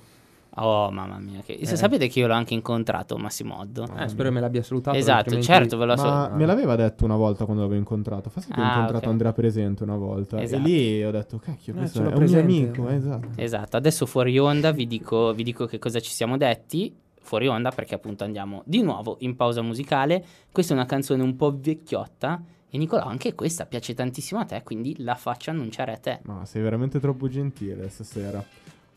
Oh, 0.57 0.91
mamma 0.91 1.17
mia. 1.17 1.41
Che... 1.41 1.53
Eh. 1.53 1.65
Sapete 1.65 2.07
che 2.07 2.19
io 2.19 2.27
l'ho 2.27 2.33
anche 2.33 2.53
incontrato, 2.53 3.17
Massimo 3.17 3.57
Oddo. 3.59 3.85
Ah, 3.95 4.03
Eh, 4.03 4.07
spero 4.07 4.31
me 4.31 4.39
l'abbia 4.39 4.61
salutato. 4.61 4.95
Esatto, 4.97 5.17
altrimenti- 5.33 5.47
certo, 5.47 5.77
ve 5.77 5.85
lo 5.85 5.95
so. 5.97 6.03
Ma 6.03 6.29
me 6.29 6.45
l'aveva 6.45 6.75
detto 6.75 7.05
una 7.05 7.15
volta 7.15 7.45
quando 7.45 7.63
l'avevo 7.63 7.79
incontrato. 7.79 8.29
Fa 8.29 8.39
sì 8.41 8.51
che 8.51 8.59
ho 8.59 8.63
Ah, 8.63 8.67
incontrato 8.73 9.05
ok. 9.05 9.11
Andrea 9.11 9.33
Presente 9.33 9.83
una 9.83 9.95
volta. 9.95 10.39
Esatto. 10.41 10.61
E 10.61 10.65
lì 10.65 11.03
ho 11.03 11.09
detto, 11.11 11.39
cacchio, 11.39 11.73
Eh, 11.73 11.77
questo 11.77 11.99
ce 11.99 12.05
è 12.05 12.09
l'ho 12.11 12.17
un 12.17 12.23
mio 12.23 12.39
amico. 12.39 12.87
Esatto. 12.89 13.27
Esatto, 13.35 13.77
adesso 13.77 14.05
fuori 14.05 14.37
onda 14.37 14.71
vi 14.71 14.85
dico, 14.85 15.33
vi 15.33 15.43
dico 15.43 15.65
che 15.65 15.79
cosa 15.79 15.99
ci 15.99 16.11
siamo 16.11 16.37
detti. 16.37 16.95
Fuori 17.19 17.47
onda 17.47 17.71
perché 17.71 17.95
appunto 17.95 18.23
andiamo 18.25 18.61
di 18.65 18.81
nuovo 18.83 19.15
in 19.21 19.35
pausa 19.35 19.61
musicale. 19.61 20.23
Questa 20.51 20.73
è 20.73 20.75
una 20.75 20.85
canzone 20.85 21.23
un 21.23 21.35
po' 21.35 21.57
vecchiotta. 21.57 22.43
E 22.69 22.77
Nicolò, 22.77 23.03
anche 23.05 23.33
questa 23.33 23.65
piace 23.65 23.93
tantissimo 23.93 24.39
a 24.41 24.45
te, 24.45 24.61
quindi 24.63 24.95
la 25.03 25.15
faccio 25.15 25.51
annunciare 25.51 25.93
a 25.93 25.97
te. 25.97 26.19
Ma 26.23 26.43
sei 26.45 26.61
veramente 26.61 26.99
troppo 26.99 27.27
gentile 27.29 27.87
stasera. 27.89 28.43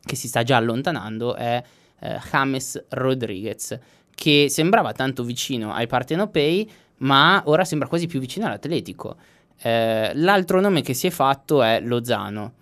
che 0.00 0.16
si 0.16 0.26
sta 0.26 0.42
già 0.42 0.56
allontanando, 0.56 1.36
è 1.36 1.62
eh, 2.00 2.20
James 2.28 2.86
Rodriguez, 2.88 3.78
che 4.12 4.46
sembrava 4.48 4.92
tanto 4.92 5.22
vicino 5.22 5.72
ai 5.72 5.86
partenopei, 5.86 6.68
ma 6.98 7.40
ora 7.46 7.64
sembra 7.64 7.86
quasi 7.86 8.08
più 8.08 8.18
vicino 8.18 8.46
all'Atletico. 8.46 9.16
Eh, 9.62 10.10
l'altro 10.14 10.60
nome 10.60 10.82
che 10.82 10.94
si 10.94 11.06
è 11.06 11.10
fatto 11.10 11.62
è 11.62 11.80
Lozano. 11.80 12.52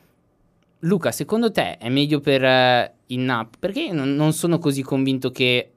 Luca, 0.81 1.13
secondo 1.13 1.51
te 1.51 1.79
è 1.79 1.89
meglio 1.89 2.21
per 2.21 2.45
eh, 2.45 2.95
il 3.07 3.21
Napoli? 3.21 3.57
Perché 3.59 3.91
non, 3.91 4.15
non 4.15 4.35
sono 4.35 4.59
così 4.59 4.83
convinto 4.83 5.31
che 5.31 5.71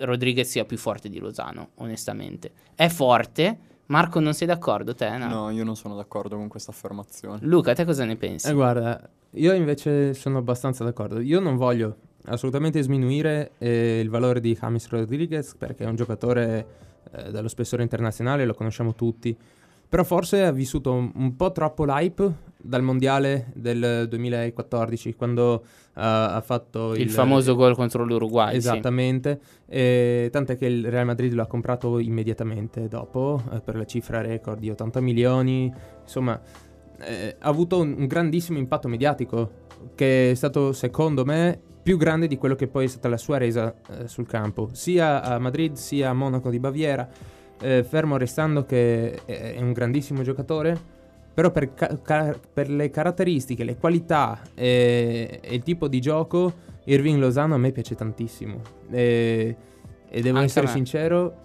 Rodriguez 0.00 0.48
sia 0.48 0.64
più 0.64 0.76
forte 0.76 1.08
di 1.08 1.18
Lozano, 1.18 1.70
onestamente. 1.76 2.52
È 2.74 2.88
forte. 2.88 3.58
Marco, 3.86 4.20
non 4.20 4.34
sei 4.34 4.46
d'accordo 4.46 4.94
te? 4.94 5.16
No. 5.16 5.28
No, 5.28 5.50
io 5.50 5.64
non 5.64 5.76
sono 5.76 5.96
d'accordo 5.96 6.36
con 6.36 6.48
questa 6.48 6.70
affermazione. 6.70 7.38
Luca, 7.42 7.72
te 7.72 7.84
cosa 7.84 8.04
ne 8.04 8.16
pensi? 8.16 8.48
Eh, 8.48 8.52
guarda, 8.52 9.00
io 9.30 9.52
invece 9.54 10.14
sono 10.14 10.38
abbastanza 10.38 10.84
d'accordo. 10.84 11.20
Io 11.20 11.40
non 11.40 11.56
voglio 11.56 11.96
assolutamente 12.24 12.82
sminuire 12.82 13.52
eh, 13.58 14.00
il 14.00 14.10
valore 14.10 14.40
di 14.40 14.54
James 14.54 14.88
Rodriguez 14.88 15.54
perché 15.56 15.84
è 15.84 15.86
un 15.86 15.96
giocatore 15.96 16.66
eh, 17.12 17.30
dallo 17.30 17.48
spessore 17.48 17.82
internazionale, 17.82 18.44
lo 18.44 18.54
conosciamo 18.54 18.94
tutti. 18.94 19.36
Però 19.88 20.04
forse 20.04 20.44
ha 20.44 20.52
vissuto 20.52 20.92
un, 20.92 21.10
un 21.14 21.34
po' 21.34 21.50
troppo 21.52 21.84
l'hype 21.86 22.32
dal 22.68 22.82
mondiale 22.82 23.50
del 23.54 24.06
2014, 24.08 25.14
quando 25.14 25.62
eh, 25.62 26.00
ha 26.02 26.42
fatto 26.44 26.94
il, 26.94 27.08
famoso 27.08 27.54
gol 27.54 27.74
contro 27.74 28.04
l'Uruguay. 28.04 28.50
sì. 28.50 28.56
Esattamente, 28.58 29.40
e 29.66 30.28
tant'è 30.30 30.56
che 30.56 30.66
il 30.66 30.90
Real 30.90 31.06
Madrid 31.06 31.32
lo 31.32 31.42
ha 31.42 31.46
comprato 31.46 31.98
immediatamente 31.98 32.86
dopo 32.88 33.42
eh, 33.52 33.60
per 33.60 33.76
la 33.76 33.86
cifra 33.86 34.20
record 34.20 34.58
di 34.58 34.68
80 34.68 35.00
milioni. 35.00 35.72
Insomma, 36.02 36.38
eh, 37.00 37.36
ha 37.38 37.48
avuto 37.48 37.80
un, 37.80 37.94
un 37.96 38.06
grandissimo 38.06 38.58
impatto 38.58 38.86
mediatico 38.86 39.66
che 39.94 40.32
è 40.32 40.34
stato, 40.34 40.74
secondo 40.74 41.24
me, 41.24 41.58
più 41.82 41.96
grande 41.96 42.26
di 42.26 42.36
quello 42.36 42.54
che 42.54 42.68
poi 42.68 42.84
è 42.84 42.88
stata 42.88 43.08
la 43.08 43.16
sua 43.16 43.38
resa 43.38 43.74
eh, 43.88 44.08
sul 44.08 44.26
campo, 44.26 44.68
sia 44.72 45.22
a 45.22 45.38
Madrid 45.38 45.74
sia 45.74 46.10
a 46.10 46.12
Monaco 46.12 46.50
di 46.50 46.58
Baviera. 46.58 47.08
eh, 47.60 47.82
fermo 47.82 48.18
restando 48.18 48.64
che 48.64 49.24
è 49.24 49.56
un 49.58 49.72
grandissimo 49.72 50.22
giocatore, 50.22 50.97
però 51.38 51.52
per, 51.52 51.72
ca- 51.72 51.96
ca- 52.02 52.36
per 52.52 52.68
le 52.68 52.90
caratteristiche, 52.90 53.62
le 53.62 53.76
qualità 53.76 54.42
e, 54.56 55.38
e 55.40 55.54
il 55.54 55.62
tipo 55.62 55.86
di 55.86 56.00
gioco, 56.00 56.52
Irving 56.86 57.20
Lozano 57.20 57.54
a 57.54 57.58
me 57.58 57.70
piace 57.70 57.94
tantissimo. 57.94 58.60
E, 58.90 59.56
e 60.08 60.20
devo 60.20 60.38
Anche 60.38 60.48
essere 60.48 60.66
sincero, 60.66 61.36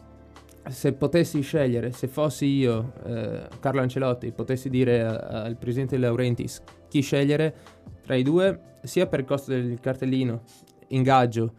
se 0.68 0.94
potessi 0.94 1.42
scegliere, 1.42 1.92
se 1.92 2.08
fossi 2.08 2.48
io, 2.48 2.94
eh, 3.06 3.42
Carlo 3.60 3.82
Ancelotti, 3.82 4.32
potessi 4.32 4.68
dire 4.72 5.04
a- 5.04 5.44
al 5.44 5.58
presidente 5.58 5.96
De 5.96 6.02
Laurentiis 6.02 6.64
chi 6.88 7.02
scegliere 7.02 7.54
tra 8.02 8.16
i 8.16 8.24
due, 8.24 8.60
sia 8.82 9.06
per 9.06 9.20
il 9.20 9.26
costo 9.28 9.52
del 9.52 9.80
cartellino, 9.80 10.42
ingaggio 10.88 11.54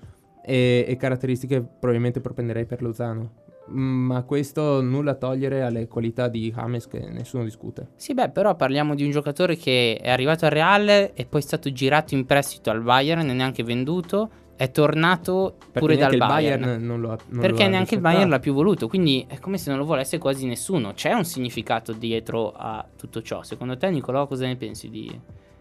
e, 0.44 0.85
e 0.88 0.97
caratteristiche, 0.97 1.61
probabilmente 1.61 2.20
propenderei 2.20 2.64
per 2.66 2.83
Lozano. 2.83 3.42
Mm, 3.70 4.07
Ma 4.07 4.22
questo 4.22 4.83
nulla 4.83 5.12
a 5.12 5.14
togliere 5.14 5.62
alle 5.62 5.88
qualità 5.88 6.29
di 6.29 6.53
James 6.53 6.87
che 6.87 6.98
nessuno 7.11 7.44
discute. 7.44 7.88
Sì, 7.96 8.14
beh, 8.14 8.31
però 8.31 8.55
parliamo 8.57 8.94
di 8.94 9.05
un 9.05 9.11
giocatore 9.11 9.57
che 9.57 9.98
è 10.00 10.11
arrivato 10.11 10.44
al 10.44 10.50
Real 10.50 10.88
e 10.88 11.27
poi 11.29 11.40
è 11.40 11.44
stato 11.44 11.72
girato 11.72 12.14
in 12.14 12.27
prestito 12.27 12.70
al 12.70 12.83
Bayern, 12.83 13.20
non 13.20 13.31
è 13.31 13.35
neanche 13.35 13.62
venduto, 13.62 14.31
è 14.57 14.70
tornato 14.70 15.57
Perché 15.59 15.79
pure 15.79 15.96
dal 15.96 16.16
Bayern. 16.16 16.61
Bayern 16.61 16.87
non 16.87 17.00
lo 17.00 17.11
ha 17.11 17.18
non 17.29 17.40
perché 17.40 17.64
lo 17.64 17.70
neanche 17.70 17.94
il. 17.94 18.00
Bayern 18.00 18.29
l'ha 18.31 18.38
più 18.38 18.53
voluto, 18.53 18.87
quindi 18.87 19.24
è 19.29 19.38
come 19.38 19.59
se 19.59 19.70
non 19.70 19.79
lo 19.79 19.85
volesse 19.85 20.18
quasi 20.18 20.46
nessuno. 20.46 20.92
C'è 20.92 21.12
un 21.12 21.24
significato 21.24 21.92
dietro 21.92 22.53
a 22.53 22.87
tutto 22.96 23.22
ciò. 23.22 23.42
Secondo 23.42 23.77
te, 23.77 23.90
Nicolò, 23.90 24.27
cosa 24.27 24.46
ne 24.46 24.57
pensi 24.57 24.90
di, 24.90 25.11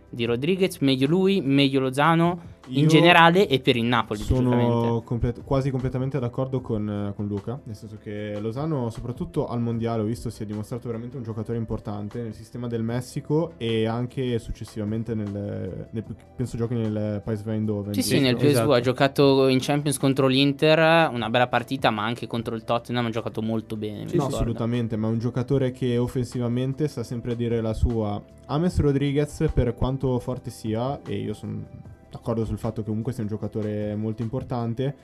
di 0.09 0.25
Rodriguez? 0.25 0.77
Meglio 0.79 1.07
lui, 1.07 1.41
meglio 1.41 1.79
Lozano? 1.79 2.52
In 2.67 2.87
generale 2.87 3.47
e 3.47 3.59
per 3.59 3.75
il 3.75 3.85
Napoli, 3.85 4.19
Sono 4.19 5.01
complet- 5.03 5.43
quasi 5.43 5.69
completamente 5.69 6.19
d'accordo 6.19 6.61
con, 6.61 6.89
eh, 7.09 7.13
con 7.15 7.27
Luca, 7.27 7.59
nel 7.63 7.75
senso 7.75 7.97
che 8.01 8.39
Lozano, 8.39 8.89
soprattutto 8.89 9.47
al 9.47 9.61
mondiale, 9.61 10.01
ho 10.01 10.05
visto 10.05 10.29
si 10.29 10.43
è 10.43 10.45
dimostrato 10.45 10.87
veramente 10.87 11.17
un 11.17 11.23
giocatore 11.23 11.57
importante 11.57 12.21
nel 12.21 12.33
sistema 12.33 12.67
del 12.67 12.83
Messico 12.83 13.53
e 13.57 13.85
anche 13.85 14.39
successivamente 14.39 15.13
nel, 15.13 15.87
nel- 15.91 16.03
penso 16.35 16.57
giochi 16.57 16.75
nel 16.75 17.21
PSV 17.23 17.47
Eindhoven. 17.49 17.93
Sì, 17.93 18.01
sì, 18.01 18.19
nel 18.19 18.35
PSV 18.35 18.45
Esatto. 18.45 18.73
ha 18.73 18.79
giocato 18.79 19.47
in 19.47 19.59
Champions 19.59 19.97
contro 19.97 20.27
l'Inter, 20.27 21.09
una 21.11 21.29
bella 21.29 21.47
partita, 21.47 21.89
ma 21.89 22.03
anche 22.05 22.27
contro 22.27 22.55
il 22.55 22.63
Tottenham 22.63 23.07
ha 23.07 23.09
giocato 23.09 23.41
molto 23.41 23.75
bene. 23.75 24.05
mi 24.05 24.15
no, 24.15 24.27
assolutamente, 24.27 24.95
ma 24.95 25.07
è 25.07 25.11
un 25.11 25.19
giocatore 25.19 25.71
che 25.71 25.97
offensivamente 25.97 26.87
sa 26.87 27.03
sempre 27.03 27.35
dire 27.35 27.61
la 27.61 27.73
sua. 27.73 28.21
Ames 28.45 28.79
Rodriguez, 28.79 29.49
per 29.53 29.73
quanto 29.75 30.17
forte 30.19 30.49
sia, 30.49 31.01
e 31.05 31.15
io 31.15 31.33
sono 31.33 31.91
d'accordo 32.13 32.45
sul 32.45 32.57
fatto 32.57 32.81
che 32.81 32.87
comunque 32.87 33.11
sia 33.11 33.23
un 33.23 33.29
giocatore 33.29 33.95
molto 33.95 34.21
importante, 34.21 34.95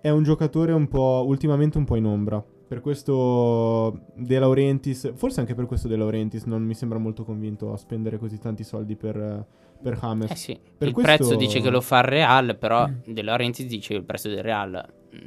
è 0.00 0.10
un 0.10 0.22
giocatore 0.22 0.72
un 0.72 0.88
po' 0.88 1.24
ultimamente 1.26 1.78
un 1.78 1.84
po' 1.84 1.96
in 1.96 2.04
ombra. 2.04 2.42
Per 2.68 2.80
questo 2.80 4.00
De 4.14 4.38
Laurentiis, 4.38 5.12
forse 5.14 5.40
anche 5.40 5.54
per 5.54 5.66
questo 5.66 5.86
De 5.88 5.96
Laurentiis 5.96 6.44
non 6.44 6.62
mi 6.62 6.74
sembra 6.74 6.98
molto 6.98 7.24
convinto 7.24 7.72
a 7.72 7.76
spendere 7.76 8.18
così 8.18 8.38
tanti 8.38 8.64
soldi 8.64 8.96
per, 8.96 9.44
per 9.80 9.96
James. 10.00 10.30
Eh 10.30 10.34
sì, 10.36 10.58
Per 10.76 10.88
il 10.88 10.92
questo- 10.94 11.14
prezzo 11.16 11.34
dice 11.36 11.60
che 11.60 11.70
lo 11.70 11.80
fa 11.80 11.98
il 11.98 12.04
Real, 12.04 12.56
però 12.58 12.88
De 13.04 13.22
Laurentiis 13.22 13.68
dice 13.68 13.88
che 13.94 13.94
il 14.00 14.04
prezzo 14.04 14.28
del 14.28 14.42
Real 14.42 14.72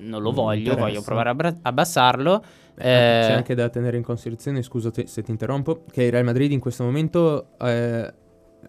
non 0.02 0.22
lo 0.22 0.32
Non 0.32 0.34
voglio, 0.34 0.60
interessa. 0.72 0.82
voglio 0.82 1.02
provare 1.02 1.30
a 1.30 1.36
bra- 1.36 1.58
abbassarlo. 1.62 2.44
Beh, 2.76 3.22
Eh, 3.22 3.26
C'è 3.28 3.34
anche 3.34 3.56
da 3.56 3.70
tenere 3.70 3.98
in 3.98 4.04
considerazione, 4.04 4.62
scusa 4.62 4.92
se 4.94 5.22
ti 5.24 5.32
interrompo, 5.32 5.84
che 5.92 6.04
il 6.04 6.12
Real 6.12 6.24
Madrid 6.26 6.52
in 6.52 6.60
questo 6.60 6.84
momento 6.84 7.48
eh, 7.60 8.14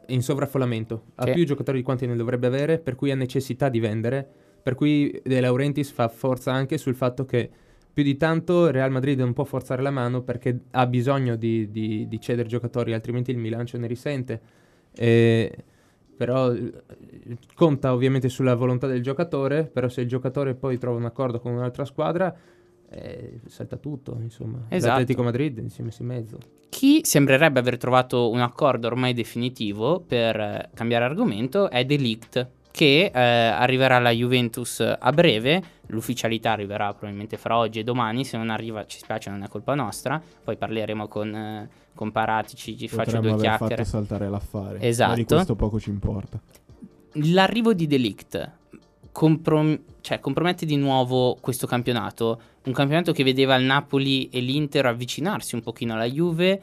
in 0.07 0.23
sovraffollamento, 0.23 1.05
ha 1.17 1.25
Sì. 1.27 1.33
più 1.33 1.45
giocatori 1.47 1.79
di 1.79 1.85
quanti 1.85 2.07
ne 2.07 2.17
dovrebbe 2.17 2.47
avere, 2.47 2.79
per 2.79 2.95
cui 2.95 3.11
ha 3.11 3.15
necessità 3.17 3.69
di 3.69 3.81
vendere, 3.81 4.27
per 4.63 4.75
cui 4.75 5.21
De 5.25 5.41
Laurentiis 5.41 5.91
fa 5.91 6.09
forza 6.09 6.53
anche 6.53 6.79
sul 6.79 6.95
fatto 6.95 7.25
che 7.25 7.49
più 7.93 8.03
di 8.05 8.17
tanto 8.17 8.71
Real 8.71 8.91
Madrid 8.91 9.19
non 9.19 9.33
può 9.33 9.45
forzare 9.45 9.83
la 9.83 9.91
mano 9.91 10.23
perché 10.23 10.61
ha 10.73 10.87
bisogno 10.87 11.37
di, 11.37 11.71
di- 11.71 12.07
di 12.09 12.21
cedere 12.21 12.49
giocatori, 12.49 12.93
altrimenti 12.93 13.31
il 13.31 13.39
Milan 13.39 13.67
ce 13.67 13.79
ne 13.79 13.87
risente. 13.87 14.41
E- 14.95 15.65
però 16.17 16.53
conta 17.55 17.93
ovviamente 17.95 18.29
sulla 18.29 18.55
volontà 18.55 18.87
del 18.87 19.03
giocatore, 19.03 19.65
però 19.65 19.89
se 19.89 20.03
il 20.03 20.09
giocatore 20.09 20.55
poi 20.55 20.77
trova 20.79 20.99
un 20.99 21.07
accordo 21.07 21.41
con 21.41 21.53
un'altra 21.53 21.85
squadra, 21.87 22.35
eh, 22.91 23.41
salta 23.47 23.77
tutto, 23.77 24.19
insomma. 24.21 24.65
Esatto. 24.69 24.93
L'Atletico 24.93 25.23
Madrid 25.23 25.67
si 25.67 25.81
è 25.81 25.85
messo 25.85 26.03
in 26.03 26.09
mezzo. 26.09 26.39
Chi 26.69 27.01
sembrerebbe 27.05 27.59
aver 27.59 27.77
trovato 27.79 28.31
un 28.31 28.41
accordo 28.41 28.87
ormai 28.87 29.13
definitivo 29.13 30.01
per 30.01 30.39
eh, 30.39 30.71
cambiare 30.75 31.05
argomento 31.05 31.71
è 31.71 31.85
De 31.85 31.97
Ligt, 31.97 32.49
che 32.71 33.11
eh, 33.13 33.21
arriverà 33.21 33.97
alla 33.97 34.11
Juventus 34.11 34.81
a 34.81 35.13
breve. 35.13 35.63
L'ufficialità 35.87 36.53
arriverà 36.53 36.93
probabilmente 36.93 37.37
fra 37.37 37.57
oggi 37.57 37.81
e 37.81 37.85
domani. 37.85 38.25
Se 38.25 38.37
non 38.37 38.51
arriva, 38.51 38.87
ci 38.87 38.99
spiace, 38.99 39.31
non 39.31 39.43
è 39.43 39.49
colpa 39.49 39.75
nostra. 39.75 40.21
Poi 40.43 40.57
parleremo 40.57 41.09
con, 41.09 41.35
eh, 41.35 41.69
con 41.95 42.13
Paratici, 42.13 42.77
ci 42.77 42.89
faccio 42.89 43.17
Potremmo 43.17 43.23
due 43.23 43.47
aver 43.47 43.59
chiacchiere. 43.59 43.85
fatto 43.85 43.89
saltare 43.89 44.29
l'affare. 44.29 44.81
Esatto. 44.81 45.11
Ma 45.11 45.17
di 45.17 45.25
questo 45.25 45.57
poco 45.57 45.81
ci 45.81 45.91
importa. 45.91 46.41
L'arrivo 47.15 47.75
di 47.75 47.87
Delict 47.89 48.59
comprom- 49.13 49.81
cioè, 50.01 50.21
compromette 50.21 50.67
di 50.67 50.77
nuovo 50.77 51.37
questo 51.41 51.67
campionato, 51.67 52.41
un 52.65 52.73
campionato 52.73 53.13
che 53.13 53.25
vedeva 53.25 53.57
il 53.57 53.65
Napoli 53.65 54.29
e 54.29 54.41
l'Inter 54.41 54.87
avvicinarsi 54.87 55.55
un 55.55 55.63
pochino 55.63 55.95
alla 55.95 56.09
Juve. 56.09 56.63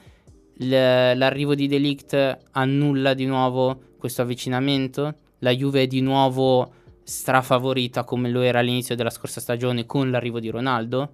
L- 0.57 0.69
l'arrivo 0.69 1.55
di 1.55 1.67
Delict 1.67 2.39
annulla 2.51 3.13
di 3.13 3.25
nuovo 3.25 3.79
questo 3.97 4.21
avvicinamento. 4.21 5.15
La 5.39 5.51
Juve 5.51 5.83
è 5.83 5.87
di 5.87 6.01
nuovo 6.01 6.73
strafavorita 7.03 8.03
come 8.03 8.29
lo 8.29 8.41
era 8.41 8.59
all'inizio 8.59 8.95
della 8.95 9.09
scorsa 9.09 9.39
stagione 9.39 9.85
con 9.85 10.09
l'arrivo 10.11 10.39
di 10.39 10.49
Ronaldo. 10.49 11.13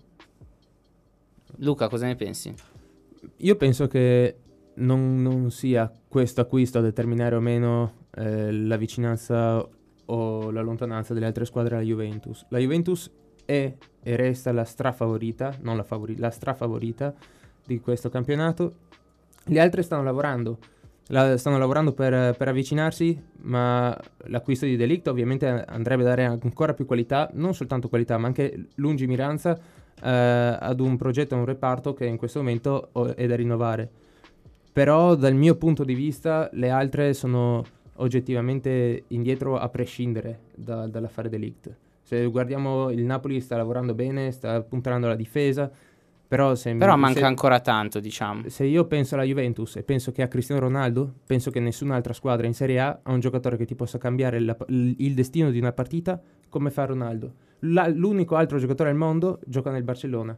Luca, 1.57 1.87
cosa 1.87 2.07
ne 2.07 2.15
pensi? 2.15 2.53
Io 3.37 3.55
penso 3.55 3.87
che 3.87 4.37
non, 4.75 5.21
non 5.21 5.51
sia 5.51 5.91
questo 6.07 6.41
acquisto 6.41 6.79
a 6.79 6.81
determinare 6.81 7.35
o 7.35 7.39
meno 7.39 8.07
eh, 8.15 8.51
la 8.51 8.75
vicinanza 8.75 9.67
o 10.05 10.51
la 10.51 10.61
lontananza 10.61 11.13
delle 11.13 11.25
altre 11.25 11.45
squadre 11.45 11.75
alla 11.75 11.83
Juventus. 11.83 12.45
La 12.49 12.59
Juventus 12.59 13.09
è 13.45 13.73
e 14.03 14.15
resta 14.15 14.51
la 14.51 14.65
strafavorita, 14.65 15.55
non 15.61 15.77
la 15.77 15.83
favorita, 15.83 16.21
la 16.21 16.29
strafavorita 16.29 17.13
di 17.65 17.79
questo 17.79 18.09
campionato. 18.09 18.75
Le 19.45 19.59
altre 19.59 19.81
stanno 19.81 20.03
lavorando, 20.03 20.57
la- 21.07 21.37
stanno 21.37 21.57
lavorando 21.57 21.93
per, 21.93 22.35
per 22.35 22.47
avvicinarsi, 22.49 23.21
ma 23.43 23.97
l'acquisto 24.25 24.65
di 24.65 24.75
Delict 24.75 25.07
ovviamente 25.07 25.47
andrebbe 25.47 26.03
a 26.03 26.07
dare 26.07 26.25
ancora 26.25 26.73
più 26.73 26.85
qualità, 26.85 27.29
non 27.33 27.53
soltanto 27.53 27.87
qualità, 27.87 28.17
ma 28.17 28.27
anche 28.27 28.67
lungimiranza 28.75 29.57
eh, 30.01 30.57
ad 30.59 30.79
un 30.79 30.97
progetto, 30.97 31.35
a 31.35 31.37
un 31.37 31.45
reparto 31.45 31.93
che 31.93 32.05
in 32.05 32.17
questo 32.17 32.39
momento 32.39 32.89
oh, 32.91 33.15
è 33.15 33.25
da 33.25 33.35
rinnovare. 33.35 33.89
Però 34.73 35.15
dal 35.15 35.35
mio 35.35 35.55
punto 35.55 35.83
di 35.83 35.93
vista 35.93 36.49
le 36.53 36.69
altre 36.69 37.13
sono 37.13 37.63
oggettivamente 37.95 39.03
indietro 39.07 39.57
a 39.57 39.67
prescindere 39.69 40.39
da- 40.55 40.87
dall'affare 40.87 41.29
Delict. 41.29 41.75
Se 42.01 42.25
guardiamo 42.25 42.89
il 42.89 43.03
Napoli 43.03 43.39
sta 43.41 43.55
lavorando 43.57 43.93
bene, 43.93 44.31
sta 44.31 44.61
puntando 44.61 45.05
alla 45.05 45.15
difesa, 45.15 45.71
però 46.27 46.55
se, 46.55 46.73
Però 46.75 46.95
mi- 46.95 47.01
manca 47.01 47.19
se- 47.19 47.25
ancora 47.25 47.59
tanto, 47.59 47.99
diciamo. 47.99 48.49
se 48.49 48.65
io 48.65 48.85
penso 48.85 49.15
alla 49.15 49.23
Juventus 49.23 49.75
e 49.75 49.83
penso 49.83 50.11
che 50.11 50.21
a 50.21 50.27
Cristiano 50.27 50.61
Ronaldo, 50.61 51.13
penso 51.25 51.51
che 51.51 51.59
nessun'altra 51.59 52.13
squadra 52.13 52.47
in 52.47 52.53
Serie 52.53 52.79
A 52.79 52.99
ha 53.03 53.11
un 53.11 53.19
giocatore 53.19 53.55
che 53.57 53.65
ti 53.65 53.75
possa 53.75 53.97
cambiare 53.99 54.39
la- 54.39 54.57
il, 54.67 55.13
destino 55.13 55.51
di 55.51 55.59
una 55.59 55.71
partita 55.71 56.19
come 56.49 56.71
fa 56.71 56.85
Ronaldo. 56.85 57.33
La- 57.59 57.87
l'unico 57.87 58.35
altro 58.35 58.57
giocatore 58.57 58.89
al 58.89 58.95
mondo 58.95 59.39
gioca 59.45 59.71
nel 59.71 59.83
Barcellona, 59.83 60.37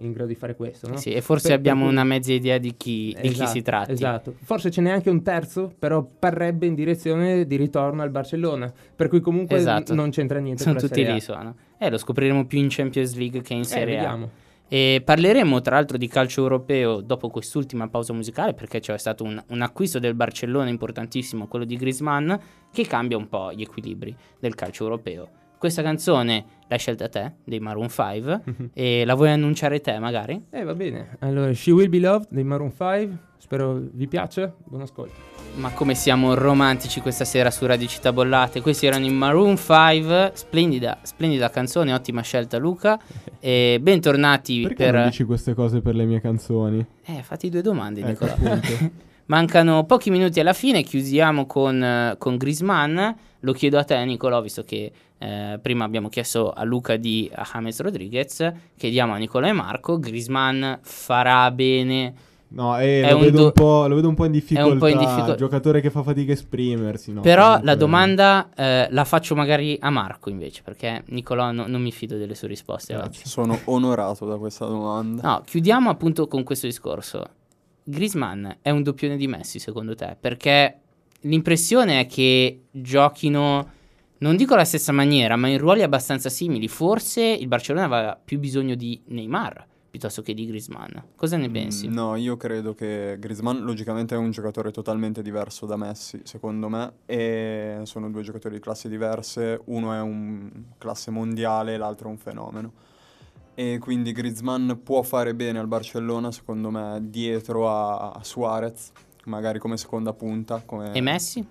in 0.00 0.12
grado 0.12 0.28
di 0.28 0.34
fare 0.34 0.54
questo, 0.56 0.88
no? 0.88 0.96
Sì, 0.96 1.12
e 1.12 1.20
forse 1.20 1.48
Per- 1.48 1.56
abbiamo 1.56 1.82
per 1.84 1.92
una 1.92 2.04
mezza 2.04 2.32
idea 2.32 2.58
di 2.58 2.74
chi, 2.76 3.14
di 3.20 3.28
chi 3.28 3.34
Esatto, 3.34 3.50
si 3.50 3.62
tratti. 3.62 3.92
Esatto. 3.92 4.34
Forse 4.42 4.70
ce 4.70 4.80
n'è 4.80 4.90
anche 4.90 5.10
un 5.10 5.22
terzo, 5.22 5.72
però 5.78 6.02
parrebbe 6.04 6.66
in 6.66 6.74
direzione 6.74 7.46
di 7.46 7.56
ritorno 7.56 8.02
al 8.02 8.10
Barcellona. 8.10 8.72
Per 8.94 9.08
cui 9.08 9.20
comunque 9.20 9.56
Esatto. 9.56 9.92
n- 9.92 9.96
non 9.96 10.10
c'entra 10.10 10.38
niente 10.38 10.62
Sono 10.62 10.78
tutti 10.78 10.94
Serie 10.94 11.10
A. 11.10 11.14
lì, 11.14 11.20
sono. 11.20 11.54
Eh, 11.78 11.90
lo 11.90 11.98
scopriremo 11.98 12.46
più 12.46 12.58
in 12.58 12.66
Champions 12.70 13.14
League 13.16 13.40
che 13.42 13.54
in 13.54 13.60
Eh, 13.60 13.64
Serie 13.64 13.94
A. 13.98 14.00
vediamo. 14.02 14.30
E 14.68 15.00
parleremo 15.04 15.60
tra 15.60 15.76
l'altro 15.76 15.96
di 15.96 16.08
calcio 16.08 16.40
europeo 16.42 17.00
dopo 17.00 17.28
quest'ultima 17.28 17.86
pausa 17.86 18.12
musicale 18.12 18.52
perché 18.52 18.80
c'è 18.80 18.98
stato 18.98 19.22
un, 19.22 19.40
un 19.50 19.62
acquisto 19.62 20.00
del 20.00 20.14
Barcellona 20.14 20.68
importantissimo, 20.68 21.46
quello 21.46 21.64
di 21.64 21.76
Griezmann, 21.76 22.32
che 22.72 22.84
cambia 22.84 23.16
un 23.16 23.28
po' 23.28 23.52
gli 23.52 23.62
equilibri 23.62 24.12
del 24.40 24.56
calcio 24.56 24.82
europeo. 24.82 25.28
Questa 25.58 25.82
canzone 25.82 26.44
l'hai 26.68 26.78
scelta 26.78 27.08
te, 27.08 27.32
dei 27.44 27.60
Maroon 27.60 27.88
5, 27.88 28.70
e 28.74 29.04
la 29.04 29.14
vuoi 29.14 29.30
annunciare 29.30 29.80
te 29.80 29.98
magari? 29.98 30.46
Eh, 30.50 30.64
va 30.64 30.74
bene. 30.74 31.16
Allora, 31.20 31.52
She 31.52 31.70
Will 31.70 31.88
Be 31.88 31.98
Loved 31.98 32.28
dei 32.30 32.44
Maroon 32.44 32.70
5. 32.70 33.18
Spero 33.38 33.80
vi 33.92 34.06
piaccia. 34.08 34.52
Buon 34.64 34.82
ascolto. 34.82 35.14
Ma 35.54 35.70
come 35.70 35.94
siamo 35.94 36.34
romantici 36.34 37.00
questa 37.00 37.24
sera 37.24 37.50
su 37.50 37.64
Radio 37.64 37.86
Città 37.86 38.12
Bollate. 38.12 38.60
Questi 38.60 38.86
erano 38.86 39.06
i 39.06 39.10
Maroon 39.10 39.56
5, 39.56 40.32
splendida, 40.34 40.98
splendida 41.02 41.48
canzone, 41.48 41.92
ottima 41.92 42.22
scelta 42.22 42.58
Luca. 42.58 42.98
E 43.38 43.78
bentornati 43.80 44.62
Perché 44.62 44.86
per... 44.86 44.94
non 44.94 45.04
dici 45.04 45.22
queste 45.22 45.54
cose 45.54 45.80
per 45.80 45.94
le 45.94 46.04
mie 46.04 46.20
canzoni? 46.20 46.84
Eh, 47.04 47.22
fatti 47.22 47.48
due 47.48 47.60
domande, 47.62 48.00
Ecco, 48.00 48.24
Nicola. 48.24 48.60
Mancano 49.26 49.84
pochi 49.84 50.10
minuti 50.10 50.38
alla 50.38 50.52
fine, 50.52 50.82
chiusiamo 50.82 51.46
con, 51.46 51.82
eh, 51.82 52.14
con 52.18 52.36
Grisman. 52.36 53.16
Lo 53.40 53.52
chiedo 53.52 53.76
a 53.78 53.84
te, 53.84 54.04
Nicolò, 54.04 54.40
visto 54.40 54.62
che 54.62 54.92
eh, 55.18 55.58
prima 55.60 55.84
abbiamo 55.84 56.08
chiesto 56.08 56.52
a 56.52 56.62
Luca 56.62 56.96
di 56.96 57.28
James 57.52 57.80
Rodriguez. 57.80 58.52
Chiediamo 58.76 59.14
a 59.14 59.16
Nicolò 59.16 59.46
e 59.48 59.52
Marco. 59.52 59.98
Grisman 59.98 60.78
farà 60.82 61.50
bene. 61.50 62.14
No, 62.48 62.78
eh, 62.78 63.02
È 63.02 63.10
lo, 63.10 63.18
vedo 63.18 63.36
do- 63.38 63.44
un 63.46 63.52
po', 63.52 63.86
lo 63.88 63.96
vedo 63.96 64.08
un 64.08 64.14
po' 64.14 64.24
in 64.26 64.30
difficoltà. 64.30 64.70
un 64.72 64.78
po' 64.78 64.86
in 64.86 64.98
difficol- 64.98 65.34
Giocatore 65.34 65.80
che 65.80 65.90
fa 65.90 66.04
fatica 66.04 66.30
a 66.30 66.34
esprimersi. 66.34 67.12
no? 67.12 67.20
Però 67.20 67.42
Comunque- 67.44 67.66
la 67.66 67.74
domanda 67.74 68.48
eh, 68.54 68.86
la 68.90 69.04
faccio 69.04 69.34
magari 69.34 69.76
a 69.80 69.90
Marco 69.90 70.30
invece, 70.30 70.62
perché 70.62 71.02
Nicolò 71.06 71.50
no- 71.50 71.66
non 71.66 71.82
mi 71.82 71.90
fido 71.90 72.16
delle 72.16 72.36
sue 72.36 72.46
risposte. 72.46 72.96
Sono 73.24 73.58
onorato 73.64 74.24
da 74.26 74.36
questa 74.36 74.66
domanda. 74.66 75.22
No, 75.28 75.42
chiudiamo 75.44 75.90
appunto 75.90 76.28
con 76.28 76.44
questo 76.44 76.66
discorso. 76.68 77.24
Grisman 77.88 78.58
è 78.62 78.70
un 78.70 78.82
doppione 78.82 79.16
di 79.16 79.28
Messi 79.28 79.60
secondo 79.60 79.94
te? 79.94 80.16
Perché 80.18 80.80
l'impressione 81.20 82.00
è 82.00 82.06
che 82.06 82.64
giochino, 82.72 83.70
non 84.18 84.36
dico 84.36 84.54
alla 84.54 84.64
stessa 84.64 84.90
maniera, 84.90 85.36
ma 85.36 85.46
in 85.46 85.58
ruoli 85.58 85.82
abbastanza 85.82 86.28
simili. 86.28 86.66
Forse 86.66 87.22
il 87.22 87.46
Barcellona 87.46 87.84
aveva 87.86 88.20
più 88.22 88.40
bisogno 88.40 88.74
di 88.74 89.00
Neymar 89.06 89.66
piuttosto 89.88 90.20
che 90.20 90.34
di 90.34 90.46
Grisman. 90.46 91.04
Cosa 91.14 91.36
ne 91.38 91.48
pensi? 91.48 91.88
Mm, 91.88 91.92
No, 91.94 92.16
io 92.16 92.36
credo 92.36 92.74
che 92.74 93.16
Griezmann 93.18 93.60
logicamente 93.64 94.14
è 94.14 94.18
un 94.18 94.30
giocatore 94.30 94.70
totalmente 94.70 95.22
diverso 95.22 95.64
da 95.64 95.76
Messi, 95.76 96.20
secondo 96.24 96.68
me, 96.68 96.92
e 97.06 97.78
sono 97.84 98.10
due 98.10 98.20
giocatori 98.22 98.56
di 98.56 98.60
classi 98.60 98.90
diverse, 98.90 99.58
uno 99.66 99.94
è 99.94 100.00
un 100.00 100.50
classe 100.76 101.10
mondiale, 101.10 101.78
l'altro 101.78 102.08
è 102.08 102.10
un 102.10 102.18
fenomeno. 102.18 102.72
E 103.58 103.78
quindi 103.80 104.12
Griezmann 104.12 104.70
può 104.82 105.00
fare 105.00 105.34
bene 105.34 105.58
al 105.58 105.66
Barcellona, 105.66 106.30
secondo 106.30 106.68
me, 106.70 106.98
dietro 107.04 107.70
a, 107.70 108.10
a 108.10 108.22
Suarez, 108.22 108.92
magari 109.24 109.58
come 109.58 109.78
seconda 109.78 110.12
punta. 110.12 110.62
Come... 110.66 110.92
E 110.92 111.00
Messi? 111.00 111.46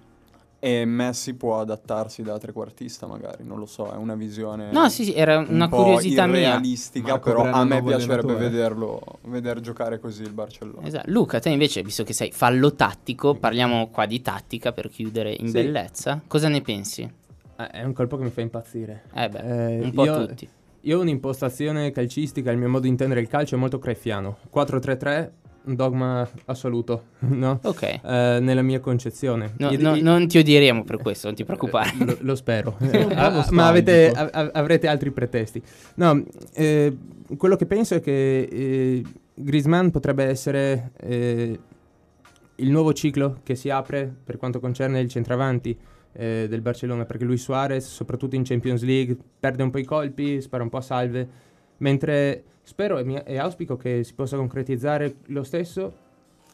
E 0.60 0.86
Messi 0.86 1.34
può 1.34 1.60
adattarsi 1.60 2.22
da 2.22 2.38
trequartista, 2.38 3.08
magari, 3.08 3.44
non 3.44 3.58
lo 3.58 3.66
so, 3.66 3.92
è 3.92 3.96
una 3.96 4.14
visione. 4.14 4.72
No, 4.72 4.88
sì, 4.90 5.04
sì, 5.06 5.14
era 5.16 5.40
un 5.40 5.48
una 5.50 5.68
po' 5.68 5.78
curiosità 5.78 6.28
mia. 6.28 6.38
irrealistica, 6.42 7.08
Marco 7.14 7.30
però 7.34 7.50
a 7.52 7.64
me 7.66 7.82
piacerebbe 7.84 8.36
vederlo, 8.36 9.02
veder 9.24 9.60
giocare 9.60 10.00
così 10.00 10.22
il 10.22 10.32
Barcellona. 10.34 10.86
Esatto. 10.86 11.10
Luca, 11.10 11.40
te 11.40 11.50
invece, 11.50 11.82
visto 11.82 12.04
che 12.04 12.14
sei 12.14 12.32
fallo 12.32 12.74
tattico, 12.76 13.34
parliamo 13.34 13.90
qua 13.90 14.06
di 14.06 14.22
tattica 14.22 14.72
per 14.72 14.90
chiudere 14.90 15.32
in 15.40 15.48
Sì. 15.48 15.54
bellezza. 15.54 16.22
Cosa 16.28 16.50
ne 16.50 16.62
pensi? 16.62 17.02
Eh, 17.58 17.68
È 17.68 17.84
un 17.84 17.94
colpo 17.94 18.16
che 18.18 18.24
mi 18.26 18.30
fa 18.30 18.42
impazzire. 18.42 19.06
Eh 19.14 19.28
beh, 19.30 19.40
Eh, 19.78 19.82
un 19.84 19.92
po' 19.92 20.04
io- 20.06 20.28
tutti. 20.28 20.50
Io 20.86 21.00
ho 21.00 21.02
un'impostazione 21.02 21.90
calcistica, 21.92 22.52
il 22.52 22.58
mio 22.60 22.68
modo 22.70 22.84
di 22.84 22.90
intendere 22.90 23.20
il 23.20 23.28
calcio 23.28 23.56
è 23.56 23.58
molto 23.58 23.80
creffiano. 23.80 24.38
4-3-3, 24.54 25.30
un 25.64 25.76
dogma 25.76 26.30
assoluto, 26.46 27.06
no? 27.26 27.60
Ok. 27.64 27.82
Eh, 27.82 28.00
nella 28.40 28.62
mia 28.62 28.80
concezione. 28.80 29.54
No, 29.58 29.72
Io- 29.72 29.80
no, 29.82 29.96
io- 29.96 30.04
non 30.04 30.28
ti 30.28 30.38
odieremo 30.38 30.84
per 30.84 30.98
questo, 30.98 31.26
non 31.26 31.36
ti 31.36 31.44
preoccupare. 31.44 31.92
Eh, 32.00 32.06
Lo, 32.06 32.18
lo 32.20 32.36
spero. 32.36 32.78
Po' 32.78 32.86
Ah, 33.16 33.48
ma 33.50 33.68
avete, 33.68 34.12
a- 34.12 34.52
avrete 34.54 34.88
altri 34.88 35.10
pretesti. 35.12 35.60
No, 35.96 36.24
eh, 36.54 36.96
quello 37.36 37.56
che 37.56 37.66
penso 37.66 37.96
è 37.96 38.00
che 38.00 38.42
eh, 38.44 39.04
Griezmann 39.34 39.88
potrebbe 39.88 40.26
essere 40.26 40.92
eh, 41.02 41.60
il 42.58 42.70
nuovo 42.70 42.94
ciclo 42.94 43.40
che 43.42 43.56
si 43.56 43.72
apre 43.72 44.14
per 44.24 44.38
quanto 44.38 44.60
concerne 44.60 45.00
il 45.00 45.10
centravanti 45.10 45.76
eh, 46.16 46.48
del 46.50 46.62
Barcellona, 46.62 47.06
perché 47.06 47.26
lui 47.26 47.38
Suarez, 47.38 47.86
soprattutto 47.88 48.36
in 48.36 48.44
Champions 48.44 48.84
League, 48.84 49.18
perde 49.40 49.64
un 49.64 49.70
po' 49.70 49.80
i 49.80 49.84
colpi, 49.84 50.42
spara 50.42 50.64
un 50.64 50.70
po' 50.70 50.78
a 50.78 50.82
salve, 50.82 51.28
mentre 51.78 52.44
spero 52.64 52.98
e, 52.98 53.04
mi- 53.04 53.22
e 53.24 53.38
auspico 53.38 53.76
che 53.78 54.04
si 54.04 54.14
possa 54.14 54.38
concretizzare 54.38 55.16
lo 55.28 55.44
stesso 55.44 56.04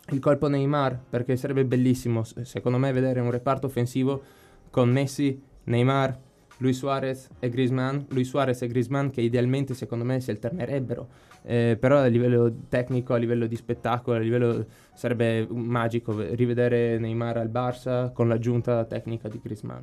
il 0.10 0.20
colpo 0.20 0.48
Neymar, 0.48 1.00
perché 1.10 1.36
sarebbe 1.38 1.64
bellissimo, 1.64 2.24
secondo 2.24 2.78
me, 2.78 2.92
vedere 2.92 3.20
un 3.20 3.32
reparto 3.32 3.68
offensivo 3.68 4.22
con 4.70 4.90
Messi, 4.90 5.42
Neymar, 5.66 6.20
Luis 6.62 6.78
Suarez 6.78 7.28
e 7.40 7.50
Griezmann. 7.50 8.00
Luis 8.10 8.30
Suarez 8.30 8.62
e 8.62 8.68
Griezmann 8.68 9.10
che 9.10 9.22
idealmente, 9.22 9.74
secondo 9.74 10.06
me, 10.06 10.22
si 10.22 10.30
alternerebbero. 10.30 11.08
Eh, 11.44 11.76
però 11.80 11.98
a 11.98 12.06
livello 12.06 12.54
tecnico, 12.70 13.14
a 13.14 13.18
livello 13.18 13.48
di 13.48 13.56
spettacolo, 13.56 14.18
a 14.18 14.20
livello 14.20 14.66
sarebbe 14.94 15.48
magico 15.50 16.14
ve- 16.14 16.36
rivedere 16.36 17.00
Neymar 17.00 17.38
al 17.38 17.50
Barça 17.50 18.14
con 18.14 18.28
l'aggiunta 18.28 18.86
tecnica 18.86 19.28
di 19.28 19.40
Griezmann. 19.42 19.82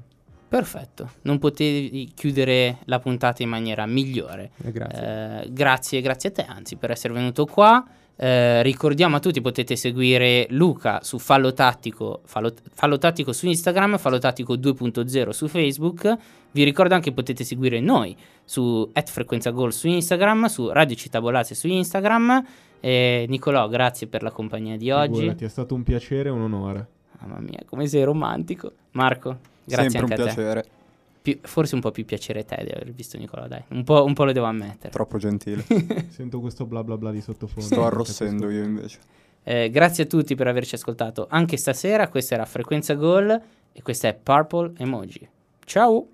Perfetto, 0.49 1.11
non 1.23 1.39
potevi 1.39 2.13
chiudere 2.15 2.79
la 2.85 3.01
puntata 3.01 3.43
in 3.43 3.51
maniera 3.51 3.85
migliore. 3.85 4.53
Eh, 4.65 4.73
grazie. 4.73 5.43
Eh, 5.43 5.53
grazie, 5.53 6.01
grazie 6.01 6.29
a 6.31 6.33
te, 6.33 6.45
anzi, 6.49 6.77
per 6.77 6.93
essere 6.93 7.13
venuto 7.13 7.45
qua. 7.45 7.85
Eh, 8.21 8.63
ricordiamo 8.63 9.15
a 9.15 9.21
tutti, 9.21 9.41
potete 9.41 9.77
seguire 9.77 10.49
Luca 10.51 11.05
su 11.05 11.19
Fallo 11.21 11.53
Tattico, 11.53 12.23
Fallo, 12.25 12.53
Fallo 12.73 12.99
Tattico 12.99 13.33
su 13.33 13.47
Instagram, 13.47 13.97
Fallo 13.97 14.19
Tattico 14.19 14.55
2.0 14.55 15.29
su 15.31 15.47
Facebook. 15.47 16.17
Vi 16.51 16.65
ricordo 16.65 16.95
anche 16.95 17.11
che 17.11 17.15
potete 17.15 17.45
seguire 17.45 17.79
noi 17.79 18.17
su 18.45 18.91
Frequenza 18.93 19.51
Gol 19.51 19.73
su 19.73 19.87
Instagram, 19.87 20.47
su 20.47 20.69
Radio 20.71 20.97
Città 20.97 21.21
Bollate 21.21 21.55
su 21.55 21.69
Instagram. 21.69 22.45
E 22.81 23.27
Nicolò, 23.29 23.69
grazie 23.69 24.09
per 24.09 24.23
la 24.25 24.33
compagnia 24.33 24.77
di 24.77 24.91
oggi. 24.91 25.19
Figurati, 25.21 25.45
è 25.45 25.49
stato 25.49 25.75
un 25.77 25.85
piacere 25.85 26.29
e 26.29 26.33
un 26.33 26.41
onore. 26.41 26.87
Mamma 27.21 27.39
mia, 27.39 27.61
come 27.67 27.87
sei 27.87 28.03
romantico. 28.03 28.73
Marco, 28.93 29.39
grazie 29.65 29.91
Sempre 29.91 30.15
anche 30.15 30.23
un 30.23 30.29
a 30.29 30.31
te. 30.31 30.35
piacere, 30.35 30.65
Più- 31.33 31.49
forse 31.49 31.75
un 31.75 31.81
po' 31.81 31.91
più 31.91 32.05
piacere 32.05 32.45
te 32.45 32.63
di 32.65 32.71
aver 32.71 32.93
visto 32.93 33.17
Nicolò, 33.19 33.47
dai. 33.47 33.63
Un 33.69 33.85
po', 33.85 34.05
un 34.05 34.15
po' 34.15 34.25
lo 34.25 34.33
devo 34.33 34.47
ammettere. 34.47 34.91
troppo 34.91 35.19
gentile. 35.19 35.65
Sento 36.09 36.41
questo 36.41 36.67
bla 36.67 36.83
bla 36.85 36.97
bla 36.97 37.11
di 37.11 37.21
sottofondo. 37.21 37.63
Sto 37.69 37.85
arrossendo 37.85 38.51
io 38.51 38.65
invece. 38.65 38.99
Eh, 39.43 39.71
grazie 39.71 40.05
a 40.05 40.07
tutti 40.07 40.35
per 40.35 40.47
averci 40.47 40.75
ascoltato 40.75 41.27
anche 41.31 41.57
stasera. 41.57 42.09
Questa 42.09 42.35
era 42.35 42.45
Frequenza 42.45 42.95
Gol 42.95 43.41
e 43.73 43.83
questa 43.83 44.09
è 44.09 44.15
Purple 44.15 44.73
Emoji. 44.77 45.29
Ciao! 45.65 46.09